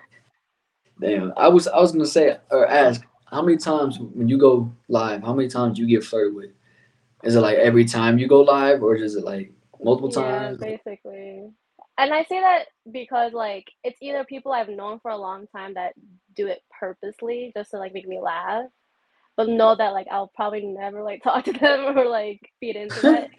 damn, 0.99 1.33
I 1.37 1.47
was 1.47 1.67
I 1.67 1.79
was 1.79 1.91
gonna 1.91 2.07
say 2.07 2.37
or 2.49 2.67
ask 2.67 3.03
how 3.35 3.43
many 3.43 3.57
times 3.57 3.99
when 3.99 4.29
you 4.29 4.39
go 4.39 4.73
live, 4.89 5.23
how 5.23 5.33
many 5.35 5.49
times 5.49 5.79
you 5.79 5.87
get 5.87 6.05
flirted 6.05 6.35
with? 6.35 6.51
Is 7.23 7.35
it 7.35 7.41
like 7.41 7.57
every 7.57 7.85
time 7.85 8.19
you 8.19 8.27
go 8.27 8.41
live, 8.43 8.83
or 8.83 8.95
is 8.95 9.15
it 9.15 9.25
like 9.25 9.53
multiple 9.83 10.09
Yeah, 10.09 10.51
times? 10.51 10.59
basically. 10.59 11.49
And 11.97 12.13
I 12.13 12.23
say 12.25 12.41
that 12.41 12.65
because 12.91 13.33
like 13.33 13.65
it's 13.83 13.99
either 14.01 14.25
people 14.25 14.53
I've 14.53 14.69
known 14.69 14.99
for 15.01 15.11
a 15.11 15.17
long 15.17 15.47
time 15.47 15.75
that 15.75 15.93
do 16.35 16.47
it 16.47 16.61
purposely 16.79 17.51
just 17.55 17.71
to 17.71 17.77
like 17.79 17.93
make 17.93 18.07
me 18.07 18.19
laugh, 18.19 18.65
but 19.37 19.49
know 19.49 19.75
that 19.75 19.93
like 19.93 20.07
I'll 20.11 20.31
probably 20.35 20.65
never 20.67 21.03
like 21.03 21.23
talk 21.23 21.45
to 21.45 21.53
them 21.53 21.97
or 21.97 22.05
like 22.07 22.41
feed 22.61 22.77
into 22.77 23.01
it, 23.05 23.31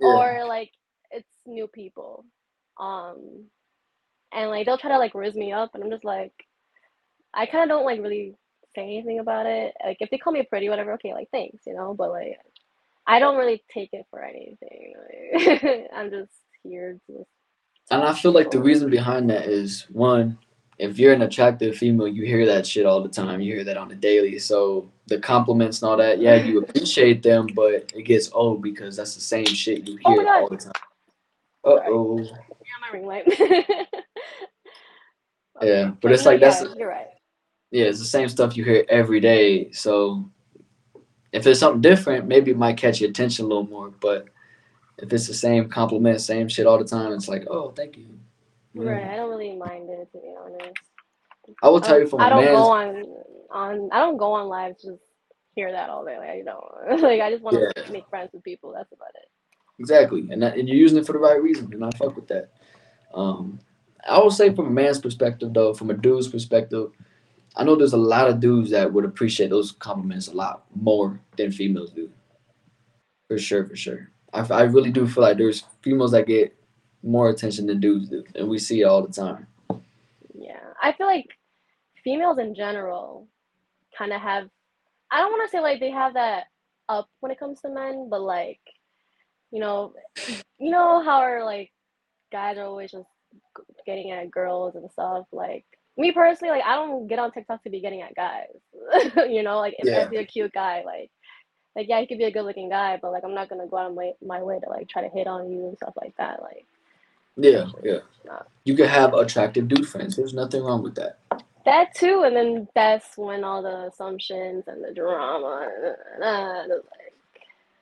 Yeah, 0.00 0.02
or 0.02 0.46
like 0.46 0.72
it's 1.12 1.28
new 1.46 1.68
people, 1.68 2.26
um, 2.80 3.46
and 4.32 4.50
like 4.50 4.66
they'll 4.66 4.78
try 4.78 4.90
to 4.92 4.98
like 4.98 5.14
riz 5.14 5.36
me 5.36 5.52
up, 5.52 5.72
and 5.74 5.84
I'm 5.84 5.90
just 5.90 6.04
like, 6.04 6.34
I 7.34 7.46
kind 7.46 7.64
of 7.64 7.68
don't 7.76 7.84
like 7.86 8.00
really 8.00 8.36
say 8.78 8.84
anything 8.84 9.18
about 9.18 9.46
it. 9.46 9.74
Like 9.84 9.98
if 10.00 10.10
they 10.10 10.18
call 10.18 10.32
me 10.32 10.42
pretty, 10.48 10.68
whatever, 10.68 10.92
okay, 10.94 11.12
like 11.12 11.28
thanks, 11.32 11.66
you 11.66 11.74
know, 11.74 11.94
but 11.94 12.10
like 12.10 12.38
I 13.06 13.18
don't 13.18 13.36
really 13.36 13.62
take 13.72 13.90
it 13.92 14.06
for 14.10 14.22
anything. 14.22 14.94
Like, 15.34 15.88
I'm 15.94 16.10
just 16.10 16.32
here 16.62 16.98
to 17.08 17.26
and 17.90 18.02
I 18.02 18.12
feel 18.12 18.32
like 18.32 18.50
the 18.50 18.60
reason 18.60 18.90
behind 18.90 19.30
that 19.30 19.46
is 19.46 19.86
one, 19.90 20.38
if 20.78 20.98
you're 20.98 21.14
an 21.14 21.22
attractive 21.22 21.76
female, 21.76 22.06
you 22.06 22.24
hear 22.24 22.44
that 22.46 22.66
shit 22.66 22.84
all 22.84 23.02
the 23.02 23.08
time. 23.08 23.40
You 23.40 23.54
hear 23.54 23.64
that 23.64 23.78
on 23.78 23.88
the 23.88 23.94
daily. 23.94 24.38
So 24.38 24.90
the 25.06 25.18
compliments 25.18 25.80
and 25.80 25.90
all 25.90 25.96
that, 25.96 26.20
yeah, 26.20 26.36
you 26.36 26.58
appreciate 26.58 27.22
them, 27.22 27.46
but 27.54 27.90
it 27.94 28.04
gets 28.04 28.30
old 28.32 28.62
because 28.62 28.96
that's 28.96 29.14
the 29.14 29.20
same 29.20 29.46
shit 29.46 29.88
you 29.88 29.98
Oh 30.04 30.12
hear 30.12 30.24
god, 30.24 30.42
all 30.42 30.48
the 30.48 30.56
time. 30.56 30.72
Uh 31.64 31.78
oh. 31.86 32.20
Yeah, 32.20 32.32
my 32.82 32.90
ring 32.92 33.06
light. 33.06 33.26
Yeah, 35.60 35.90
but 36.00 36.12
it's 36.12 36.24
like 36.24 36.38
that's 36.38 36.64
you're 36.76 36.88
right. 36.88 37.08
Yeah, 37.70 37.86
it's 37.86 37.98
the 37.98 38.04
same 38.04 38.28
stuff 38.28 38.56
you 38.56 38.64
hear 38.64 38.84
every 38.88 39.20
day. 39.20 39.70
So 39.72 40.30
if 41.32 41.46
it's 41.46 41.60
something 41.60 41.80
different, 41.80 42.26
maybe 42.26 42.50
it 42.50 42.56
might 42.56 42.76
catch 42.76 43.00
your 43.00 43.10
attention 43.10 43.44
a 43.44 43.48
little 43.48 43.66
more. 43.66 43.90
But 43.90 44.26
if 44.98 45.12
it's 45.12 45.26
the 45.26 45.34
same 45.34 45.68
compliment, 45.68 46.20
same 46.20 46.48
shit 46.48 46.66
all 46.66 46.78
the 46.78 46.84
time, 46.84 47.12
it's 47.12 47.28
like, 47.28 47.46
oh, 47.50 47.70
thank 47.70 47.96
you. 47.96 48.06
Right, 48.74 49.04
I 49.04 49.16
don't 49.16 49.30
really 49.30 49.56
mind 49.56 49.88
it 49.90 50.08
to 50.12 50.18
be 50.18 50.34
honest. 50.38 50.78
I 51.62 51.68
will 51.68 51.80
tell 51.80 51.94
don't 51.94 52.02
you 52.02 52.06
from 52.08 52.20
I 52.20 52.26
a 52.26 52.30
don't 52.30 52.44
go 52.44 52.70
on 52.70 53.04
on 53.50 53.88
I 53.92 53.98
don't 54.00 54.18
go 54.18 54.32
on 54.32 54.48
live 54.48 54.76
to 54.78 54.92
just 54.92 55.02
hear 55.54 55.72
that 55.72 55.90
all 55.90 56.04
day. 56.04 56.18
Like 56.18 56.28
I 56.28 56.42
don't 56.42 57.02
like 57.02 57.20
I 57.20 57.30
just 57.30 57.42
want 57.42 57.58
yeah, 57.58 57.82
to 57.82 57.92
make 57.92 58.08
friends 58.08 58.30
with 58.32 58.44
people. 58.44 58.72
That's 58.72 58.92
about 58.92 59.10
it. 59.14 59.28
exactly, 59.78 60.28
and 60.30 60.42
that, 60.42 60.56
and 60.56 60.68
you're 60.68 60.76
using 60.76 60.98
it 60.98 61.06
for 61.06 61.12
the 61.12 61.18
right 61.18 61.42
reason, 61.42 61.72
and 61.72 61.84
I 61.84 61.90
fuck 61.92 62.14
with 62.14 62.28
that. 62.28 62.50
Um, 63.14 63.58
I 64.06 64.18
will 64.18 64.30
say 64.30 64.54
from 64.54 64.66
a 64.66 64.70
man's 64.70 65.00
perspective, 65.00 65.52
though, 65.52 65.74
from 65.74 65.90
a 65.90 65.94
dude's 65.94 66.28
perspective, 66.28 66.92
I 67.56 67.64
know 67.64 67.76
there's 67.76 67.92
a 67.92 67.96
lot 67.96 68.28
of 68.28 68.40
dudes 68.40 68.70
that 68.70 68.92
would 68.92 69.04
appreciate 69.04 69.50
those 69.50 69.72
compliments 69.72 70.28
a 70.28 70.32
lot 70.32 70.64
more 70.74 71.20
than 71.36 71.50
females 71.50 71.90
do. 71.90 72.10
For 73.28 73.38
sure, 73.38 73.66
for 73.66 73.76
sure. 73.76 74.10
I, 74.32 74.46
I 74.50 74.62
really 74.62 74.90
do 74.90 75.06
feel 75.06 75.22
like 75.22 75.38
there's 75.38 75.64
females 75.82 76.12
that 76.12 76.26
get 76.26 76.54
more 77.02 77.30
attention 77.30 77.66
than 77.66 77.80
dudes 77.80 78.08
do, 78.08 78.24
and 78.34 78.48
we 78.48 78.58
see 78.58 78.82
it 78.82 78.84
all 78.84 79.06
the 79.06 79.12
time. 79.12 79.46
Yeah, 80.34 80.60
I 80.82 80.92
feel 80.92 81.06
like 81.06 81.26
females 82.04 82.38
in 82.38 82.54
general 82.54 83.28
kind 83.96 84.12
of 84.12 84.20
have. 84.20 84.48
I 85.10 85.18
don't 85.18 85.32
want 85.32 85.48
to 85.48 85.50
say 85.50 85.60
like 85.60 85.80
they 85.80 85.90
have 85.90 86.14
that 86.14 86.44
up 86.88 87.08
when 87.20 87.32
it 87.32 87.38
comes 87.38 87.60
to 87.60 87.70
men, 87.70 88.08
but 88.10 88.20
like, 88.20 88.60
you 89.50 89.60
know, 89.60 89.94
you 90.58 90.70
know 90.70 91.02
how 91.02 91.44
like 91.44 91.70
guys 92.30 92.58
are 92.58 92.64
always 92.64 92.90
just 92.90 93.08
getting 93.86 94.10
at 94.10 94.30
girls 94.30 94.74
and 94.74 94.90
stuff. 94.90 95.26
Like 95.32 95.64
me 95.98 96.12
personally, 96.12 96.52
like 96.52 96.64
I 96.64 96.76
don't 96.76 97.06
get 97.08 97.18
on 97.18 97.32
TikTok 97.32 97.62
to 97.64 97.70
be 97.70 97.80
getting 97.80 98.02
at 98.02 98.14
guys. 98.14 98.46
you 99.28 99.42
know, 99.42 99.58
like 99.58 99.74
if 99.78 99.86
Yeah. 99.86 100.06
I 100.06 100.10
see 100.10 100.16
a 100.16 100.24
cute 100.24 100.52
guy, 100.52 100.82
like 100.86 101.10
like 101.76 101.88
yeah, 101.88 102.00
he 102.00 102.06
could 102.06 102.18
be 102.18 102.24
a 102.24 102.30
good 102.32 102.42
looking 102.44 102.68
guy, 102.70 102.98
but 103.00 103.12
like 103.12 103.24
I'm 103.24 103.34
not 103.34 103.48
gonna 103.48 103.66
go 103.66 103.76
out 103.78 103.90
of 103.90 103.96
my, 103.96 104.12
my 104.24 104.42
way 104.42 104.58
to 104.60 104.68
like 104.70 104.88
try 104.88 105.02
to 105.02 105.08
hit 105.08 105.26
on 105.26 105.50
you 105.50 105.66
and 105.68 105.76
stuff 105.76 105.94
like 106.00 106.16
that. 106.16 106.40
Like 106.42 106.66
Yeah, 107.36 107.66
yeah. 107.84 107.98
You 108.64 108.74
can 108.76 108.88
have 108.88 109.14
attractive 109.14 109.68
dude 109.68 109.88
friends. 109.88 110.16
There's 110.16 110.34
nothing 110.34 110.62
wrong 110.62 110.82
with 110.82 110.94
that. 110.96 111.18
that 111.64 111.94
too, 111.94 112.22
and 112.24 112.34
then 112.36 112.68
that's 112.74 113.16
when 113.16 113.44
all 113.44 113.62
the 113.62 113.88
assumptions 113.88 114.64
and 114.68 114.82
the 114.84 114.92
drama. 114.94 115.68
And, 116.14 116.22
uh, 116.24 116.62
it's 116.76 116.86
like, 116.90 117.12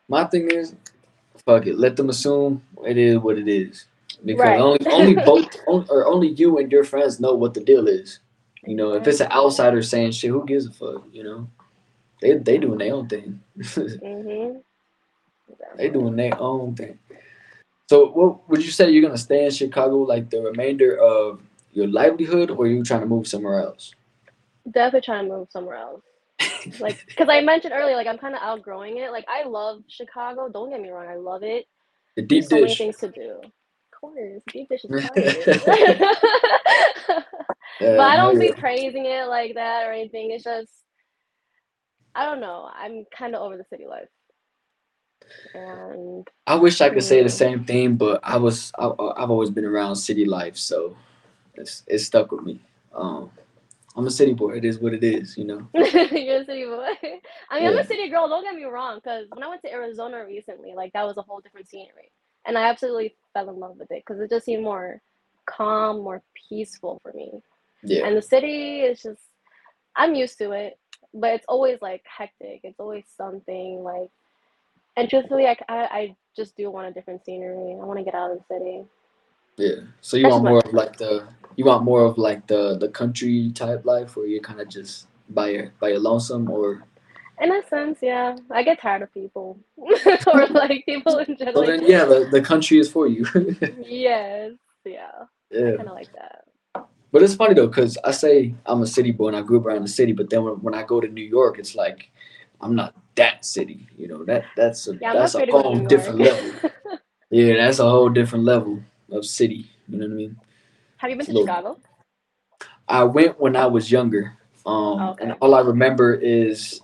My 0.09 0.25
thing 0.25 0.51
is, 0.51 0.75
fuck 1.45 1.67
it. 1.67 1.79
Let 1.79 1.97
them 1.97 2.11
assume 2.11 2.63
it 2.87 2.97
is 2.99 3.19
what 3.19 3.39
it 3.39 3.49
is. 3.49 3.87
Because 4.25 4.41
Right. 4.45 4.61
only 4.61 4.87
only 4.89 5.15
both 5.25 5.49
on- 5.67 5.87
or 5.91 6.07
only 6.07 6.29
you 6.29 6.59
and 6.59 6.71
your 6.73 6.85
friends 6.85 7.21
know 7.21 7.35
what 7.35 7.55
the 7.55 7.61
deal 7.61 7.87
is. 7.89 8.21
You 8.65 8.75
know, 8.75 8.95
if 8.95 9.07
it's 9.07 9.21
an 9.21 9.31
outsider 9.31 9.83
saying 9.83 10.13
shit, 10.13 10.31
who 10.31 10.45
gives 10.45 10.67
a 10.67 10.73
fuck? 10.73 11.05
You 11.13 11.23
know, 11.25 11.49
they 12.21 12.35
they 12.39 12.59
doing 12.59 12.79
their 12.79 12.95
own 12.95 13.09
thing. 13.09 13.41
Mhm. 13.59 14.63
they 15.77 15.89
doing 15.91 16.17
their 16.17 16.39
own 16.41 16.75
thing. 16.75 16.99
So, 17.89 18.11
what 18.11 18.49
would 18.49 18.65
you 18.65 18.71
say 18.73 18.91
you're 18.91 19.03
gonna 19.03 19.19
stay 19.19 19.45
in 19.45 19.51
Chicago 19.51 19.99
like 19.99 20.31
the 20.31 20.41
remainder 20.43 20.97
of 20.99 21.41
your 21.73 21.87
livelihood, 21.87 22.51
or 22.51 22.67
you 22.67 22.83
trying 22.83 23.01
to 23.03 23.07
move 23.07 23.29
somewhere 23.29 23.61
else? 23.61 23.95
Definitely 24.71 25.03
trying 25.03 25.29
to 25.29 25.35
move 25.37 25.49
somewhere 25.53 25.77
else. 25.77 26.03
Like, 26.81 26.99
because 27.07 27.29
I 27.29 27.41
mentioned 27.43 27.73
earlier, 27.77 27.95
like 27.95 28.09
I'm 28.09 28.19
kind 28.19 28.35
of 28.35 28.41
outgrowing 28.43 28.97
it. 28.97 29.13
Like 29.13 29.27
I 29.29 29.45
love 29.45 29.83
Chicago. 29.89 30.49
Don't 30.49 30.71
get 30.71 30.81
me 30.81 30.91
wrong, 30.91 31.07
I 31.07 31.15
love 31.17 31.45
it. 31.45 31.67
the 32.17 32.23
deep 32.23 32.49
There's 32.49 32.49
so 32.49 32.57
many 32.61 32.75
things 32.75 32.97
to 32.99 33.09
do. 33.09 33.41
Of 34.07 34.15
course, 34.15 34.43
deep 34.49 34.69
dish 34.69 34.85
is 34.85 35.09
fire. 35.09 36.15
Yeah, 37.81 37.97
but 37.97 38.07
I 38.07 38.17
don't 38.17 38.39
be 38.39 38.53
praising 38.53 39.05
it 39.05 39.29
like 39.29 39.55
that 39.55 39.87
or 39.87 39.93
anything. 39.93 40.31
It's 40.31 40.45
just, 40.45 40.71
I 42.15 42.25
don't 42.25 42.41
know. 42.41 42.71
I'm 42.75 43.05
kind 43.17 43.35
of 43.35 43.43
over 43.43 43.57
the 43.59 43.65
city 43.65 43.87
life, 43.87 44.09
and 45.55 46.27
I 46.47 46.55
wish 46.55 46.81
I 46.81 46.89
could 46.89 47.03
say 47.03 47.23
the 47.23 47.29
same 47.29 47.65
thing, 47.65 47.97
but 47.97 48.21
I 48.23 48.39
was 48.39 48.73
I, 48.79 48.87
I've 48.87 49.31
always 49.31 49.51
been 49.51 49.67
around 49.67 49.97
city 49.97 50.25
life, 50.25 50.57
so 50.57 50.97
it's 51.55 51.83
it's 51.87 52.07
stuck 52.07 52.33
with 52.33 52.45
me. 52.45 52.63
Um, 52.95 53.31
I'm 53.95 54.07
a 54.07 54.11
city 54.11 54.33
boy. 54.35 54.57
It 54.57 54.65
is 54.65 54.79
what 54.79 54.95
it 54.95 55.05
is, 55.05 55.37
you 55.37 55.45
know. 55.45 55.69
you're 55.75 56.43
a 56.43 56.45
city 56.45 56.65
boy. 56.65 56.93
I 57.51 57.61
mean, 57.61 57.69
I'm 57.69 57.79
a 57.79 57.85
city 57.85 58.09
girl. 58.09 58.29
Don't 58.29 58.45
get 58.45 58.55
me 58.55 58.65
wrong. 58.65 59.01
Because 59.03 59.27
when 59.31 59.43
I 59.43 59.49
went 59.49 59.63
to 59.63 59.73
Arizona 59.73 60.25
recently, 60.25 60.75
like 60.75 60.93
that 60.93 61.07
was 61.07 61.17
a 61.17 61.23
whole 61.23 61.41
different 61.41 61.69
scenery, 61.69 62.11
and 62.47 62.59
I 62.59 62.69
absolutely 62.69 63.17
fell 63.35 63.51
in 63.51 63.59
love 63.61 63.77
with 63.79 63.91
it 63.91 64.05
because 64.07 64.21
it 64.23 64.31
just 64.31 64.47
seemed 64.47 64.65
more 64.65 65.03
calm, 65.47 65.99
more 66.03 66.23
peaceful 66.49 67.01
for 67.03 67.13
me. 67.15 67.43
Yeah, 67.83 68.07
And 68.07 68.17
the 68.17 68.23
city 68.23 68.81
is 68.81 69.03
just, 69.03 69.23
I'm 69.97 70.15
used 70.15 70.39
to 70.39 70.53
it, 70.53 70.79
but 71.15 71.35
it's 71.35 71.47
always 71.49 71.79
like 71.83 72.03
hectic. 72.07 72.61
It's 72.65 72.81
always 72.81 73.05
something 73.17 73.83
like, 73.85 74.11
and 74.97 75.09
truthfully, 75.11 75.47
I, 75.47 75.57
I, 75.69 75.77
I 75.85 76.17
just 76.37 76.57
do 76.57 76.71
want 76.71 76.89
a 76.89 76.93
different 76.93 77.25
scenery. 77.25 77.73
I 77.81 77.85
want 77.85 77.99
to 77.99 78.05
get 78.05 78.15
out 78.15 78.33
of 78.33 78.39
the 78.39 78.55
city. 78.55 78.85
yeah. 79.57 79.83
So 80.01 80.17
you 80.17 80.29
That's 80.29 80.33
want 80.33 80.45
more 80.45 80.61
of 80.65 80.73
like 80.73 80.97
the 80.97 81.29
you 81.57 81.65
want 81.67 81.85
more 81.85 82.05
of 82.05 82.19
like 82.19 82.47
the 82.47 82.79
the 82.79 82.89
country 82.91 83.51
type 83.55 83.85
life, 83.85 84.17
where 84.17 84.27
you're 84.27 84.43
kind 84.43 84.61
of 84.61 84.69
just 84.69 85.09
by 85.31 85.51
your 85.51 85.73
by 85.81 85.89
your 85.91 86.01
lonesome, 86.01 86.51
or 86.51 86.85
In 87.41 87.53
a 87.53 87.67
sense, 87.69 87.99
yeah, 88.01 88.37
I 88.51 88.63
get 88.63 88.81
tired 88.81 89.03
of 89.03 89.13
people, 89.13 89.59
or 89.77 90.47
like 90.49 90.87
people 90.87 91.19
in 91.19 91.37
general. 91.37 91.65
so 91.65 91.67
then 91.67 91.83
yeah, 91.87 92.05
the, 92.05 92.29
the 92.31 92.41
country 92.41 92.79
is 92.79 92.91
for 92.91 93.07
you. 93.07 93.27
Yes, 93.85 94.53
yeah, 94.85 95.11
yeah. 95.51 95.77
kind 95.77 95.89
of 95.89 95.95
like 95.95 96.13
that. 96.15 96.45
But 97.13 97.23
it's 97.23 97.35
funny 97.35 97.55
though, 97.55 97.69
cause 97.69 97.97
I 98.05 98.11
say 98.11 98.55
I'm 98.67 98.83
a 98.83 98.87
city 98.87 99.11
boy 99.13 99.29
and 99.29 99.37
I 99.37 99.43
grew 99.43 99.61
up 99.61 99.67
around 99.67 99.83
the 99.83 99.89
city, 99.89 100.13
but 100.13 100.31
then 100.31 100.45
when, 100.45 100.55
when 100.63 100.75
I 100.75 100.83
go 100.83 101.01
to 101.01 101.09
New 101.09 101.25
York, 101.25 101.59
it's 101.59 101.75
like 101.75 102.11
I'm 102.61 102.75
not 102.75 102.95
that 103.17 103.45
city. 103.45 103.87
You 103.97 104.09
know 104.09 104.25
that 104.25 104.45
that's 104.57 104.89
a 104.89 104.97
Yeah, 104.97 105.13
that's 105.13 105.35
a 105.35 105.39
afraid 105.39 105.47
to 105.47 105.53
go 105.53 105.63
to 105.63 105.69
whole 105.69 105.87
different 105.87 106.19
level. 106.21 106.71
Yeah, 107.31 107.55
that's 107.57 107.81
a 107.81 107.91
whole 107.91 108.09
different 108.09 108.45
level 108.45 108.81
of 109.11 109.25
city. 109.27 109.69
You 109.89 109.99
know 109.99 110.07
what 110.07 110.13
I 110.13 110.17
mean? 110.17 110.37
Have 110.99 111.11
you 111.11 111.17
been 111.17 111.27
to 111.27 111.33
Little- 111.33 111.47
Chicago? 111.47 111.81
I 112.89 113.03
went 113.03 113.41
when 113.41 113.57
I 113.57 113.67
was 113.67 113.91
younger, 113.91 114.37
um, 114.65 115.01
Okay. 115.03 115.25
and 115.25 115.33
all 115.41 115.55
I 115.57 115.61
remember 115.61 116.15
is 116.15 116.81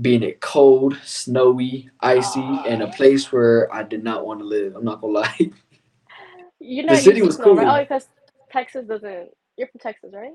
being 0.00 0.22
it 0.22 0.40
cold, 0.40 0.96
snowy, 1.04 1.88
icy, 2.00 2.40
and 2.66 2.82
a 2.82 2.88
place 2.88 3.32
where 3.32 3.72
I 3.72 3.82
did 3.82 4.02
not 4.04 4.26
want 4.26 4.40
to 4.40 4.44
live. 4.46 4.76
I'm 4.76 4.84
not 4.84 5.00
gonna 5.00 5.12
lie. 5.12 5.50
You 6.58 6.82
know, 6.84 6.94
The 6.94 7.00
city 7.02 7.22
was 7.22 7.38
Right? 7.38 7.44
cool. 7.44 7.60
Oh, 7.60 7.78
because 7.80 8.08
Texas 8.50 8.86
doesn't. 8.86 9.28
You're 9.56 9.68
from 9.68 9.78
Texas, 9.80 10.10
right? 10.12 10.32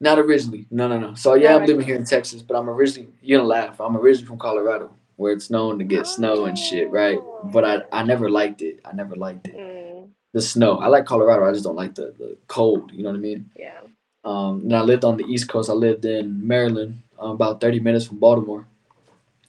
not 0.00 0.18
originally. 0.18 0.66
No, 0.70 0.88
no, 0.88 0.98
no. 0.98 1.14
So 1.14 1.34
yeah, 1.34 1.56
I'm 1.56 1.64
living 1.66 1.86
here 1.86 1.96
in 1.96 2.04
Texas, 2.04 2.42
but 2.42 2.56
I'm 2.56 2.68
originally. 2.68 3.08
You're 3.22 3.38
gonna 3.38 3.48
laugh. 3.48 3.80
I'm 3.80 3.96
originally 3.96 4.26
from 4.26 4.38
Colorado, 4.38 4.90
where 5.16 5.32
it's 5.32 5.48
known 5.50 5.78
to 5.78 5.84
get 5.84 6.06
snow 6.06 6.44
and 6.44 6.56
shit, 6.58 6.90
right? 6.90 7.18
But 7.52 7.64
I, 7.64 7.82
I 7.92 8.02
never 8.04 8.28
liked 8.28 8.62
it. 8.62 8.80
I 8.84 8.92
never 8.92 9.16
liked 9.16 9.46
it. 9.48 9.56
Mm, 9.56 10.08
The 10.32 10.42
snow. 10.42 10.78
I 10.78 10.88
like 10.88 11.06
Colorado. 11.06 11.48
I 11.48 11.52
just 11.52 11.64
don't 11.64 11.76
like 11.76 11.94
the, 11.94 12.14
the 12.18 12.36
cold. 12.48 12.92
You 12.92 13.02
know 13.04 13.10
what 13.10 13.16
I 13.16 13.20
mean? 13.20 13.50
yeah. 13.56 13.80
Um, 14.24 14.62
and 14.64 14.76
I 14.76 14.82
lived 14.82 15.04
on 15.04 15.16
the 15.16 15.24
East 15.24 15.48
Coast. 15.48 15.70
I 15.70 15.72
lived 15.72 16.04
in 16.04 16.46
Maryland, 16.46 17.02
about 17.30 17.60
30 17.60 17.80
minutes 17.80 18.06
from 18.06 18.18
Baltimore. 18.18 18.66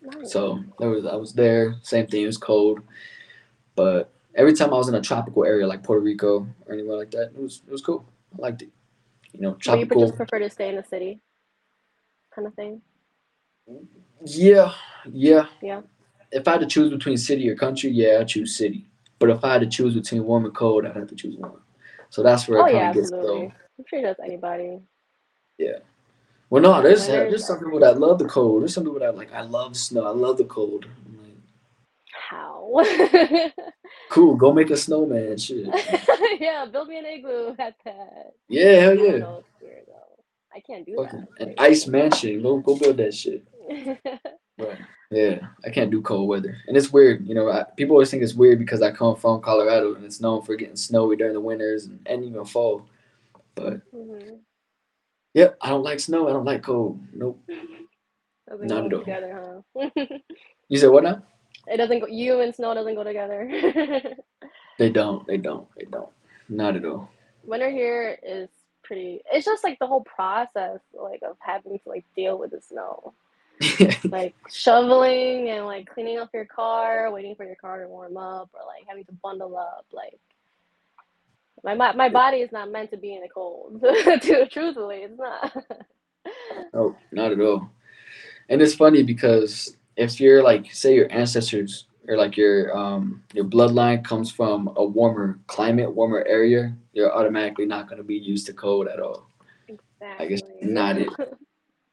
Nice. 0.02 0.32
So 0.32 0.64
there 0.80 0.90
was 0.90 1.06
I 1.06 1.16
was 1.16 1.34
there. 1.34 1.76
Same 1.82 2.08
thing. 2.08 2.24
It 2.24 2.28
was 2.28 2.38
cold, 2.38 2.82
but 3.76 4.12
every 4.36 4.54
time 4.54 4.74
I 4.74 4.78
was 4.78 4.90
in 4.90 4.96
a 4.96 5.02
tropical 5.02 5.46
area 5.46 5.66
like 5.66 5.84
Puerto 5.84 6.02
Rico 6.02 6.48
or 6.66 6.74
anywhere 6.74 6.98
like 6.98 7.12
that, 7.12 7.32
it 7.36 7.38
was 7.42 7.62
it 7.66 7.72
was 7.72 7.82
cool. 7.82 8.06
I 8.38 8.42
liked 8.42 8.62
it. 8.64 8.70
You 9.34 9.42
know, 9.42 9.52
But 9.52 9.66
you 9.80 9.86
tropical. 9.86 10.02
just 10.02 10.16
prefer 10.16 10.40
to 10.40 10.50
stay 10.50 10.70
in 10.70 10.76
the 10.76 10.84
city, 10.84 11.20
kind 12.36 12.48
of 12.48 12.54
thing. 12.56 12.82
Yeah, 14.26 14.74
yeah. 15.12 15.48
Yeah. 15.62 15.82
If 16.32 16.48
I 16.48 16.52
had 16.52 16.62
to 16.62 16.68
choose 16.68 16.90
between 16.92 17.18
city 17.18 17.50
or 17.50 17.56
country, 17.56 17.92
yeah, 17.92 18.18
I 18.20 18.24
choose 18.24 18.56
city. 18.56 18.88
But 19.20 19.30
if 19.30 19.44
I 19.44 19.54
had 19.54 19.62
to 19.62 19.68
choose 19.68 19.94
between 19.94 20.24
warm 20.26 20.46
and 20.46 20.54
cold, 20.54 20.86
I'd 20.86 20.96
have 20.96 21.08
to 21.08 21.16
choose 21.16 21.36
warm. 21.38 21.62
So 22.10 22.22
that's 22.24 22.48
where 22.48 22.60
it 22.60 22.62
Oh 22.62 22.66
kind 22.66 22.76
yeah, 22.76 22.90
of 22.90 22.96
gets 22.96 23.12
absolutely. 23.12 23.46
I'm 23.80 23.86
sure 23.88 24.02
that's 24.02 24.20
anybody. 24.20 24.80
Well, 26.54 26.62
no, 26.62 26.84
there's 26.84 27.08
there's 27.08 27.48
some 27.48 27.58
people 27.58 27.80
that 27.80 28.00
love 28.00 28.20
the 28.20 28.26
cold. 28.26 28.62
There's 28.62 28.76
some 28.76 28.84
people 28.84 29.00
that 29.00 29.18
like 29.18 29.34
I 29.34 29.42
love 29.42 29.76
snow. 29.76 30.06
I 30.06 30.12
love 30.12 30.38
the 30.38 30.44
cold. 30.44 30.86
I'm 31.04 31.18
like, 31.18 31.34
How? 32.30 33.50
cool, 34.12 34.36
go 34.36 34.54
make 34.54 34.70
a 34.70 34.78
snowman. 34.78 35.36
Shit. 35.40 35.66
yeah, 36.40 36.68
build 36.72 36.90
me 36.90 37.00
an 37.00 37.08
igloo 37.08 37.56
at 37.58 37.74
that. 37.86 38.34
Yeah, 38.50 38.82
hell 38.82 38.92
I 38.92 38.96
don't 38.96 39.06
yeah. 39.14 39.18
know, 39.18 39.38
it's 39.40 39.62
weird, 39.64 39.84
though. 39.88 40.24
I 40.56 40.60
can't 40.60 40.86
do 40.86 40.96
Fucking 40.98 41.28
that. 41.40 41.48
an 41.48 41.56
ice 41.58 41.88
mansion. 41.88 42.44
Go 42.44 42.60
go 42.60 42.78
build 42.78 42.98
that 42.98 43.16
shit. 43.16 43.44
But 44.56 44.78
yeah, 45.10 45.48
I 45.66 45.72
can't 45.72 45.90
do 45.90 46.04
cold 46.04 46.30
weather, 46.30 46.56
and 46.68 46.78
it's 46.78 46.94
weird. 46.94 47.28
You 47.28 47.34
know, 47.34 47.50
I, 47.50 47.64
people 47.76 47.96
always 47.96 48.12
think 48.12 48.22
it's 48.22 48.36
weird 48.36 48.60
because 48.60 48.84
I 48.84 48.92
come 48.92 49.16
from 49.16 49.42
Colorado 49.42 49.96
and 49.96 50.06
it's 50.06 50.22
known 50.22 50.44
for 50.44 50.56
getting 50.56 50.76
snowy 50.76 51.16
during 51.16 51.34
the 51.34 51.42
winters 51.42 51.86
and, 51.86 52.00
and 52.06 52.24
even 52.24 52.46
fall. 52.46 52.86
But 53.56 53.82
Mhm. 53.92 54.38
Yep, 55.34 55.58
I 55.62 55.70
don't 55.70 55.84
like 55.84 56.00
snow. 56.00 56.28
I 56.30 56.34
don't 56.34 56.46
like 56.46 56.64
cold. 56.64 57.00
Nope. 57.14 57.40
Doesn't 58.50 58.68
Not 58.68 58.82
go 58.82 58.86
at 58.88 58.94
all. 58.94 59.00
together, 59.00 59.64
huh? 59.76 59.90
You 60.70 60.78
said 60.78 60.90
what 60.90 61.04
now? 61.04 61.22
it 61.68 61.78
doesn't 61.78 62.00
go. 62.00 62.08
You 62.08 62.42
and 62.42 62.54
snow 62.56 62.74
doesn't 62.74 62.96
go 62.96 63.04
together. 63.04 63.50
They 64.80 64.90
don't. 64.90 65.26
They 65.28 65.38
don't. 65.38 65.68
They 65.78 65.86
don't. 65.86 66.10
Not 66.50 66.76
at 66.76 66.86
all. 66.86 67.10
Winter 67.44 67.70
here 67.70 68.18
is 68.24 68.50
pretty. 68.84 69.22
It's 69.32 69.46
just 69.46 69.64
like 69.64 69.78
the 69.80 69.88
whole 69.88 70.04
process, 70.04 70.80
like 70.94 71.22
of 71.24 71.38
having 71.40 71.78
to 71.80 71.90
like 71.90 72.06
deal 72.16 72.38
with 72.40 72.52
the 72.52 72.62
snow, 72.62 73.14
like 74.06 74.36
shoveling 74.52 75.50
and 75.50 75.66
like 75.66 75.88
cleaning 75.88 76.18
up 76.18 76.32
your 76.34 76.46
car, 76.46 77.12
waiting 77.12 77.36
for 77.36 77.46
your 77.46 77.56
car 77.56 77.82
to 77.82 77.88
warm 77.88 78.18
up, 78.18 78.50
or 78.54 78.62
like 78.68 78.86
having 78.88 79.06
to 79.06 79.14
bundle 79.24 79.56
up. 79.58 79.86
Like 79.94 80.20
my 81.64 81.74
my, 81.76 81.94
my 81.94 82.10
body 82.10 82.38
is 82.38 82.52
not 82.52 82.72
meant 82.72 82.92
to 82.92 82.98
be 82.98 83.16
in 83.16 83.22
the 83.22 83.30
cold. 83.30 83.82
Truthfully, 84.52 85.04
it's 85.04 85.18
not. 85.18 85.56
no, 86.74 86.96
not 87.12 87.32
at 87.32 87.40
all. 87.40 87.70
And 88.50 88.62
it's 88.62 88.76
funny 88.76 89.04
because 89.04 89.76
if 89.96 90.20
you're 90.20 90.44
like, 90.44 90.74
say, 90.74 90.96
your 90.96 91.12
ancestors 91.12 91.86
or 92.08 92.18
like 92.18 92.36
your 92.36 92.76
um 92.76 93.24
your 93.34 93.46
bloodline 93.46 94.04
comes 94.04 94.30
from 94.30 94.72
a 94.76 94.84
warmer 94.84 95.40
climate, 95.48 95.94
warmer 95.94 96.24
area, 96.28 96.76
you're 96.92 97.14
automatically 97.14 97.66
not 97.66 97.88
going 97.88 97.98
to 97.98 98.04
be 98.04 98.16
used 98.16 98.46
to 98.48 98.54
cold 98.54 98.88
at 98.88 99.00
all. 99.00 99.30
I 100.20 100.26
guess 100.26 100.42
Exactly. 100.42 100.74
not 100.74 100.98
it. 100.98 101.10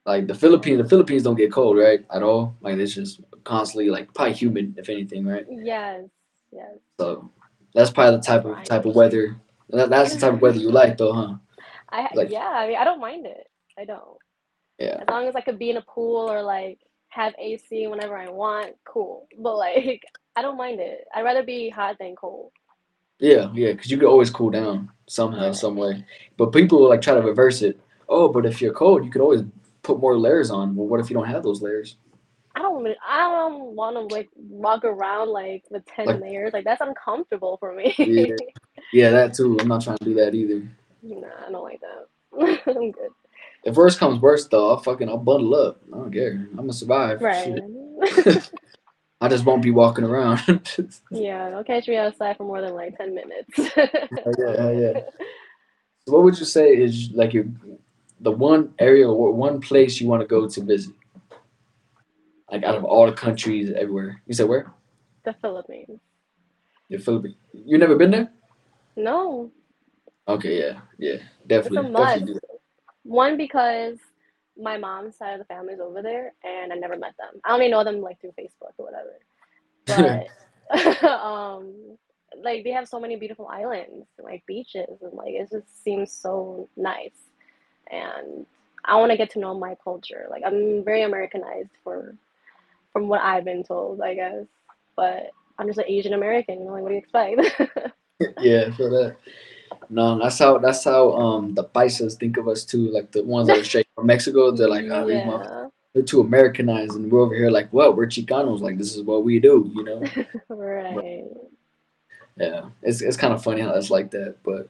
Like 0.06 0.26
the 0.26 0.34
Philippines, 0.34 0.82
the 0.82 0.88
Philippines 0.88 1.22
don't 1.22 1.36
get 1.36 1.52
cold, 1.52 1.76
right? 1.76 2.00
At 2.12 2.22
all. 2.22 2.56
Like 2.62 2.78
it's 2.78 2.94
just 2.94 3.20
constantly 3.44 3.90
like 3.90 4.12
probably 4.14 4.32
humid, 4.32 4.74
if 4.78 4.88
anything, 4.88 5.26
right? 5.26 5.44
Yes. 5.48 6.04
Yes. 6.50 6.78
So 6.98 7.30
That's 7.74 7.90
probably 7.90 8.16
the 8.16 8.22
type 8.22 8.44
of 8.46 8.64
type 8.64 8.86
of 8.86 8.94
weather. 8.94 9.36
That, 9.72 9.90
that's 9.90 10.14
the 10.14 10.20
type 10.20 10.34
of 10.34 10.42
weather 10.42 10.58
you 10.58 10.70
like, 10.70 10.96
though, 10.98 11.12
huh? 11.12 11.34
I 11.90 12.08
Like- 12.14 12.30
yeah, 12.30 12.48
I 12.48 12.68
mean, 12.68 12.76
I 12.76 12.84
don't 12.84 13.00
mind 13.00 13.26
it. 13.26 13.46
I 13.78 13.84
don't. 13.84 14.18
Yeah. 14.78 14.98
As 15.02 15.08
long 15.08 15.26
as 15.28 15.36
I 15.36 15.40
could 15.42 15.58
be 15.58 15.70
in 15.70 15.76
a 15.76 15.82
pool 15.82 16.30
or 16.30 16.42
like 16.42 16.78
have 17.08 17.34
AC 17.38 17.86
whenever 17.88 18.16
I 18.16 18.28
want, 18.30 18.76
cool. 18.84 19.26
But 19.38 19.56
like, 19.56 20.02
I 20.36 20.42
don't 20.42 20.56
mind 20.56 20.80
it. 20.80 21.06
I'd 21.14 21.22
rather 21.22 21.42
be 21.42 21.68
hot 21.68 21.96
than 21.98 22.14
cold. 22.16 22.52
Yeah, 23.18 23.50
yeah, 23.52 23.72
because 23.72 23.90
you 23.90 23.98
could 23.98 24.08
always 24.08 24.30
cool 24.30 24.48
down 24.50 24.90
somehow, 25.06 25.46
Right. 25.48 25.54
some 25.54 25.76
way. 25.76 26.04
But 26.38 26.52
people 26.52 26.80
will 26.80 26.88
like 26.88 27.02
try 27.02 27.14
to 27.14 27.20
reverse 27.20 27.60
it. 27.62 27.78
Oh, 28.08 28.28
but 28.28 28.46
if 28.46 28.62
you're 28.62 28.72
cold, 28.72 29.04
you 29.04 29.10
could 29.10 29.20
always 29.20 29.42
put 29.82 30.00
more 30.00 30.18
layers 30.18 30.50
on. 30.50 30.74
Well, 30.74 30.86
what 30.86 31.00
if 31.00 31.10
you 31.10 31.14
don't 31.14 31.28
have 31.28 31.42
those 31.42 31.60
layers? 31.60 31.96
I 32.54 32.62
don't. 32.62 32.86
I 33.06 33.18
don't 33.28 33.76
want 33.76 33.96
to 33.96 34.14
like 34.14 34.28
walk 34.36 34.84
around 34.84 35.28
like 35.28 35.64
with 35.70 35.84
ten 35.84 36.06
Like- 36.06 36.20
layers. 36.20 36.52
Like 36.54 36.64
that's 36.64 36.80
uncomfortable 36.80 37.58
for 37.58 37.74
me. 37.74 37.94
Yeah. 37.98 38.36
Yeah, 38.92 39.10
that 39.10 39.34
too. 39.34 39.56
I'm 39.60 39.68
not 39.68 39.82
trying 39.82 39.98
to 39.98 40.04
do 40.04 40.14
that 40.14 40.34
either. 40.34 40.68
nah, 41.02 41.28
I 41.46 41.50
don't 41.50 41.62
like 41.62 41.80
that. 41.80 42.60
I'm 42.66 42.90
good. 42.90 43.10
If 43.64 43.76
worst 43.76 43.98
comes 43.98 44.20
worst, 44.20 44.50
though, 44.50 44.70
I'll 44.70 44.78
fucking 44.78 45.08
I'll 45.08 45.18
bundle 45.18 45.54
up. 45.54 45.80
I 45.92 45.96
don't 45.96 46.12
care. 46.12 46.32
I'm 46.32 46.56
gonna 46.56 46.72
survive. 46.72 47.20
Right. 47.20 47.60
I 49.20 49.28
just 49.28 49.44
won't 49.44 49.62
be 49.62 49.70
walking 49.70 50.04
around. 50.04 50.40
yeah. 51.10 51.50
Don't 51.50 51.66
catch 51.66 51.86
me 51.86 51.96
outside 51.96 52.38
for 52.38 52.44
more 52.44 52.62
than 52.62 52.74
like 52.74 52.96
ten 52.96 53.14
minutes. 53.14 53.74
Hell 53.74 54.34
yeah, 54.38 54.70
yeah. 54.70 55.00
So 56.06 56.14
what 56.14 56.22
would 56.22 56.38
you 56.38 56.46
say 56.46 56.74
is 56.74 57.10
like 57.12 57.34
your 57.34 57.44
the 58.20 58.32
one 58.32 58.72
area 58.78 59.08
or 59.08 59.32
one 59.32 59.60
place 59.60 60.00
you 60.00 60.08
want 60.08 60.22
to 60.22 60.26
go 60.26 60.48
to 60.48 60.60
visit? 60.62 60.94
Like 62.50 62.64
out 62.64 62.76
of 62.76 62.84
all 62.84 63.06
the 63.06 63.12
countries 63.12 63.70
everywhere. 63.70 64.22
You 64.26 64.34
said 64.34 64.48
where? 64.48 64.72
the 65.24 65.34
Philippines. 65.40 66.00
The 66.88 66.98
Philippines. 66.98 67.36
You 67.52 67.78
never 67.78 67.96
been 67.96 68.10
there? 68.10 68.32
No, 68.96 69.50
Okay, 70.30 70.60
yeah, 70.60 70.80
yeah, 70.98 71.16
definitely, 71.46 71.90
must. 71.90 72.20
definitely. 72.20 72.40
One 73.02 73.36
because 73.36 73.98
my 74.56 74.76
mom's 74.76 75.16
side 75.16 75.32
of 75.32 75.40
the 75.40 75.44
family's 75.46 75.80
over 75.80 76.02
there, 76.02 76.32
and 76.44 76.72
I 76.72 76.76
never 76.76 76.96
met 76.96 77.14
them. 77.18 77.40
I 77.44 77.52
only 77.52 77.68
know 77.68 77.82
them 77.82 78.00
like 78.00 78.20
through 78.20 78.34
Facebook 78.38 78.74
or 78.78 78.86
whatever. 78.86 79.16
But 80.70 81.02
um, 81.04 81.98
like 82.44 82.62
they 82.62 82.70
have 82.70 82.86
so 82.86 83.00
many 83.00 83.16
beautiful 83.16 83.48
islands, 83.48 84.06
like 84.22 84.46
beaches, 84.46 84.98
and 85.02 85.14
like 85.14 85.32
it 85.32 85.50
just 85.50 85.82
seems 85.82 86.12
so 86.12 86.68
nice. 86.76 87.26
And 87.90 88.46
I 88.84 88.96
want 88.96 89.10
to 89.10 89.18
get 89.18 89.30
to 89.30 89.40
know 89.40 89.58
my 89.58 89.74
culture. 89.82 90.26
Like 90.30 90.42
I'm 90.46 90.84
very 90.84 91.02
Americanized 91.02 91.70
for 91.82 92.14
from 92.92 93.08
what 93.08 93.20
I've 93.20 93.44
been 93.44 93.64
told, 93.64 94.00
I 94.00 94.14
guess. 94.14 94.44
But 94.94 95.30
I'm 95.58 95.66
just 95.66 95.78
an 95.80 95.86
Asian 95.88 96.12
American, 96.12 96.60
you 96.60 96.66
know, 96.66 96.72
like 96.72 96.82
what 96.82 96.90
do 96.90 96.94
you 96.94 97.00
expect? 97.00 97.92
yeah, 98.40 98.70
for 98.72 98.90
that. 98.90 99.16
No, 99.88 100.18
that's 100.18 100.38
how 100.38 100.58
that's 100.58 100.84
how 100.84 101.12
um 101.12 101.54
the 101.54 101.64
paisas 101.64 102.18
think 102.18 102.36
of 102.36 102.48
us 102.48 102.64
too. 102.64 102.90
Like 102.90 103.10
the 103.10 103.24
ones 103.24 103.48
that 103.48 103.58
are 103.58 103.64
straight 103.64 103.88
from 103.94 104.06
Mexico, 104.06 104.50
they're 104.50 104.68
like, 104.68 104.86
oh, 104.90 105.08
yeah, 105.08 105.66
they're 105.94 106.02
too 106.02 106.20
Americanized, 106.20 106.94
and 106.94 107.10
we're 107.10 107.20
over 107.20 107.34
here 107.34 107.50
like, 107.50 107.72
well, 107.72 107.92
we're 107.92 108.06
Chicanos. 108.06 108.60
Like 108.60 108.78
this 108.78 108.94
is 108.94 109.02
what 109.02 109.24
we 109.24 109.40
do, 109.40 109.70
you 109.74 109.84
know. 109.84 110.02
right. 110.48 111.24
Yeah, 112.36 112.68
it's 112.82 113.00
it's 113.00 113.16
kind 113.16 113.34
of 113.34 113.42
funny 113.42 113.62
how 113.62 113.74
it's 113.74 113.90
like 113.90 114.10
that, 114.12 114.36
but 114.42 114.68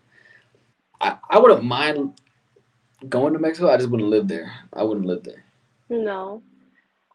I 1.01 1.17
I 1.29 1.39
wouldn't 1.39 1.65
mind 1.65 2.21
going 3.09 3.33
to 3.33 3.39
Mexico. 3.39 3.71
I 3.71 3.77
just 3.77 3.91
wouldn't 3.91 4.11
live 4.11 4.29
there. 4.29 4.53
I 4.73 4.83
wouldn't 4.83 5.07
live 5.07 5.23
there. 5.23 5.45
No, 5.89 6.43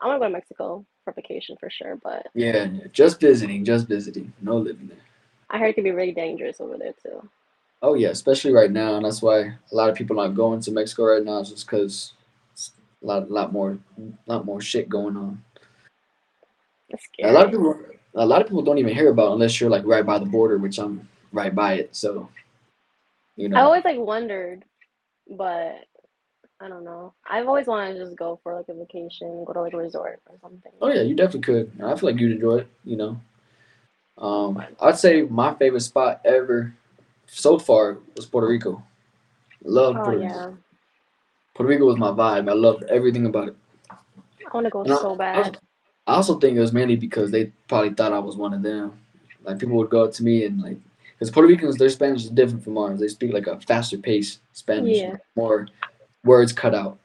I 0.01 0.07
want 0.07 0.17
to 0.17 0.19
go 0.19 0.25
to 0.25 0.33
Mexico 0.33 0.85
for 1.03 1.13
vacation 1.13 1.55
for 1.59 1.69
sure, 1.69 1.97
but 2.03 2.27
yeah, 2.33 2.67
just 2.91 3.19
visiting, 3.19 3.65
just 3.65 3.87
visiting, 3.87 4.31
no 4.41 4.57
living 4.57 4.87
there. 4.87 5.04
I 5.49 5.57
heard 5.57 5.69
it 5.69 5.73
can 5.73 5.83
be 5.83 5.91
really 5.91 6.11
dangerous 6.11 6.59
over 6.59 6.77
there 6.77 6.93
too. 7.01 7.27
Oh 7.81 7.93
yeah, 7.93 8.09
especially 8.09 8.51
right 8.51 8.71
now, 8.71 8.95
and 8.95 9.05
that's 9.05 9.21
why 9.21 9.39
a 9.71 9.75
lot 9.75 9.89
of 9.89 9.95
people 9.95 10.19
are 10.19 10.27
not 10.27 10.35
going 10.35 10.59
to 10.61 10.71
Mexico 10.71 11.05
right 11.05 11.23
now, 11.23 11.43
just 11.43 11.65
because 11.65 12.13
a 13.03 13.05
lot, 13.05 13.29
lot 13.29 13.53
more, 13.53 13.77
lot 14.25 14.45
more 14.45 14.61
shit 14.61 14.89
going 14.89 15.15
on. 15.15 15.43
A 17.21 17.31
lot 17.31 17.45
of 17.45 17.51
people, 17.51 17.79
a 18.15 18.25
lot 18.25 18.41
of 18.41 18.47
people 18.47 18.61
don't 18.61 18.77
even 18.77 18.93
hear 18.93 19.09
about 19.09 19.29
it 19.29 19.33
unless 19.33 19.59
you're 19.59 19.69
like 19.69 19.85
right 19.85 20.05
by 20.05 20.17
the 20.17 20.25
border, 20.25 20.57
which 20.57 20.79
I'm 20.79 21.07
right 21.31 21.53
by 21.53 21.73
it. 21.73 21.95
So, 21.95 22.29
you 23.35 23.49
know. 23.49 23.57
I 23.57 23.61
always 23.61 23.83
like 23.83 23.97
wondered, 23.99 24.63
but 25.29 25.85
I 26.61 26.69
don't 26.69 26.85
know. 26.85 27.13
I've 27.29 27.47
always 27.47 27.67
wanted 27.67 27.93
to 27.93 27.99
just 27.99 28.15
go 28.15 28.39
for 28.41 28.55
like 28.55 28.69
a 28.69 28.73
vacation, 28.73 29.43
go 29.45 29.53
to 29.53 29.61
like 29.61 29.73
a 29.73 29.77
resort 29.77 30.21
or 30.29 30.37
something. 30.41 30.71
oh 30.81 30.87
yeah, 30.87 31.01
you 31.01 31.15
definitely 31.15 31.41
could. 31.41 31.71
I 31.83 31.95
feel 31.95 32.09
like 32.09 32.19
you'd 32.19 32.31
enjoy 32.31 32.59
it. 32.59 32.67
You 32.85 32.95
know, 32.97 33.21
um, 34.17 34.63
I'd 34.81 34.97
say 34.97 35.23
my 35.23 35.53
favorite 35.55 35.81
spot 35.81 36.21
ever 36.25 36.73
so 37.27 37.57
far 37.59 37.97
was 38.15 38.25
Puerto 38.25 38.47
Rico. 38.47 38.81
Love 39.63 39.95
Oh 39.97 40.03
Puerto 40.03 40.17
Rico. 40.19 40.33
yeah, 40.33 40.51
Puerto 41.55 41.69
Rico 41.69 41.85
was 41.85 41.97
my 41.97 42.09
vibe. 42.11 42.49
I 42.49 42.53
loved 42.53 42.83
everything 42.83 43.25
about 43.25 43.49
it. 43.49 43.55
I 43.91 43.95
want 44.53 44.65
to 44.65 44.69
go 44.69 44.81
And 44.81 44.89
so 44.89 45.13
I 45.13 45.17
bad. 45.17 45.57
I 46.07 46.13
also 46.15 46.37
think 46.39 46.55
it 46.55 46.59
was 46.61 46.71
mainly 46.73 46.95
because 46.95 47.31
they 47.31 47.45
probably 47.67 47.89
thought 47.93 48.13
I 48.13 48.19
was 48.19 48.35
one 48.37 48.53
of 48.53 48.61
them. 48.61 48.93
Like 49.43 49.59
people 49.59 49.75
would 49.77 49.89
go 49.89 50.03
up 50.03 50.13
to 50.13 50.23
me 50.23 50.45
and 50.45 50.61
like, 50.61 50.77
because 51.13 51.31
Puerto 51.31 51.47
Ricans, 51.47 51.77
their 51.77 51.89
Spanish 51.89 52.23
is 52.25 52.29
different 52.29 52.63
from 52.63 52.77
ours. 52.77 52.99
They 52.99 53.07
speak 53.07 53.33
like 53.33 53.47
a 53.47 53.59
faster 53.61 53.97
pace 53.97 54.39
Spanish, 54.53 54.99
Yeah. 54.99 55.15
more 55.35 55.67
words 56.23 56.51
cut 56.53 56.75
out. 56.75 56.99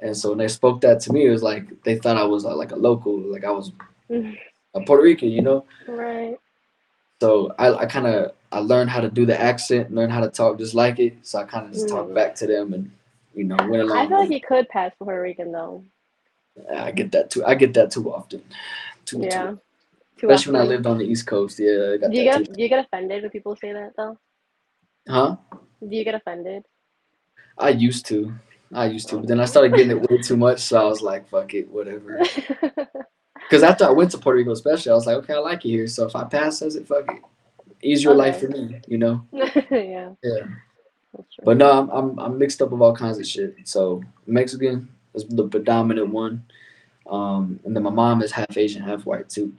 And 0.00 0.16
so 0.16 0.30
when 0.30 0.38
they 0.38 0.48
spoke 0.48 0.80
that 0.82 1.00
to 1.00 1.12
me, 1.12 1.26
it 1.26 1.30
was 1.30 1.42
like 1.42 1.64
they 1.84 1.96
thought 1.96 2.16
I 2.18 2.24
was 2.24 2.44
uh, 2.44 2.54
like 2.56 2.72
a 2.72 2.76
local, 2.76 3.18
like 3.18 3.44
I 3.44 3.50
was 3.52 3.72
a 4.10 4.80
Puerto 4.84 5.02
Rican, 5.02 5.30
you 5.30 5.42
know. 5.42 5.64
Right. 5.88 6.36
So 7.22 7.54
I, 7.56 7.72
I 7.72 7.86
kind 7.86 8.08
of 8.08 8.32
I 8.50 8.58
learned 8.58 8.90
how 8.90 9.00
to 9.00 9.08
do 9.08 9.24
the 9.24 9.40
accent, 9.40 9.94
learn 9.94 10.10
how 10.10 10.18
to 10.18 10.28
talk 10.28 10.58
just 10.58 10.74
like 10.74 10.98
it. 10.98 11.14
So 11.22 11.38
I 11.38 11.44
kind 11.44 11.66
of 11.66 11.72
just 11.72 11.88
talk 11.88 12.08
Mm. 12.08 12.14
back 12.16 12.34
to 12.40 12.48
them 12.48 12.74
and 12.74 12.90
you 13.32 13.44
know 13.44 13.54
went 13.70 13.80
along. 13.84 13.98
I 13.98 14.08
feel 14.08 14.18
like 14.18 14.30
you 14.30 14.40
could 14.40 14.68
pass 14.68 14.90
for 14.98 15.04
Puerto 15.04 15.22
Rican 15.22 15.52
though. 15.52 15.84
I 16.74 16.90
get 16.90 17.12
that 17.12 17.30
too. 17.30 17.44
I 17.44 17.54
get 17.54 17.74
that 17.74 17.92
too 17.92 18.12
often. 18.12 18.42
Too, 19.04 19.20
Yeah. 19.20 19.54
Too 20.18 20.26
Especially 20.26 20.54
when 20.54 20.62
I 20.62 20.64
lived 20.64 20.84
on 20.84 20.98
the 20.98 21.04
East 21.04 21.28
Coast. 21.28 21.60
Yeah, 21.60 21.92
I 21.94 21.96
got 21.98 22.10
Do 22.10 22.16
you 22.16 22.24
get 22.24 22.38
too. 22.44 22.52
do 22.54 22.60
you 22.60 22.68
get 22.68 22.84
offended 22.84 23.22
when 23.22 23.30
people 23.30 23.54
say 23.54 23.72
that 23.72 23.92
though? 23.96 24.18
Huh? 25.08 25.36
Do 25.88 25.94
you 25.96 26.02
get 26.02 26.16
offended? 26.16 26.64
I 27.56 27.68
used 27.68 28.04
to. 28.06 28.34
I 28.74 28.86
used 28.86 29.08
to. 29.10 29.18
But 29.18 29.28
then 29.28 29.38
I 29.38 29.44
started 29.44 29.76
getting 29.76 29.92
it 29.96 30.10
way 30.10 30.18
too 30.18 30.36
much. 30.36 30.58
So 30.58 30.80
I 30.80 30.86
was 30.86 31.02
like, 31.02 31.28
fuck 31.28 31.54
it, 31.54 31.68
whatever. 31.70 32.18
Because 33.52 33.64
after 33.64 33.84
I 33.84 33.90
went 33.90 34.10
to 34.12 34.16
Puerto 34.16 34.38
Rico, 34.38 34.50
especially, 34.52 34.92
I 34.92 34.94
was 34.94 35.06
like, 35.06 35.16
okay, 35.16 35.34
I 35.34 35.38
like 35.38 35.62
it 35.66 35.68
here. 35.68 35.86
So 35.86 36.06
if 36.06 36.16
I 36.16 36.24
pass 36.24 36.62
as 36.62 36.74
it, 36.74 36.88
fuck 36.88 37.04
it. 37.12 37.20
Easier 37.82 38.14
life 38.14 38.40
for 38.40 38.48
me, 38.48 38.80
you 38.88 38.96
know? 38.96 39.26
yeah. 39.70 40.12
Yeah. 40.22 40.46
But 41.44 41.58
no, 41.58 41.70
I'm, 41.70 41.90
I'm, 41.90 42.18
I'm 42.18 42.38
mixed 42.38 42.62
up 42.62 42.70
with 42.70 42.80
all 42.80 42.96
kinds 42.96 43.18
of 43.18 43.26
shit. 43.26 43.54
So 43.64 44.02
Mexican 44.26 44.88
is 45.12 45.26
the 45.26 45.46
predominant 45.48 46.08
one. 46.08 46.42
Um, 47.10 47.60
and 47.66 47.76
then 47.76 47.82
my 47.82 47.90
mom 47.90 48.22
is 48.22 48.32
half 48.32 48.56
Asian, 48.56 48.80
half 48.80 49.04
white 49.04 49.28
too. 49.28 49.52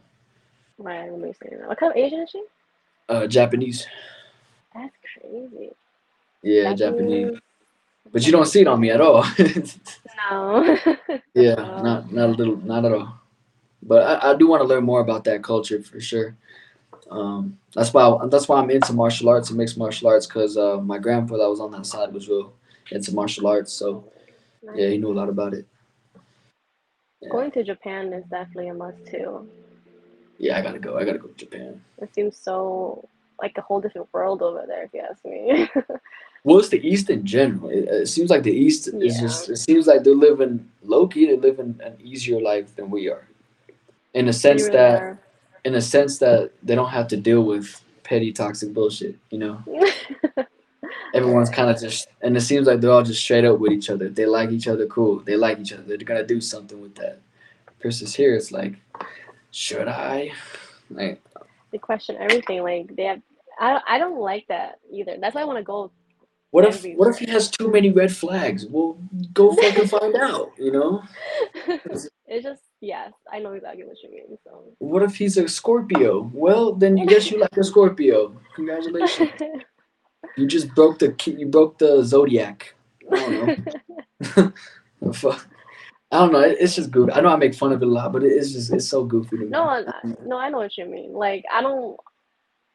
Right, 0.80 1.12
let 1.12 1.22
me 1.22 1.32
see. 1.34 1.56
What 1.58 1.78
kind 1.78 1.92
of 1.92 1.98
Asian 1.98 2.22
is 2.22 2.32
she? 2.32 2.44
Uh, 3.10 3.28
Japanese. 3.28 3.86
That's 4.74 4.96
crazy. 5.22 5.70
Yeah, 6.42 6.74
Japanese. 6.74 7.38
But 8.12 8.26
you 8.26 8.32
don't 8.32 8.48
see 8.48 8.62
it 8.62 8.68
on 8.68 8.80
me 8.80 8.90
at 8.90 9.02
all. 9.02 9.24
No. 10.32 10.78
Yeah, 11.34 11.56
not 11.56 12.14
not 12.14 12.30
a 12.30 12.32
little, 12.32 12.56
not 12.58 12.86
at 12.86 12.94
all. 12.94 13.23
But 13.86 14.24
I, 14.24 14.32
I 14.32 14.36
do 14.36 14.48
want 14.48 14.62
to 14.62 14.68
learn 14.68 14.84
more 14.84 15.02
about 15.02 15.24
that 15.26 15.44
culture 15.44 15.82
for 15.84 16.00
sure. 16.00 16.36
Um, 17.12 17.60
that's 17.76 17.94
why 17.94 18.18
that's 18.28 18.48
why 18.48 18.60
I'm 18.60 18.70
into 18.70 18.94
martial 18.94 19.30
arts 19.30 19.50
and 19.50 19.58
mixed 19.58 19.78
martial 19.78 20.08
arts 20.08 20.26
because 20.26 20.58
uh, 20.58 20.78
my 20.78 20.98
grandpa 20.98 21.38
that 21.38 21.50
was 21.50 21.60
on 21.60 21.72
that 21.72 21.86
side 21.86 22.14
was 22.14 22.28
real 22.30 22.54
into 22.92 23.14
martial 23.14 23.48
arts. 23.48 23.74
So 23.74 24.06
yeah, 24.76 24.88
he 24.88 24.98
knew 24.98 25.12
a 25.12 25.20
lot 25.22 25.30
about 25.30 25.54
it. 25.54 25.68
Yeah. 27.22 27.30
Going 27.30 27.52
to 27.52 27.64
Japan 27.64 28.14
is 28.14 28.24
definitely 28.26 28.70
a 28.70 28.74
must 28.74 29.06
too. 29.06 29.48
Yeah, 30.38 30.58
I 30.58 30.62
gotta 30.62 30.80
go. 30.80 30.98
I 30.98 31.06
gotta 31.06 31.20
go 31.20 31.28
to 31.28 31.36
Japan. 31.36 31.82
It 32.02 32.14
seems 32.14 32.38
so 32.38 33.08
like 33.42 33.58
a 33.58 33.62
whole 33.62 33.82
different 33.82 34.08
world 34.14 34.42
over 34.42 34.64
there, 34.68 34.84
if 34.84 34.94
you 34.94 35.02
ask 35.02 35.24
me. 35.26 35.70
Well, 36.46 36.60
it's 36.60 36.68
the 36.70 36.86
East 36.86 37.10
in 37.10 37.26
general. 37.26 37.70
It, 37.70 37.88
it 37.88 38.08
seems 38.10 38.30
like 38.30 38.44
the 38.44 38.52
East 38.52 38.90
is 38.90 39.16
Yeah. 39.16 39.22
just. 39.22 39.50
It 39.50 39.58
seems 39.58 39.88
like 39.88 40.04
they're 40.04 40.14
living 40.14 40.70
low 40.84 41.08
key. 41.08 41.26
They're 41.26 41.38
living 41.38 41.80
an 41.82 41.96
easier 42.04 42.42
life 42.42 42.76
than 42.76 42.90
we 42.90 43.10
are, 43.10 43.26
in 44.14 44.28
a 44.28 44.34
sense 44.34 44.64
really 44.64 44.78
that 44.78 45.02
are. 45.02 45.20
in 45.66 45.76
a 45.76 45.82
sense 45.82 46.18
that 46.20 46.52
they 46.62 46.76
don't 46.76 46.90
have 46.90 47.08
to 47.10 47.18
deal 47.18 47.44
with 47.44 47.82
petty 48.04 48.32
toxic 48.32 48.74
bullshit. 48.74 49.16
You 49.30 49.40
know. 49.40 49.64
everyone's 51.16 51.50
kind 51.50 51.70
of 51.70 51.80
just 51.80 52.08
and 52.22 52.36
it 52.36 52.42
seems 52.42 52.66
like 52.66 52.82
they're 52.82 52.92
all 52.92 53.04
just 53.04 53.22
straight 53.22 53.46
up 53.46 53.60
with 53.60 53.72
each 53.72 53.92
other 53.92 54.10
they 54.10 54.26
like 54.26 54.50
each 54.50 54.68
other 54.68 54.88
cool 54.88 55.20
they 55.20 55.36
like 55.36 55.60
each 55.60 55.72
other 55.72 55.84
they're 55.84 55.98
gonna 55.98 56.26
do 56.26 56.42
something 56.42 56.82
with 56.82 56.96
that 56.96 57.20
versus 57.84 58.16
here 58.16 58.36
it's 58.36 58.52
like 58.52 58.74
should 59.52 59.88
i 59.88 60.32
like 60.90 61.22
they 61.74 61.80
question 61.80 62.16
everything. 62.20 62.64
Like 62.64 62.96
they 62.96 63.04
have. 63.04 63.22
I 63.60 63.82
I 63.88 63.98
don't 63.98 64.20
like 64.20 64.46
that 64.48 64.80
either. 64.90 65.18
That's 65.20 65.36
why 65.36 65.42
I 65.42 65.46
want 65.46 65.58
to 65.58 65.64
go. 65.64 65.92
what 66.52 66.64
if 66.66 66.86
what 66.96 67.10
if 67.10 67.18
he 67.18 67.26
has 67.30 67.50
too 67.50 67.70
many 67.70 67.90
red 67.90 68.16
flags 68.16 68.66
well 68.68 68.96
go 69.34 69.54
fucking 69.56 69.88
find 69.88 70.16
out 70.30 70.52
you 70.58 70.72
know 70.72 71.02
it's 72.28 72.44
just 72.44 72.62
yes, 72.84 73.14
I 73.32 73.40
know 73.40 73.54
exactly 73.54 73.86
what 73.86 73.98
you 74.04 74.12
mean. 74.12 74.38
So. 74.44 74.64
What 74.80 75.04
if 75.04 75.16
he's 75.16 75.38
a 75.38 75.48
Scorpio? 75.48 76.30
Well, 76.34 76.74
then 76.74 76.98
you 76.98 77.06
guess 77.08 77.32
you 77.32 77.40
like 77.40 77.58
a 77.58 77.64
Scorpio. 77.64 78.36
Congratulations. 78.56 79.32
You 80.38 80.48
just 80.48 80.74
broke 80.74 80.98
the 81.00 81.14
you 81.26 81.46
broke 81.48 81.78
the 81.78 82.02
zodiac. 82.04 82.74
I 83.12 83.16
don't 83.20 83.36
know. 84.34 85.14
Fuck. 85.14 85.48
I 86.12 86.20
don't 86.20 86.32
know. 86.32 86.40
It's 86.40 86.76
just 86.76 86.92
goofy. 86.92 87.12
I 87.12 87.22
know 87.22 87.30
I 87.30 87.36
make 87.36 87.54
fun 87.54 87.74
of 87.74 87.82
it 87.82 87.88
a 87.88 87.92
lot, 87.92 88.14
but 88.14 88.24
it's 88.24 88.52
just 88.52 88.72
it's 88.72 88.88
so 88.88 89.04
goofy 89.04 89.38
to 89.38 89.44
me. 89.44 89.50
no, 89.50 89.64
I- 89.64 89.84
no, 90.26 90.38
I 90.38 90.50
know 90.50 90.60
what 90.60 90.78
you 90.78 90.86
mean. 90.86 91.12
Like, 91.14 91.44
I 91.54 91.62
don't, 91.62 91.98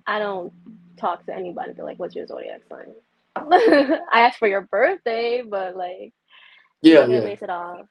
I 0.06 0.18
don't 0.18 0.52
talk 0.98 1.24
to 1.26 1.34
anybody. 1.34 1.72
Be 1.72 1.82
like, 1.82 1.98
"What's 1.98 2.14
your 2.14 2.26
zodiac 2.26 2.60
sign?" 2.68 2.94
I 3.36 4.20
asked 4.20 4.38
for 4.38 4.46
your 4.48 4.62
birthday, 4.62 5.42
but 5.42 5.74
like, 5.74 6.12
yeah, 6.82 7.06
you 7.06 7.14
yeah. 7.14 7.20
base 7.20 7.42
it 7.42 7.50
off. 7.50 7.86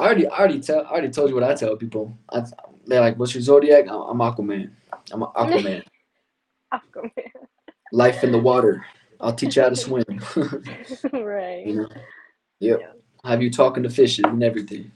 I 0.00 0.04
already, 0.04 0.26
I 0.26 0.38
already 0.38 0.60
tell, 0.60 0.80
I 0.86 0.90
already 0.92 1.10
told 1.10 1.28
you 1.28 1.34
what 1.34 1.44
I 1.44 1.54
tell 1.54 1.76
people. 1.76 2.16
I, 2.32 2.42
they're 2.86 3.02
like, 3.02 3.18
"What's 3.18 3.34
your 3.34 3.42
zodiac?" 3.42 3.84
I'm, 3.86 4.00
I'm 4.00 4.18
Aquaman. 4.18 4.70
I'm 5.12 5.20
Aquaman. 5.36 5.82
Aquaman. 6.72 7.10
Life 7.92 8.24
in 8.24 8.32
the 8.32 8.38
water. 8.38 8.86
I'll 9.20 9.34
teach 9.34 9.56
you 9.56 9.62
how 9.62 9.68
to 9.68 9.76
swim. 9.86 10.04
right. 11.12 11.66
you 11.66 11.74
know. 11.74 11.88
Yep. 12.60 12.80
Yeah. 12.80 13.28
Have 13.28 13.42
you 13.42 13.50
talking 13.50 13.82
to 13.82 13.90
fishes 13.90 14.24
and 14.26 14.42
everything. 14.42 14.90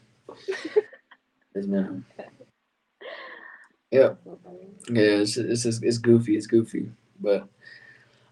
yes, 1.55 1.67
ma'am. 1.67 2.07
Yeah, 3.91 4.15
yeah. 4.89 5.21
It's 5.21 5.37
it's 5.37 5.67
it's 5.67 5.99
goofy. 5.99 6.35
It's 6.35 6.47
goofy, 6.47 6.91
but 7.21 7.47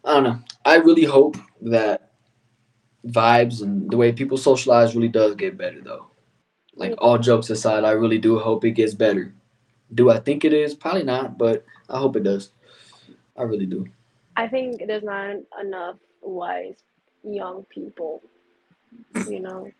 I 0.06 0.14
don't 0.14 0.24
know. 0.24 0.38
I 0.64 0.76
really 0.76 1.04
hope 1.04 1.36
that 1.60 2.12
vibes 3.06 3.60
and 3.60 3.90
the 3.90 3.98
way 3.98 4.10
people 4.10 4.38
socialize 4.38 4.94
really 4.94 5.08
does 5.08 5.34
get 5.34 5.58
better, 5.58 5.82
though. 5.82 6.06
Like 6.74 6.94
all 6.98 7.18
jokes 7.18 7.50
aside, 7.50 7.84
I 7.84 7.92
really 7.92 8.18
do 8.18 8.38
hope 8.38 8.64
it 8.64 8.72
gets 8.72 8.94
better. 8.94 9.34
Do 9.94 10.10
I 10.10 10.18
think 10.18 10.44
it 10.44 10.52
is? 10.52 10.74
Probably 10.74 11.04
not, 11.04 11.36
but 11.36 11.64
I 11.88 11.98
hope 11.98 12.16
it 12.16 12.24
does. 12.24 12.50
I 13.36 13.42
really 13.42 13.66
do. 13.66 13.86
I 14.36 14.48
think 14.48 14.82
there's 14.86 15.02
not 15.02 15.36
enough 15.60 15.96
wise 16.22 16.76
young 17.22 17.64
people. 17.68 18.22
You 19.28 19.40
know. 19.40 19.70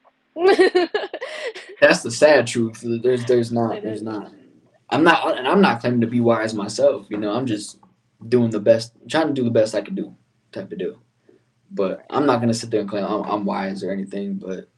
That's 1.81 2.03
the 2.03 2.11
sad 2.11 2.47
truth. 2.47 2.83
There's 3.03 3.25
there's 3.25 3.53
not 3.53 3.83
there's 3.83 4.03
not. 4.03 4.33
I'm 4.91 5.05
not 5.05 5.39
and 5.39 5.49
I'm 5.49 5.61
not 5.61 5.81
claiming 5.81 6.01
to 6.03 6.07
be 6.07 6.21
wise 6.21 6.55
myself. 6.55 7.07
You 7.09 7.19
know, 7.19 7.33
I'm 7.33 7.47
just 7.47 7.79
doing 8.29 8.51
the 8.51 8.61
best, 8.61 8.93
trying 9.09 9.29
to 9.29 9.33
do 9.33 9.45
the 9.45 9.51
best 9.51 9.75
I 9.75 9.83
can 9.83 9.95
do, 9.95 10.15
type 10.53 10.71
of 10.71 10.79
deal. 10.79 11.03
But 11.71 12.05
I'm 12.11 12.27
not 12.27 12.41
gonna 12.41 12.55
sit 12.55 12.71
there 12.71 12.81
and 12.81 12.89
claim 12.89 13.05
I'm, 13.05 13.23
I'm 13.23 13.45
wise 13.45 13.83
or 13.83 13.91
anything. 13.91 14.35
But 14.35 14.69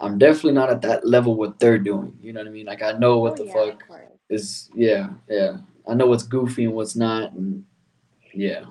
I'm 0.00 0.18
definitely 0.18 0.52
not 0.52 0.70
at 0.70 0.82
that 0.82 1.06
level 1.06 1.34
what 1.36 1.58
they're 1.58 1.78
doing. 1.78 2.16
You 2.20 2.32
know 2.32 2.40
what 2.40 2.48
I 2.48 2.50
mean? 2.50 2.66
Like 2.66 2.82
I 2.82 2.92
know 2.92 3.18
what 3.18 3.32
Oh, 3.32 3.36
the 3.36 3.46
yeah, 3.46 3.52
fuck 3.54 3.82
is. 4.28 4.70
Yeah, 4.74 5.08
yeah. 5.28 5.58
I 5.88 5.94
know 5.94 6.06
what's 6.06 6.24
goofy 6.24 6.64
and 6.64 6.74
what's 6.74 6.96
not, 6.96 7.32
and 7.32 7.64
yeah, 8.34 8.64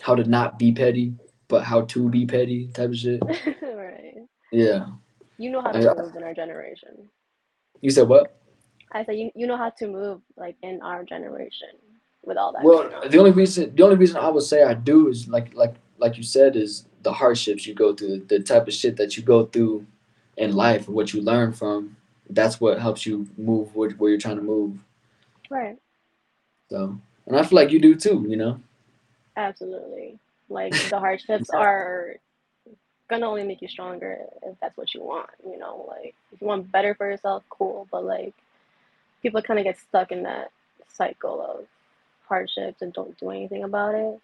how 0.00 0.14
to 0.14 0.24
not 0.24 0.58
be 0.58 0.72
petty, 0.72 1.12
but 1.48 1.64
how 1.64 1.82
to 1.82 2.08
be 2.08 2.24
petty 2.26 2.68
type 2.68 2.90
of 2.90 2.96
shit. 2.96 3.20
right. 3.62 4.14
Yeah. 4.52 4.86
You 5.36 5.50
know 5.50 5.60
how 5.60 5.72
to 5.72 5.80
Yeah. 5.80 5.94
move 5.96 6.14
in 6.16 6.22
our 6.22 6.34
generation. 6.34 7.10
You 7.80 7.90
said 7.90 8.08
what? 8.08 8.36
I 8.92 9.04
said 9.04 9.16
you 9.16 9.30
you 9.34 9.46
know 9.46 9.56
how 9.56 9.70
to 9.70 9.86
move 9.88 10.20
like 10.36 10.56
in 10.62 10.80
our 10.80 11.04
generation 11.04 11.68
with 12.22 12.36
all 12.38 12.52
that. 12.52 12.62
Well, 12.62 12.90
on. 13.02 13.10
the 13.10 13.18
only 13.18 13.32
reason 13.32 13.74
the 13.74 13.82
only 13.82 13.96
reason 13.96 14.16
I 14.16 14.28
would 14.28 14.44
say 14.44 14.62
I 14.62 14.74
do 14.74 15.08
is 15.08 15.26
like 15.28 15.52
like 15.54 15.74
like 15.98 16.16
you 16.16 16.22
said 16.22 16.54
is 16.56 16.86
the 17.02 17.12
hardships 17.12 17.66
you 17.66 17.74
go 17.74 17.94
through, 17.94 18.24
the 18.28 18.38
type 18.40 18.66
of 18.68 18.72
shit 18.72 18.96
that 18.96 19.16
you 19.16 19.22
go 19.22 19.46
through 19.46 19.86
in 20.36 20.54
life, 20.54 20.88
what 20.88 21.12
you 21.12 21.20
learn 21.20 21.52
from. 21.52 21.96
That's 22.28 22.60
what 22.60 22.80
helps 22.80 23.06
you 23.06 23.28
move 23.36 23.74
where, 23.74 23.90
where 23.90 24.10
you're 24.10 24.20
trying 24.20 24.36
to 24.36 24.42
move. 24.42 24.78
right. 25.50 25.78
So, 26.70 26.98
and 27.26 27.36
I 27.36 27.42
feel 27.42 27.56
like 27.56 27.70
you 27.70 27.78
do 27.78 27.94
too. 27.94 28.24
You 28.28 28.36
know. 28.36 28.60
Absolutely. 29.36 30.18
Like 30.48 30.72
the 30.88 30.98
hardships 30.98 31.50
are 31.50 32.16
gonna 33.08 33.28
only 33.28 33.44
make 33.44 33.60
you 33.60 33.68
stronger 33.68 34.18
if 34.42 34.58
that's 34.60 34.76
what 34.76 34.94
you 34.94 35.02
want, 35.02 35.30
you 35.46 35.58
know, 35.58 35.84
like 35.88 36.14
if 36.32 36.40
you 36.40 36.46
want 36.46 36.70
better 36.72 36.94
for 36.94 37.10
yourself, 37.10 37.44
cool. 37.50 37.86
But 37.90 38.04
like 38.04 38.34
people 39.22 39.42
kinda 39.42 39.62
get 39.62 39.78
stuck 39.78 40.12
in 40.12 40.22
that 40.22 40.50
cycle 40.88 41.40
of 41.42 41.66
hardships 42.26 42.80
and 42.82 42.92
don't 42.92 43.18
do 43.18 43.30
anything 43.30 43.64
about 43.64 43.94
it. 43.94 44.20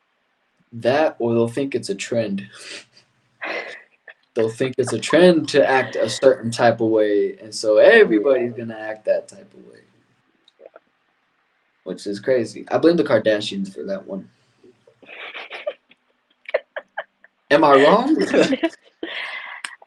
That 0.72 1.16
or 1.18 1.34
they'll 1.34 1.48
think 1.48 1.74
it's 1.74 1.90
a 1.90 1.94
trend. 1.94 2.48
They'll 4.34 4.48
think 4.48 4.76
it's 4.78 4.92
a 4.92 4.98
trend 4.98 5.48
to 5.50 5.68
act 5.68 5.96
a 5.96 6.08
certain 6.08 6.50
type 6.50 6.80
of 6.80 6.88
way, 6.88 7.36
and 7.38 7.54
so 7.54 7.78
everybody's 7.78 8.52
gonna 8.52 8.78
act 8.78 9.04
that 9.06 9.28
type 9.28 9.52
of 9.54 9.66
way. 9.66 9.80
Which 11.84 12.06
is 12.06 12.20
crazy. 12.20 12.64
I 12.70 12.78
blame 12.78 12.96
the 12.96 13.04
Kardashians 13.04 13.74
for 13.74 13.82
that 13.84 14.06
one. 14.06 14.30
Am 17.50 17.64
I 17.64 17.82
wrong? 17.82 18.16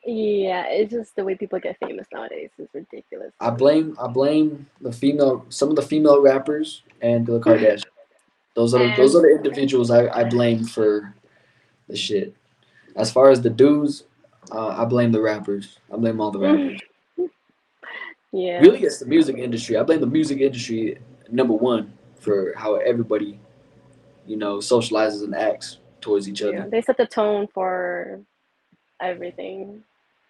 Yeah, 0.05 0.65
it's 0.67 0.91
just 0.91 1.15
the 1.15 1.23
way 1.23 1.35
people 1.35 1.59
get 1.59 1.77
famous 1.79 2.05
nowadays 2.13 2.49
is 2.57 2.67
ridiculous. 2.73 3.31
I 3.39 3.51
blame 3.51 3.95
I 3.99 4.07
blame 4.07 4.67
the 4.81 4.91
female 4.91 5.45
some 5.47 5.69
of 5.69 5.77
the 5.77 5.81
female 5.81 6.21
rappers 6.21 6.83
and 7.01 7.25
the 7.25 7.39
Kardashians. 7.39 7.83
Those 8.53 8.73
are 8.73 8.79
the, 8.79 8.93
those 8.97 9.15
are 9.15 9.21
the 9.21 9.33
individuals 9.33 9.89
I, 9.89 10.07
I 10.09 10.25
blame 10.25 10.65
for 10.65 11.15
the 11.87 11.95
shit. 11.95 12.35
As 12.95 13.11
far 13.11 13.31
as 13.31 13.41
the 13.41 13.49
dudes, 13.49 14.03
uh, 14.51 14.67
I 14.69 14.85
blame 14.85 15.11
the 15.11 15.21
rappers. 15.21 15.79
I 15.91 15.97
blame 15.97 16.19
all 16.21 16.31
the 16.31 16.39
rappers. 16.39 16.79
Yeah. 18.31 18.59
Really, 18.61 18.81
it's 18.81 18.99
the 18.99 19.05
music 19.05 19.37
industry. 19.37 19.77
I 19.77 19.83
blame 19.83 20.01
the 20.01 20.07
music 20.07 20.39
industry 20.39 20.97
number 21.29 21.53
one 21.53 21.93
for 22.19 22.53
how 22.57 22.75
everybody, 22.75 23.39
you 24.25 24.37
know, 24.37 24.57
socializes 24.57 25.23
and 25.23 25.35
acts 25.35 25.77
towards 26.01 26.27
each 26.27 26.41
Yeah, 26.41 26.49
other. 26.49 26.69
they 26.69 26.81
set 26.81 26.97
the 26.97 27.05
tone 27.05 27.47
for 27.53 28.19
everything 29.01 29.83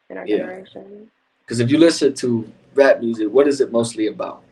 in 0.10 0.18
our 0.18 0.26
Yeah. 0.28 0.38
generation. 0.38 1.10
Because 1.42 1.60
if 1.60 1.70
you 1.72 1.78
listen 1.78 2.14
to 2.16 2.52
rap 2.74 3.00
music, 3.00 3.30
what 3.32 3.48
is 3.48 3.62
it 3.62 3.72
mostly 3.72 4.08
about? 4.08 4.44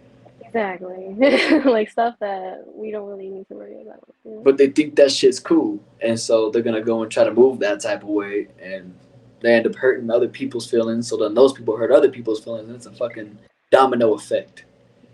Exactly. 0.42 1.16
like 1.66 1.90
stuff 1.90 2.16
that 2.20 2.64
we 2.74 2.92
don't 2.92 3.08
really 3.08 3.30
need 3.30 3.48
to 3.48 3.56
worry 3.56 3.82
about. 3.82 4.02
know? 4.26 4.42
but 4.44 4.58
they 4.58 4.68
think 4.70 4.96
that 4.98 5.12
shit's 5.12 5.40
cool, 5.40 5.80
and 6.02 6.20
so 6.20 6.50
they're 6.50 6.62
gonna 6.62 6.82
go 6.82 7.02
and 7.04 7.12
try 7.12 7.24
to 7.24 7.34
move 7.34 7.60
that 7.60 7.80
type 7.80 8.04
of 8.04 8.10
way, 8.10 8.48
and 8.62 8.94
they 9.42 9.54
end 9.56 9.68
up 9.68 9.76
hurting 9.76 10.10
other 10.10 10.28
people's 10.28 10.70
feelings. 10.70 11.08
So 11.08 11.18
then 11.18 11.34
those 11.34 11.54
people 11.54 11.76
hurt 11.76 11.92
other 11.92 12.10
people's 12.10 12.44
feelings, 12.44 12.68
and 12.68 12.76
it's 12.76 12.86
a 12.86 12.92
fucking 12.92 13.38
domino 13.72 14.14
effect. 14.14 14.66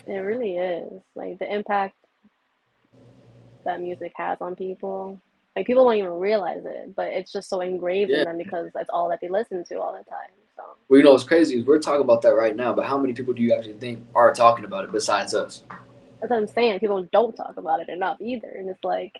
It 0.06 0.14
really 0.18 0.58
is. 0.58 1.02
Like 1.16 1.40
the 1.40 1.54
impact 1.54 1.96
that 3.66 3.82
music 3.82 4.14
has 4.16 4.38
on 4.42 4.56
people. 4.56 5.20
Like 5.56 5.66
people 5.66 5.84
don't 5.86 5.96
even 5.96 6.12
realize 6.12 6.64
it, 6.66 6.96
but 6.96 7.08
it's 7.08 7.32
just 7.32 7.50
so 7.50 7.62
engraved 7.62 8.12
Yeah. 8.12 8.20
in 8.20 8.24
them 8.26 8.38
because 8.38 8.72
that's 8.74 8.90
all 8.90 9.10
that 9.10 9.20
they 9.22 9.28
listen 9.30 9.64
to 9.66 9.80
all 9.82 9.92
the 9.92 10.04
time. 10.10 10.30
So 10.56 10.64
Well, 10.88 11.00
you 11.00 11.04
know 11.04 11.12
what's 11.12 11.24
crazy 11.24 11.58
is 11.60 11.66
we're 11.66 11.80
talking 11.80 12.02
about 12.02 12.22
that 12.22 12.36
right 12.36 12.56
now, 12.56 12.74
but 12.74 12.86
how 12.86 12.98
many 12.98 13.14
people 13.14 13.34
do 13.34 13.42
you 13.42 13.54
actually 13.54 13.74
think 13.74 14.06
are 14.16 14.34
talking 14.34 14.66
about 14.66 14.84
it 14.86 14.92
besides 14.92 15.34
us? 15.34 15.64
that's 16.20 16.32
what 16.32 16.38
I'm 16.38 16.48
saying. 16.48 16.80
People 16.80 17.08
don't 17.12 17.36
talk 17.36 17.58
about 17.58 17.80
it 17.80 17.90
enough 17.90 18.18
either. 18.22 18.50
And 18.50 18.70
it's 18.70 18.84
like 18.84 19.20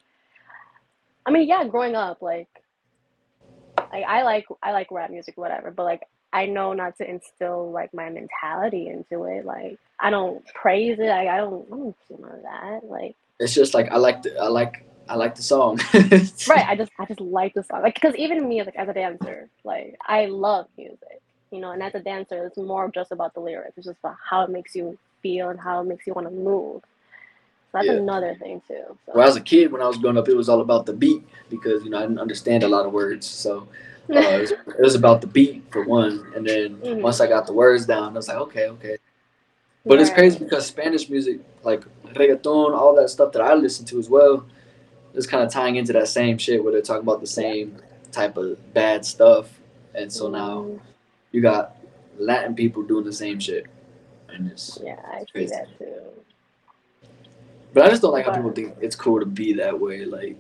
I 1.26 1.32
mean, 1.32 1.48
yeah, 1.48 1.66
growing 1.68 1.96
up, 1.96 2.22
like 2.22 2.48
I, 3.92 4.02
I 4.02 4.24
like 4.24 4.46
I 4.62 4.72
like 4.72 4.92
rap 4.92 5.10
music, 5.12 5.38
whatever, 5.38 5.72
but 5.72 5.84
like 5.84 6.04
I 6.34 6.46
know 6.46 6.74
not 6.74 6.98
to 6.98 7.10
instill 7.10 7.72
like 7.72 7.94
my 7.94 8.10
mentality 8.10 8.90
into 8.90 9.24
it. 9.26 9.46
Like 9.46 9.78
I 10.00 10.10
don't 10.10 10.46
praise 10.54 11.00
it. 11.00 11.08
I, 11.08 11.36
I 11.36 11.38
don't 11.38 11.66
I 11.68 11.76
don't 11.76 11.96
do 12.08 12.18
none 12.20 12.32
of 12.32 12.42
that. 12.44 12.82
Like 12.84 13.16
It's 13.40 13.54
just 13.54 13.74
like 13.74 13.92
I 13.92 13.98
like 13.98 14.24
the 14.24 14.38
I 14.38 14.48
like 14.48 14.86
I 15.10 15.16
like 15.16 15.36
the 15.36 15.44
song. 15.44 15.80
right 15.94 16.68
i 16.68 16.76
just 16.76 16.92
i 17.00 17.06
just 17.06 17.22
like 17.22 17.54
the 17.54 17.64
song 17.64 17.82
like 17.82 17.96
because 17.96 18.16
even 18.16 18.48
me 18.48 18.62
like 18.62 18.76
as 18.76 18.90
a 18.90 18.94
dancer 18.94 19.48
like 19.64 19.96
i 20.06 20.26
love 20.26 20.68
music 20.78 21.22
you 21.52 21.60
know 21.60 21.72
and 21.72 21.82
as 21.82 21.96
a 21.96 22.00
dancer 22.00 22.46
it's 22.46 22.58
more 22.58 22.90
just 22.94 23.12
about 23.12 23.34
the 23.34 23.40
lyrics 23.40 23.74
it's 23.78 23.86
just 23.86 24.00
about 24.00 24.18
how 24.22 24.42
it 24.42 24.50
makes 24.50 24.76
you 24.76 24.98
feel 25.22 25.50
and 25.50 25.60
how 25.60 25.82
it 25.82 25.86
makes 25.86 26.06
you 26.06 26.14
want 26.14 26.28
to 26.28 26.34
move 26.34 26.82
so 27.72 27.78
that's 27.80 27.88
Yeah. 27.88 27.94
another 27.94 28.36
thing 28.36 28.62
too 28.68 28.84
so. 29.06 29.14
When 29.14 29.24
I 29.24 29.28
was 29.28 29.36
a 29.36 29.42
kid, 29.42 29.72
when 29.72 29.82
I 29.82 29.88
was 29.88 29.98
growing 29.98 30.18
up, 30.18 30.30
it 30.30 30.36
was 30.36 30.50
all 30.50 30.62
about 30.62 30.86
the 30.86 30.94
beat 30.94 31.28
because 31.50 31.84
you 31.84 31.90
know 31.90 31.98
I 32.00 32.02
didn't 32.02 32.20
understand 32.20 32.64
a 32.64 32.68
lot 32.68 32.86
of 32.86 32.94
words, 32.94 33.26
so 33.28 33.68
uh, 34.16 34.20
it, 34.20 34.42
was, 34.42 34.52
it 34.52 34.80
was 34.82 34.96
about 34.96 35.22
the 35.22 35.28
beat 35.28 35.64
for 35.72 35.84
one. 35.84 36.32
And 36.36 36.46
then 36.48 36.78
Mhm. 36.78 37.02
once 37.02 37.20
I 37.22 37.28
got 37.28 37.46
the 37.48 37.54
words 37.54 37.86
down, 37.86 38.14
I 38.14 38.18
was 38.18 38.28
like, 38.28 38.38
okay, 38.38 38.68
okay. 38.70 38.98
But 39.86 40.02
it's 40.02 40.10
crazy 40.10 40.40
because 40.40 40.66
Spanish 40.68 41.10
music, 41.10 41.40
like 41.64 41.84
reggaeton, 42.14 42.78
all 42.78 42.96
that 42.96 43.10
stuff 43.10 43.32
that 43.34 43.42
I 43.42 43.54
listen 43.54 43.86
to 43.86 44.00
as 44.00 44.10
well, 44.10 44.46
is 45.14 45.26
kind 45.28 45.44
of 45.44 45.52
tying 45.52 45.78
into 45.78 45.94
that 45.94 46.10
same 46.10 46.38
shit 46.38 46.62
where 46.64 46.74
they're 46.74 46.82
talking 46.82 47.04
about 47.04 47.22
the 47.22 47.28
same 47.28 47.78
type 48.12 48.38
of 48.38 48.74
bad 48.74 49.06
stuff. 49.06 49.50
And 49.96 50.12
so 50.12 50.30
now 50.30 50.64
Mhm. 50.64 50.80
you 51.32 51.42
got 51.42 51.78
Latin 52.20 52.56
people 52.56 52.84
doing 52.84 53.06
the 53.06 53.14
same 53.14 53.40
shit. 53.40 53.66
And 54.30 54.52
it's, 54.52 54.78
yeah 54.84 55.00
i 55.06 55.26
see 55.34 55.46
that 55.46 55.68
too 55.80 56.02
but 57.78 57.86
I 57.86 57.90
just 57.90 58.02
don't 58.02 58.12
like 58.12 58.26
how 58.26 58.34
people 58.34 58.52
think 58.52 58.76
it's 58.82 58.96
cool 58.96 59.20
to 59.20 59.26
be 59.26 59.54
that 59.54 59.80
way. 59.80 60.04
Like, 60.04 60.36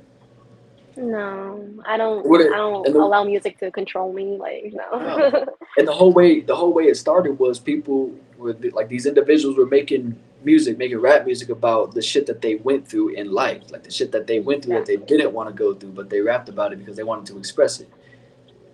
no 0.95 1.63
i 1.85 1.95
don't 1.95 2.25
it- 2.25 2.51
i 2.51 2.57
don't 2.57 2.83
the- 2.91 2.99
allow 2.99 3.23
music 3.23 3.59
to 3.59 3.69
control 3.69 4.11
me 4.11 4.35
like 4.37 4.73
no 4.73 4.87
No. 4.99 5.45
and 5.77 5.87
the 5.87 5.93
whole 5.93 6.11
way, 6.11 6.41
the 6.41 6.55
whole 6.55 6.73
way 6.73 6.85
it 6.85 6.97
started 6.97 7.37
was 7.37 7.59
people 7.59 8.07
where 8.37 8.53
the, 8.53 8.71
like 8.71 8.89
these 8.89 9.05
individuals 9.05 9.55
were 9.57 9.67
making 9.67 10.17
music, 10.43 10.79
making 10.79 10.97
rap 10.97 11.23
music 11.27 11.49
about 11.49 11.93
the 11.93 12.01
shit 12.01 12.25
that 12.25 12.41
they 12.41 12.55
went 12.55 12.87
through 12.87 13.09
in 13.09 13.31
life, 13.31 13.61
like 13.69 13.83
the 13.83 13.91
shit 13.91 14.11
that 14.13 14.25
they 14.25 14.39
went 14.39 14.63
through 14.63 14.73
that 14.73 14.87
they 14.87 14.97
didn't 14.97 15.33
want 15.33 15.47
to 15.49 15.53
go 15.53 15.75
through, 15.75 15.91
but 15.91 16.09
they 16.09 16.19
rapped 16.21 16.49
about 16.49 16.73
it 16.73 16.77
because 16.79 16.95
they 16.97 17.03
wanted 17.03 17.27
to 17.27 17.37
express 17.37 17.79
it. 17.79 17.89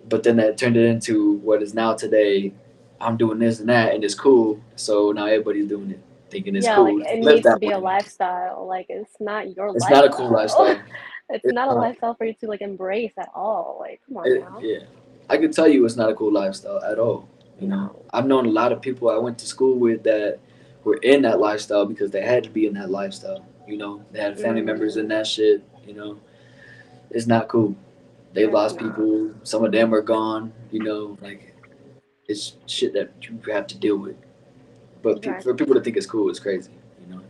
But 0.08 0.22
then 0.22 0.36
that 0.36 0.56
turned 0.56 0.78
it 0.78 0.86
into 0.86 1.32
what 1.46 1.62
is 1.62 1.74
now 1.74 1.92
today. 1.94 2.54
I'm 3.02 3.16
doing 3.18 3.38
this 3.38 3.60
and 3.60 3.68
that, 3.68 3.92
and 3.94 4.02
it's 4.02 4.14
cool. 4.14 4.58
So 4.76 5.12
now 5.12 5.26
everybody's 5.26 5.68
doing 5.68 5.90
it, 5.90 6.00
thinking 6.30 6.56
it's 6.56 6.66
yeah, 6.66 6.76
cool. 6.76 6.98
like 6.98 7.08
it 7.08 7.22
Live 7.24 7.34
needs 7.36 7.46
to 7.46 7.58
be 7.58 7.70
a 7.70 7.78
lifestyle. 7.78 8.66
Like 8.66 8.86
it's 8.88 9.12
not 9.20 9.54
your 9.56 9.68
life. 9.68 9.76
It's 9.76 9.84
lifestyle. 9.84 10.02
not 10.02 10.12
a 10.12 10.16
cool 10.16 10.30
lifestyle. 10.32 10.66
it's 11.30 11.44
It's 11.44 11.52
not 11.54 11.68
a 11.68 11.74
lifestyle 11.74 12.14
for 12.14 12.24
you 12.24 12.34
to 12.40 12.46
like 12.48 12.60
embrace 12.62 13.12
at 13.18 13.28
all. 13.34 13.78
Like 13.80 14.00
come 14.06 14.16
on 14.18 14.26
It- 14.26 14.40
now. 14.40 14.58
yeah, 14.60 14.78
I 15.30 15.36
can 15.36 15.52
tell 15.52 15.68
you 15.68 15.84
it's 15.86 15.96
not 15.96 16.10
a 16.10 16.14
cool 16.14 16.32
lifestyle 16.32 16.82
at 16.84 16.98
all. 16.98 17.28
You 17.60 17.68
know, 17.68 18.02
I've 18.12 18.26
known 18.26 18.46
a 18.46 18.50
lot 18.50 18.72
of 18.72 18.80
people 18.82 19.08
I 19.08 19.16
went 19.16 19.38
to 19.38 19.46
school 19.46 19.78
with 19.78 20.02
that 20.02 20.38
were 20.82 20.96
in 20.98 21.22
that 21.22 21.38
lifestyle 21.40 21.86
because 21.86 22.10
they 22.10 22.20
had 22.22 22.42
to 22.44 22.50
be 22.50 22.66
in 22.66 22.74
that 22.74 22.90
lifestyle. 22.90 23.44
You 23.66 23.76
know, 23.78 24.04
they 24.12 24.20
had 24.20 24.38
family 24.38 24.60
Mm. 24.60 24.66
members 24.66 24.96
in 24.96 25.08
that 25.08 25.26
shit. 25.26 25.62
You 25.86 25.94
know, 25.94 26.18
it's 27.10 27.26
not 27.26 27.48
cool. 27.48 27.74
They 28.32 28.46
lost 28.46 28.76
people. 28.78 29.30
Some 29.44 29.64
of 29.64 29.70
them 29.72 29.94
are 29.94 30.02
gone. 30.02 30.52
You 30.72 30.82
know, 30.82 31.16
like 31.22 31.54
it's 32.26 32.54
shit 32.66 32.92
that 32.94 33.12
you 33.22 33.38
have 33.52 33.66
to 33.68 33.78
deal 33.78 33.96
with. 33.96 34.16
But 35.04 35.22
pe- 35.22 35.40
for 35.42 35.54
people 35.54 35.74
to 35.74 35.82
think 35.82 35.96
it's 35.98 36.06
cool, 36.06 36.30
it's 36.30 36.40
crazy. 36.40 36.72
You 37.06 37.14
know. 37.16 37.22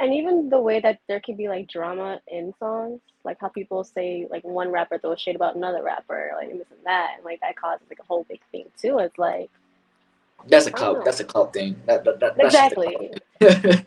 And 0.00 0.12
even 0.12 0.50
the 0.50 0.60
way 0.60 0.80
that 0.80 0.98
there 1.08 1.20
can 1.20 1.36
be 1.36 1.48
like 1.48 1.68
drama 1.68 2.20
in 2.28 2.52
songs, 2.58 3.00
like 3.24 3.38
how 3.40 3.48
people 3.48 3.84
say 3.84 4.26
like 4.30 4.44
one 4.44 4.70
rapper 4.70 4.98
throws 4.98 5.20
shade 5.20 5.36
about 5.36 5.56
another 5.56 5.82
rapper, 5.82 6.32
like 6.36 6.50
this 6.50 6.68
and 6.70 6.80
that, 6.84 7.12
and 7.16 7.24
like 7.24 7.40
that 7.40 7.56
causes 7.56 7.86
like 7.88 8.00
a 8.00 8.04
whole 8.04 8.26
big 8.28 8.40
thing 8.52 8.66
too. 8.80 8.98
It's 8.98 9.18
like 9.18 9.50
That's 10.48 10.66
a 10.66 10.72
clout. 10.72 11.04
That's 11.04 11.20
a 11.20 11.24
clout 11.24 11.52
thing. 11.54 11.76
That, 11.86 12.04
that, 12.04 12.20
that, 12.20 12.36
that's 12.36 12.54
exactly. 12.54 13.14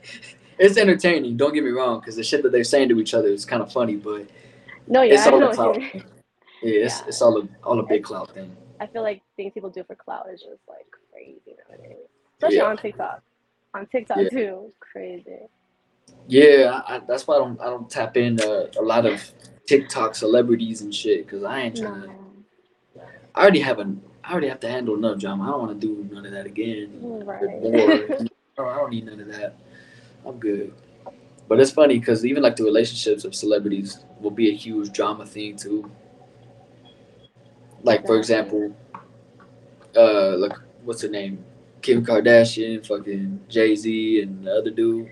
it's 0.60 0.78
entertaining. 0.78 1.38
Don't 1.38 1.54
get 1.54 1.64
me 1.64 1.72
wrong, 1.72 2.00
because 2.00 2.16
the 2.16 2.24
shit 2.24 2.44
that 2.44 2.52
they're 2.52 2.64
saying 2.64 2.90
to 2.90 3.00
each 3.00 3.14
other 3.14 3.30
is 3.30 3.46
kind 3.46 3.62
of 3.62 3.72
funny, 3.72 3.96
but 3.98 4.28
No, 4.88 5.04
yeah, 5.04 5.14
it's 5.16 5.28
I 5.28 5.32
all 5.32 5.44
a 5.44 5.54
clout. 5.54 5.76
you 5.76 5.82
mean. 5.82 5.92
thing. 5.92 6.04
Yeah, 6.62 6.86
it's, 6.88 7.00
Yeah. 7.00 7.08
it's 7.08 7.22
all 7.22 7.40
a 7.42 7.48
all 7.64 7.80
a 7.80 7.84
big 7.84 8.04
clout 8.04 8.34
thing. 8.34 8.52
I 8.82 8.88
feel 8.88 9.04
like 9.04 9.22
things 9.38 9.54
people 9.54 9.70
do 9.70 9.84
for 9.86 9.96
clout 9.96 10.28
is 10.34 10.42
just 10.42 10.62
like 10.68 10.88
crazy 11.14 11.56
nowadays, 11.70 12.09
especially 12.40 12.58
Yeah. 12.58 12.66
on 12.66 12.78
TikTok. 12.78 13.22
On 13.74 13.86
TikTok 13.88 14.18
Yeah. 14.18 14.30
too, 14.30 14.74
crazy. 14.80 15.48
Yeah, 16.28 16.82
I, 16.88 16.96
I, 16.96 17.00
that's 17.08 17.28
why 17.28 17.36
I 17.36 17.40
don't 17.40 17.60
I 17.62 17.66
don't 17.66 17.90
tap 17.90 18.18
in 18.18 18.40
a 18.40 18.82
lot 18.82 19.06
of 19.06 19.22
TikTok 19.68 20.16
celebrities 20.16 20.82
and 20.82 20.94
shit 20.94 21.26
because 21.26 21.44
I 21.44 21.62
ain't 21.62 21.78
trying 21.78 22.02
to. 22.02 22.08
No. 22.08 22.16
I 23.36 23.42
already 23.42 23.60
have 23.60 23.80
a 23.80 23.96
I 24.24 24.32
already 24.32 24.48
have 24.48 24.60
to 24.62 24.70
handle 24.70 24.96
enough 24.96 25.20
drama. 25.20 25.44
I 25.44 25.48
don't 25.48 25.60
want 25.60 25.82
to 25.82 25.88
do 25.88 26.08
none 26.14 26.26
of 26.26 26.32
that 26.32 26.46
again. 26.46 26.90
Right. 27.26 27.42
I 28.60 28.76
don't 28.76 28.90
need 28.92 29.06
none 29.06 29.20
of 29.20 29.28
that. 29.28 29.56
I'm 30.26 30.38
good. 30.40 30.74
But 31.48 31.60
it's 31.60 31.72
funny 31.72 31.98
because 32.00 32.26
even 32.26 32.44
like 32.44 32.56
the 32.56 32.64
relationships 32.64 33.24
of 33.26 33.34
celebrities 33.34 34.06
will 34.20 34.32
be 34.32 34.50
a 34.50 34.54
huge 34.56 34.92
drama 34.92 35.26
thing 35.26 35.56
too. 35.56 35.90
Like 37.82 38.06
for 38.06 38.18
example, 38.18 38.76
uh, 39.96 40.38
like 40.38 40.54
what's 40.84 41.02
her 41.02 41.10
name? 41.10 41.44
Kim 41.82 42.06
Kardashian, 42.06 42.86
fucking 42.86 43.42
Jay 43.48 43.76
Z, 43.76 44.22
and 44.22 44.46
the 44.46 44.54
other 44.54 44.72
dude, 44.72 45.10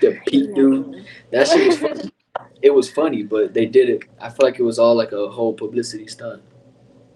the 0.00 0.18
Pete 0.26 0.54
dude. 0.54 1.06
That 1.30 1.48
shit 1.48 1.66
was 1.66 1.78
funny. 1.78 2.10
It 2.60 2.74
was 2.74 2.90
funny, 2.90 3.22
but 3.22 3.54
they 3.54 3.66
did 3.66 3.88
it. 3.88 4.02
I 4.20 4.30
feel 4.30 4.44
like 4.44 4.58
it 4.58 4.64
was 4.64 4.80
all 4.80 4.96
like 4.96 5.12
a 5.12 5.28
whole 5.28 5.54
publicity 5.54 6.08
stunt. 6.08 6.42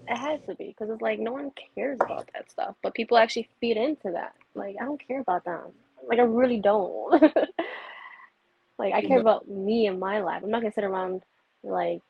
It 0.07 0.15
has 0.15 0.39
to 0.47 0.55
be 0.55 0.67
because 0.67 0.89
it's 0.89 1.01
like 1.01 1.19
no 1.19 1.33
one 1.33 1.51
cares 1.75 1.97
about 2.01 2.29
that 2.33 2.49
stuff, 2.49 2.75
but 2.81 2.93
people 2.93 3.17
actually 3.17 3.49
feed 3.59 3.75
into 3.75 4.11
that. 4.11 4.33
Like 4.55 4.77
I 4.81 4.85
don't 4.85 5.05
care 5.05 5.19
about 5.19 5.43
them. 5.43 5.73
Like 6.07 6.19
I 6.19 6.23
really 6.23 6.59
don't. 6.59 7.21
like 8.77 8.93
I 8.93 9.01
care 9.01 9.19
about 9.19 9.47
me 9.49 9.87
and 9.87 9.99
my 9.99 10.19
life. 10.19 10.43
I'm 10.43 10.49
not 10.49 10.61
gonna 10.61 10.73
sit 10.73 10.85
around 10.85 11.23
like 11.63 12.01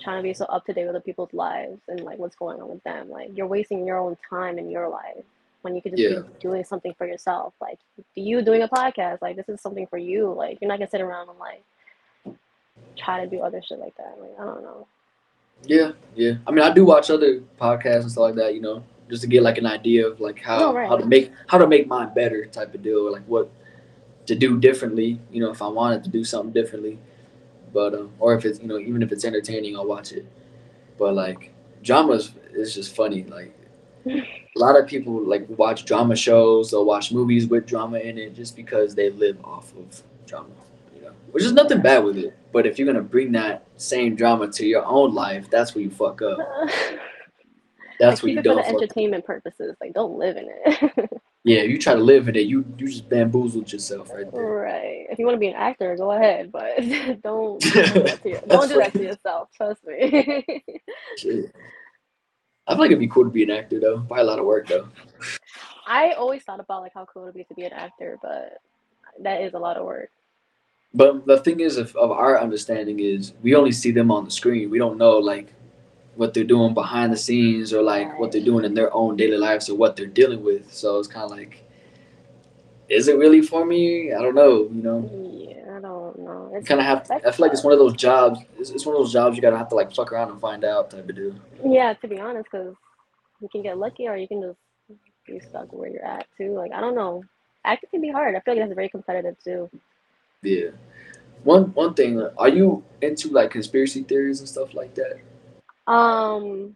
trying 0.00 0.18
to 0.18 0.22
be 0.22 0.34
so 0.34 0.44
up 0.46 0.64
to 0.66 0.72
date 0.72 0.84
with 0.86 0.94
the 0.94 1.00
people's 1.00 1.32
lives 1.32 1.80
and 1.88 2.00
like 2.00 2.18
what's 2.18 2.36
going 2.36 2.60
on 2.60 2.68
with 2.68 2.82
them. 2.84 3.08
Like 3.10 3.30
you're 3.36 3.46
wasting 3.46 3.86
your 3.86 3.98
own 3.98 4.16
time 4.28 4.58
in 4.58 4.70
your 4.70 4.88
life 4.88 5.24
when 5.62 5.76
you 5.76 5.82
could 5.82 5.92
just 5.92 6.02
Yeah. 6.02 6.20
be 6.20 6.28
doing 6.40 6.64
something 6.64 6.92
for 6.94 7.06
yourself. 7.06 7.54
Like 7.60 7.78
you 8.14 8.42
doing 8.42 8.62
a 8.62 8.68
podcast, 8.68 9.22
like 9.22 9.36
this 9.36 9.48
is 9.48 9.60
something 9.60 9.86
for 9.86 9.98
you. 9.98 10.32
Like 10.32 10.58
you're 10.60 10.68
not 10.68 10.78
gonna 10.78 10.90
sit 10.90 11.00
around 11.00 11.28
and 11.28 11.38
like 11.38 11.62
try 12.96 13.24
to 13.24 13.30
do 13.30 13.40
other 13.40 13.62
shit 13.62 13.78
like 13.78 13.96
that. 13.96 14.16
Like 14.20 14.32
I 14.40 14.44
don't 14.44 14.62
know. 14.62 14.86
Yeah, 15.64 15.92
yeah. 16.16 16.32
I 16.46 16.50
mean, 16.50 16.64
I 16.64 16.72
do 16.72 16.84
watch 16.84 17.08
other 17.10 17.40
podcasts 17.60 18.00
and 18.02 18.10
stuff 18.10 18.22
like 18.22 18.34
that. 18.34 18.54
You 18.54 18.60
know, 18.60 18.82
just 19.08 19.22
to 19.22 19.28
get 19.28 19.42
like 19.44 19.58
an 19.58 19.66
idea 19.66 20.06
of 20.08 20.18
like 20.20 20.40
how 20.40 20.70
Oh, 20.70 20.74
right. 20.74 20.88
how 20.88 20.96
to 20.96 21.06
make 21.06 21.30
how 21.46 21.58
to 21.58 21.66
make 21.68 21.86
mine 21.86 22.12
better 22.14 22.46
type 22.46 22.74
of 22.74 22.82
deal, 22.82 23.06
or 23.06 23.10
like 23.12 23.24
what 23.26 23.48
to 24.26 24.34
do 24.34 24.58
differently. 24.58 25.20
You 25.30 25.40
know, 25.42 25.50
if 25.52 25.62
I 25.62 25.68
wanted 25.68 26.02
to 26.04 26.10
do 26.10 26.24
something 26.24 26.52
differently, 26.52 26.98
but 27.72 27.94
um, 27.94 28.10
or 28.18 28.34
if 28.34 28.44
it's 28.44 28.60
you 28.60 28.66
know 28.66 28.78
even 28.78 29.02
if 29.02 29.12
it's 29.12 29.24
entertaining, 29.24 29.76
I'll 29.76 29.86
watch 29.86 30.12
it. 30.12 30.26
But 30.98 31.14
like 31.14 31.52
dramas 31.82 32.32
is 32.52 32.74
just 32.74 32.94
funny. 32.94 33.24
Like 33.24 33.54
a 34.06 34.24
lot 34.56 34.78
of 34.78 34.86
people 34.86 35.22
like 35.22 35.46
watch 35.48 35.84
drama 35.84 36.16
shows 36.16 36.72
or 36.72 36.84
watch 36.84 37.12
movies 37.12 37.46
with 37.46 37.66
drama 37.66 37.98
in 37.98 38.18
it 38.18 38.34
just 38.34 38.56
because 38.56 38.94
they 38.94 39.10
live 39.10 39.42
off 39.44 39.72
of 39.76 40.02
drama. 40.26 40.50
You 40.94 41.02
know, 41.02 41.12
which 41.30 41.44
is 41.44 41.52
nothing 41.52 41.80
bad 41.80 42.04
with 42.04 42.16
it. 42.18 42.36
But 42.52 42.66
if 42.66 42.78
you're 42.78 42.86
gonna 42.86 43.02
bring 43.02 43.32
that 43.32 43.64
same 43.76 44.14
drama 44.14 44.48
to 44.52 44.66
your 44.66 44.84
own 44.84 45.14
life, 45.14 45.48
that's 45.50 45.74
where 45.74 45.82
you 45.84 45.90
fuck 45.90 46.22
up. 46.22 46.38
That's 48.02 48.22
like, 48.22 48.30
keep 48.30 48.36
you 48.44 48.50
for 48.50 48.56
don't 48.56 48.58
up. 48.58 48.66
entertainment 48.66 49.24
purposes. 49.24 49.76
Like, 49.80 49.92
don't 49.94 50.18
live 50.18 50.36
in 50.36 50.48
it. 50.48 51.10
Yeah, 51.44 51.62
you 51.62 51.76
try 51.76 51.94
to 51.94 52.00
live 52.00 52.28
in 52.28 52.36
it, 52.36 52.46
you 52.46 52.64
you 52.78 52.86
just 52.86 53.08
bamboozled 53.08 53.72
yourself 53.72 54.10
right 54.14 54.30
there. 54.30 54.42
right. 54.42 55.06
If 55.10 55.18
you 55.18 55.24
want 55.26 55.34
to 55.34 55.40
be 55.40 55.48
an 55.48 55.56
actor, 55.56 55.96
go 55.96 56.12
ahead, 56.12 56.52
but 56.52 56.76
don't, 57.22 57.22
don't 57.22 57.60
do 57.60 58.02
that 58.04 58.22
to, 58.22 58.28
your, 58.28 58.40
don't 58.46 58.68
do 58.68 58.76
that 58.76 58.92
to 58.92 59.02
yourself. 59.02 59.48
Trust 59.52 59.84
me. 59.84 60.44
Shit. 61.16 61.52
I 62.68 62.74
feel 62.74 62.80
like 62.80 62.90
it'd 62.92 63.00
be 63.00 63.08
cool 63.08 63.24
to 63.24 63.30
be 63.30 63.42
an 63.42 63.50
actor 63.50 63.80
though. 63.80 63.98
Probably 63.98 64.20
a 64.20 64.24
lot 64.24 64.38
of 64.38 64.44
work 64.44 64.68
though. 64.68 64.88
I 65.84 66.12
always 66.12 66.44
thought 66.44 66.60
about 66.60 66.82
like 66.82 66.92
how 66.94 67.06
cool 67.06 67.24
it'd 67.24 67.34
be 67.34 67.42
to 67.42 67.54
be 67.54 67.64
an 67.64 67.72
actor, 67.72 68.20
but 68.22 68.58
that 69.20 69.40
is 69.40 69.54
a 69.54 69.58
lot 69.58 69.76
of 69.76 69.84
work. 69.84 70.10
But 70.94 71.26
the 71.26 71.40
thing 71.40 71.58
is, 71.58 71.76
of, 71.76 71.96
of 71.96 72.12
our 72.12 72.40
understanding 72.40 73.00
is 73.00 73.32
we 73.42 73.56
only 73.56 73.72
see 73.72 73.90
them 73.90 74.12
on 74.12 74.24
the 74.24 74.30
screen. 74.30 74.70
We 74.70 74.78
don't 74.78 74.96
know 74.96 75.18
like 75.18 75.52
what 76.14 76.34
they're 76.34 76.44
doing 76.44 76.74
behind 76.74 77.12
the 77.12 77.16
scenes 77.16 77.72
or 77.72 77.82
like 77.82 78.18
what 78.18 78.32
they're 78.32 78.44
doing 78.44 78.64
in 78.64 78.74
their 78.74 78.92
own 78.94 79.16
daily 79.16 79.38
lives 79.38 79.68
or 79.68 79.76
what 79.76 79.96
they're 79.96 80.06
dealing 80.06 80.42
with. 80.42 80.72
So 80.72 80.98
it's 80.98 81.08
kind 81.08 81.24
of 81.24 81.30
like, 81.30 81.64
is 82.88 83.08
it 83.08 83.16
really 83.16 83.40
for 83.40 83.64
me? 83.64 84.12
I 84.12 84.20
don't 84.20 84.34
know. 84.34 84.68
You 84.70 84.82
know, 84.82 85.44
Yeah, 85.48 85.76
I 85.76 85.80
don't 85.80 86.18
know. 86.18 86.52
It's 86.54 86.68
kind 86.68 86.80
of 86.80 86.86
have. 86.86 87.04
To, 87.04 87.14
I 87.14 87.32
feel 87.32 87.46
like 87.46 87.52
it's 87.52 87.64
one 87.64 87.72
of 87.72 87.78
those 87.78 87.94
jobs. 87.94 88.40
It's, 88.58 88.70
it's 88.70 88.84
one 88.84 88.94
of 88.94 89.02
those 89.02 89.12
jobs 89.12 89.36
you 89.36 89.42
gotta 89.42 89.56
have 89.56 89.70
to 89.70 89.74
like 89.74 89.94
fuck 89.94 90.12
around 90.12 90.30
and 90.30 90.40
find 90.40 90.64
out 90.64 90.90
type 90.90 91.08
of 91.08 91.16
deal. 91.16 91.34
yeah, 91.64 91.94
to 91.94 92.08
be 92.08 92.20
honest, 92.20 92.48
because 92.50 92.74
you 93.40 93.48
can 93.48 93.62
get 93.62 93.78
lucky 93.78 94.06
or 94.06 94.16
you 94.16 94.28
can 94.28 94.42
just 94.42 94.58
be 95.26 95.40
stuck 95.40 95.72
where 95.72 95.88
you're 95.88 96.04
at 96.04 96.26
too. 96.36 96.52
Like, 96.52 96.72
I 96.72 96.80
don't 96.80 96.94
know. 96.94 97.24
Acting 97.64 97.90
can 97.90 98.00
be 98.02 98.10
hard. 98.10 98.34
I 98.34 98.40
feel 98.40 98.54
like 98.54 98.64
that's 98.64 98.74
very 98.74 98.88
competitive 98.88 99.36
too. 99.42 99.70
Yeah. 100.42 100.70
One 101.44 101.72
one 101.74 101.94
thing, 101.94 102.20
are 102.36 102.48
you 102.48 102.84
into 103.00 103.28
like 103.30 103.50
conspiracy 103.50 104.02
theories 104.02 104.40
and 104.40 104.48
stuff 104.48 104.74
like 104.74 104.94
that? 104.96 105.20
Um, 105.86 106.74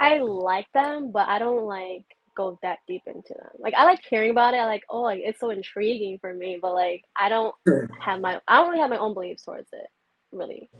I 0.00 0.18
like 0.18 0.66
them, 0.72 1.10
but 1.10 1.28
I 1.28 1.38
don't 1.38 1.64
like 1.64 2.04
go 2.36 2.58
that 2.62 2.78
deep 2.86 3.02
into 3.06 3.34
them. 3.34 3.50
Like 3.58 3.74
I 3.76 3.84
like 3.84 4.00
hearing 4.08 4.30
about 4.30 4.54
it. 4.54 4.58
I 4.58 4.66
like, 4.66 4.84
oh, 4.88 5.02
like 5.02 5.20
it's 5.24 5.40
so 5.40 5.50
intriguing 5.50 6.18
for 6.20 6.32
me, 6.34 6.58
but 6.60 6.74
like 6.74 7.02
I 7.16 7.28
don't 7.28 7.54
have 8.00 8.20
my 8.20 8.40
I 8.46 8.56
don't 8.58 8.68
really 8.68 8.80
have 8.80 8.90
my 8.90 8.98
own 8.98 9.14
beliefs 9.14 9.44
towards 9.44 9.68
it. 9.72 9.86
Really, 10.30 10.70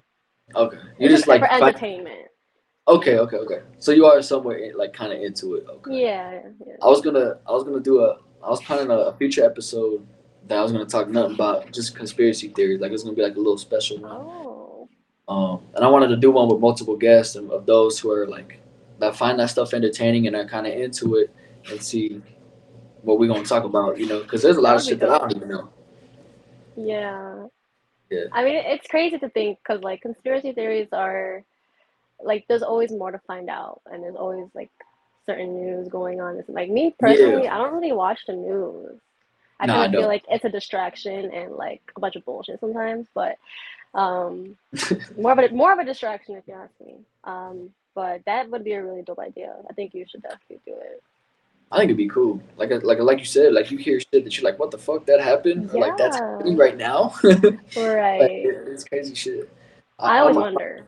Okay, 0.55 0.77
you 0.99 1.07
it's 1.07 1.15
just 1.15 1.27
like 1.27 1.41
for 1.41 1.49
find- 1.49 1.63
entertainment. 1.65 2.29
okay, 2.87 3.19
okay, 3.19 3.37
okay. 3.39 3.61
So 3.79 3.93
you 3.93 4.07
are 4.07 4.21
somewhere 4.23 4.59
in, 4.59 4.77
like 4.77 4.93
kind 4.93 5.13
of 5.13 5.21
into 5.21 5.55
it. 5.57 5.67
Okay. 5.69 6.03
Yeah, 6.03 6.41
yeah. 6.67 6.75
I 6.83 6.87
was 6.87 7.01
gonna 7.01 7.39
I 7.47 7.53
was 7.53 7.65
gonna 7.65 7.81
do 7.81 8.03
a 8.03 8.19
I 8.45 8.51
was 8.51 8.63
planning 8.63 8.91
a, 8.91 8.95
a 8.95 9.17
future 9.17 9.45
episode 9.45 10.07
that 10.47 10.59
I 10.59 10.63
was 10.63 10.71
gonna 10.71 10.85
talk 10.87 11.09
nothing 11.09 11.35
about 11.35 11.73
just 11.73 11.97
conspiracy 11.97 12.49
theories. 12.49 12.81
Like 12.81 12.93
it's 12.93 13.03
gonna 13.03 13.17
be 13.17 13.23
like 13.23 13.35
a 13.35 13.39
little 13.39 13.59
special 13.59 13.99
one. 13.99 14.13
Oh, 14.13 14.48
Um, 15.29 15.61
and 15.75 15.85
I 15.85 15.89
wanted 15.89 16.09
to 16.09 16.17
do 16.17 16.31
one 16.31 16.49
with 16.49 16.59
multiple 16.59 16.97
guests 16.97 17.37
and 17.37 17.51
of 17.51 17.67
those 17.67 17.99
who 17.99 18.11
are 18.11 18.27
like 18.27 18.61
that 18.99 19.15
find 19.15 19.39
that 19.39 19.51
stuff 19.51 19.75
entertaining 19.75 20.27
and 20.27 20.35
are 20.35 20.47
kind 20.47 20.67
of 20.67 20.73
into 20.73 21.17
it 21.17 21.35
and 21.71 21.83
see 21.83 22.23
what 23.03 23.19
we're 23.19 23.29
gonna 23.29 23.45
talk 23.45 23.65
about. 23.65 23.99
You 23.99 24.07
know, 24.07 24.21
because 24.21 24.43
there's 24.43 24.57
a 24.57 24.61
lot 24.61 24.77
of 24.77 24.83
shit 24.83 24.99
that 25.01 25.11
I 25.11 25.19
don't 25.19 25.37
even 25.37 25.49
know. 25.49 25.71
yeah. 26.77 27.47
Yeah. 28.11 28.25
I 28.33 28.43
mean, 28.43 28.55
it's 28.55 28.87
crazy 28.87 29.19
to 29.19 29.29
think 29.29 29.59
because 29.59 29.83
like 29.83 30.01
conspiracy 30.01 30.53
theories 30.53 30.89
are 30.93 31.45
like 32.23 32.47
there's 32.49 32.63
always 32.63 32.91
more 32.91 33.13
to 33.13 33.19
find 33.27 33.51
out, 33.51 33.83
and 33.87 34.03
there's 34.03 34.17
always 34.17 34.49
like 34.55 34.71
certain 35.27 35.61
news 35.61 35.89
going 35.89 36.21
on. 36.21 36.37
It's 36.39 36.49
like 36.49 36.71
me 36.71 36.95
personally, 36.99 37.49
I 37.49 37.59
don't 37.59 37.75
really 37.75 37.93
watch 37.93 38.21
the 38.27 38.33
news. 38.33 38.99
I 39.61 39.67
kind 39.67 39.95
of 39.95 40.01
feel 40.01 40.09
like 40.09 40.25
it's 40.31 40.45
a 40.45 40.49
distraction 40.49 41.31
and 41.33 41.53
like 41.53 41.83
a 41.97 42.01
bunch 42.01 42.17
of 42.17 42.25
bullshit 42.25 42.61
sometimes, 42.61 43.09
but 43.15 43.37
um, 43.95 44.57
more 45.17 45.33
of 45.33 45.39
a 45.39 45.49
more 45.55 45.73
of 45.73 45.79
a 45.79 45.85
distraction 45.85 46.37
if 46.37 46.45
you 46.47 46.55
ask 46.55 46.73
me. 46.85 46.97
Um, 47.25 47.71
but 47.95 48.21
that 48.27 48.49
would 48.51 48.65
be 48.65 48.73
a 48.73 48.83
really 48.85 49.03
dope 49.03 49.19
idea. 49.19 49.55
I 49.69 49.73
think 49.73 49.95
you 49.95 50.05
should 50.09 50.23
definitely 50.23 50.61
do 50.67 50.75
it. 50.81 51.03
I 51.71 51.77
think 51.79 51.87
it'd 51.89 51.97
be 51.97 52.09
cool. 52.09 52.41
Like 52.57 52.71
like 52.83 52.99
like 53.01 53.19
you 53.19 53.25
said, 53.25 53.53
like 53.53 53.71
you 53.71 53.79
hear 53.79 53.99
shit 54.01 54.25
that 54.25 54.37
you're 54.39 54.49
like, 54.51 54.59
what 54.59 54.71
the 54.71 54.79
fuck 54.79 55.05
that 55.07 55.21
happened? 55.21 55.71
Or 55.75 55.81
like 55.81 55.97
that's 55.97 56.17
happening 56.17 56.57
right 56.57 56.77
now. 56.77 57.15
Right. 57.25 58.23
it- 58.31 58.69
it's 58.69 58.85
crazy 58.85 59.15
shit. 59.15 59.51
I 59.99 60.19
always 60.21 60.37
I'm- 60.37 60.43
wonder. 60.55 60.85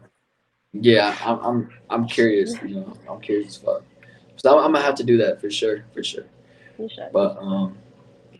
Yeah, 0.73 1.17
I'm 1.25 1.39
I'm 1.41 1.71
I'm 1.91 2.07
curious. 2.07 2.55
You 2.63 2.77
know, 2.77 2.97
I'm 3.11 3.21
curious 3.21 3.49
as 3.49 3.57
fuck. 3.57 3.83
So 4.37 4.57
I'm, 4.59 4.67
I'm 4.67 4.73
gonna 4.73 4.85
have 4.85 4.95
to 4.97 5.05
do 5.05 5.17
that 5.19 5.41
for 5.41 5.51
sure, 5.51 5.85
for 5.93 6.05
sure. 6.05 6.25
You 6.79 6.89
should. 6.89 7.09
But 7.13 7.37
um, 7.41 7.77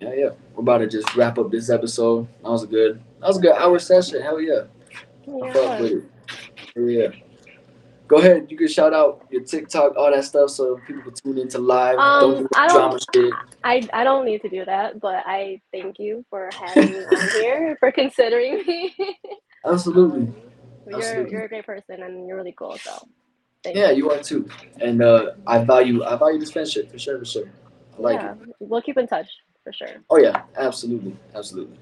yeah, 0.01 0.15
yeah, 0.15 0.29
we're 0.55 0.63
about 0.63 0.79
to 0.79 0.87
just 0.87 1.15
wrap 1.17 1.39
up 1.39 1.51
this 1.51 1.69
episode. 1.71 2.29
That 2.43 2.51
was 2.51 2.63
a 2.63 2.69
good, 2.69 3.03
that 3.21 3.27
was 3.29 3.39
a 3.39 3.41
good 3.41 3.53
hour 3.57 3.79
session. 3.79 4.23
Hell 4.23 4.41
yeah, 4.41 4.63
I 5.43 5.53
fuck 5.53 5.81
with 5.81 5.91
Yeah. 5.93 5.99
it. 5.99 6.05
Hell 6.77 6.89
yeah. 6.91 7.09
Go 8.09 8.17
ahead, 8.17 8.47
you 8.51 8.57
can 8.57 8.67
shout 8.67 8.93
out 8.93 9.25
your 9.31 9.45
TikTok, 9.45 9.95
all 9.97 10.11
that 10.11 10.25
stuff, 10.25 10.51
so 10.51 10.81
people 10.85 11.01
can 11.03 11.15
tune 11.15 11.39
into 11.39 11.59
live. 11.59 11.97
Um, 11.97 12.21
don't 12.21 12.43
do 12.43 12.49
I 12.57 12.67
the 12.67 12.75
don't- 12.75 13.05
shit. 13.15 13.35
I, 13.63 13.89
I 13.93 14.03
don't 14.03 14.25
need 14.25 14.43
to 14.43 14.49
do 14.49 14.65
that, 14.65 14.99
but 14.99 15.23
I 15.27 15.61
thank 15.73 16.01
you 16.01 16.25
for 16.29 16.51
having 16.53 16.91
me 16.93 17.05
on 17.05 17.29
here, 17.41 17.77
for 17.79 17.93
considering 17.93 18.65
me. 18.67 18.97
Absolutely. 19.65 20.23
Um, 20.23 20.35
you're, 20.89 20.97
Absolutely. 20.99 21.31
you're 21.31 21.45
a 21.45 21.49
great 21.49 21.67
person 21.67 22.03
and 22.03 22.27
you're 22.27 22.37
really 22.37 22.55
cool, 22.59 22.77
so 22.79 22.99
thank 23.63 23.77
Yeah, 23.77 23.91
you 23.93 24.11
are 24.11 24.21
too. 24.21 24.49
And 24.81 25.01
uh, 25.03 25.33
I 25.47 25.63
value, 25.63 26.03
I 26.03 26.17
value 26.17 26.41
this 26.41 26.51
friendship 26.51 26.91
for 26.91 26.99
sure, 26.99 27.17
for 27.19 27.25
sure. 27.25 27.49
I 27.97 28.03
like 28.03 28.21
yeah, 28.21 28.33
it. 28.33 28.39
we'll 28.59 28.83
keep 28.83 28.97
in 28.99 29.07
touch 29.07 29.29
for 29.63 29.73
sure. 29.73 30.03
Oh 30.11 30.19
yeah, 30.19 30.43
absolutely, 30.57 31.15
absolutely. 31.37 31.79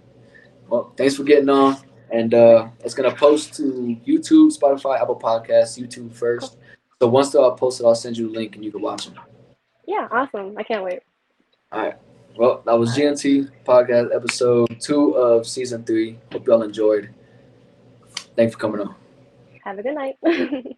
Well, 0.68 0.92
thanks 0.96 1.16
for 1.16 1.24
getting 1.24 1.48
on, 1.48 1.76
and 2.10 2.34
uh, 2.34 2.68
it's 2.80 2.94
gonna 2.94 3.14
post 3.14 3.54
to 3.54 3.96
YouTube, 4.06 4.56
Spotify, 4.56 5.00
Apple 5.00 5.18
Podcasts, 5.18 5.78
YouTube 5.80 6.12
first. 6.12 6.56
So 7.00 7.08
once 7.08 7.30
they're 7.30 7.40
all 7.40 7.56
posted, 7.56 7.86
I'll 7.86 7.94
send 7.94 8.16
you 8.16 8.28
a 8.28 8.32
link 8.32 8.56
and 8.56 8.64
you 8.64 8.72
can 8.72 8.82
watch 8.82 9.06
them. 9.06 9.18
Yeah, 9.86 10.08
awesome. 10.10 10.56
I 10.58 10.62
can't 10.64 10.84
wait. 10.84 11.00
All 11.72 11.82
right. 11.82 11.94
Well, 12.36 12.62
that 12.66 12.78
was 12.78 12.96
GNT 12.96 13.50
podcast 13.64 14.14
episode 14.14 14.80
two 14.80 15.12
of 15.12 15.46
season 15.46 15.84
three. 15.84 16.18
Hope 16.32 16.46
y'all 16.46 16.62
enjoyed. 16.62 17.10
Thanks 18.36 18.54
for 18.54 18.60
coming 18.60 18.80
on. 18.80 18.94
Have 19.64 19.78
a 19.78 19.82
good 19.82 19.94
night. 19.94 20.16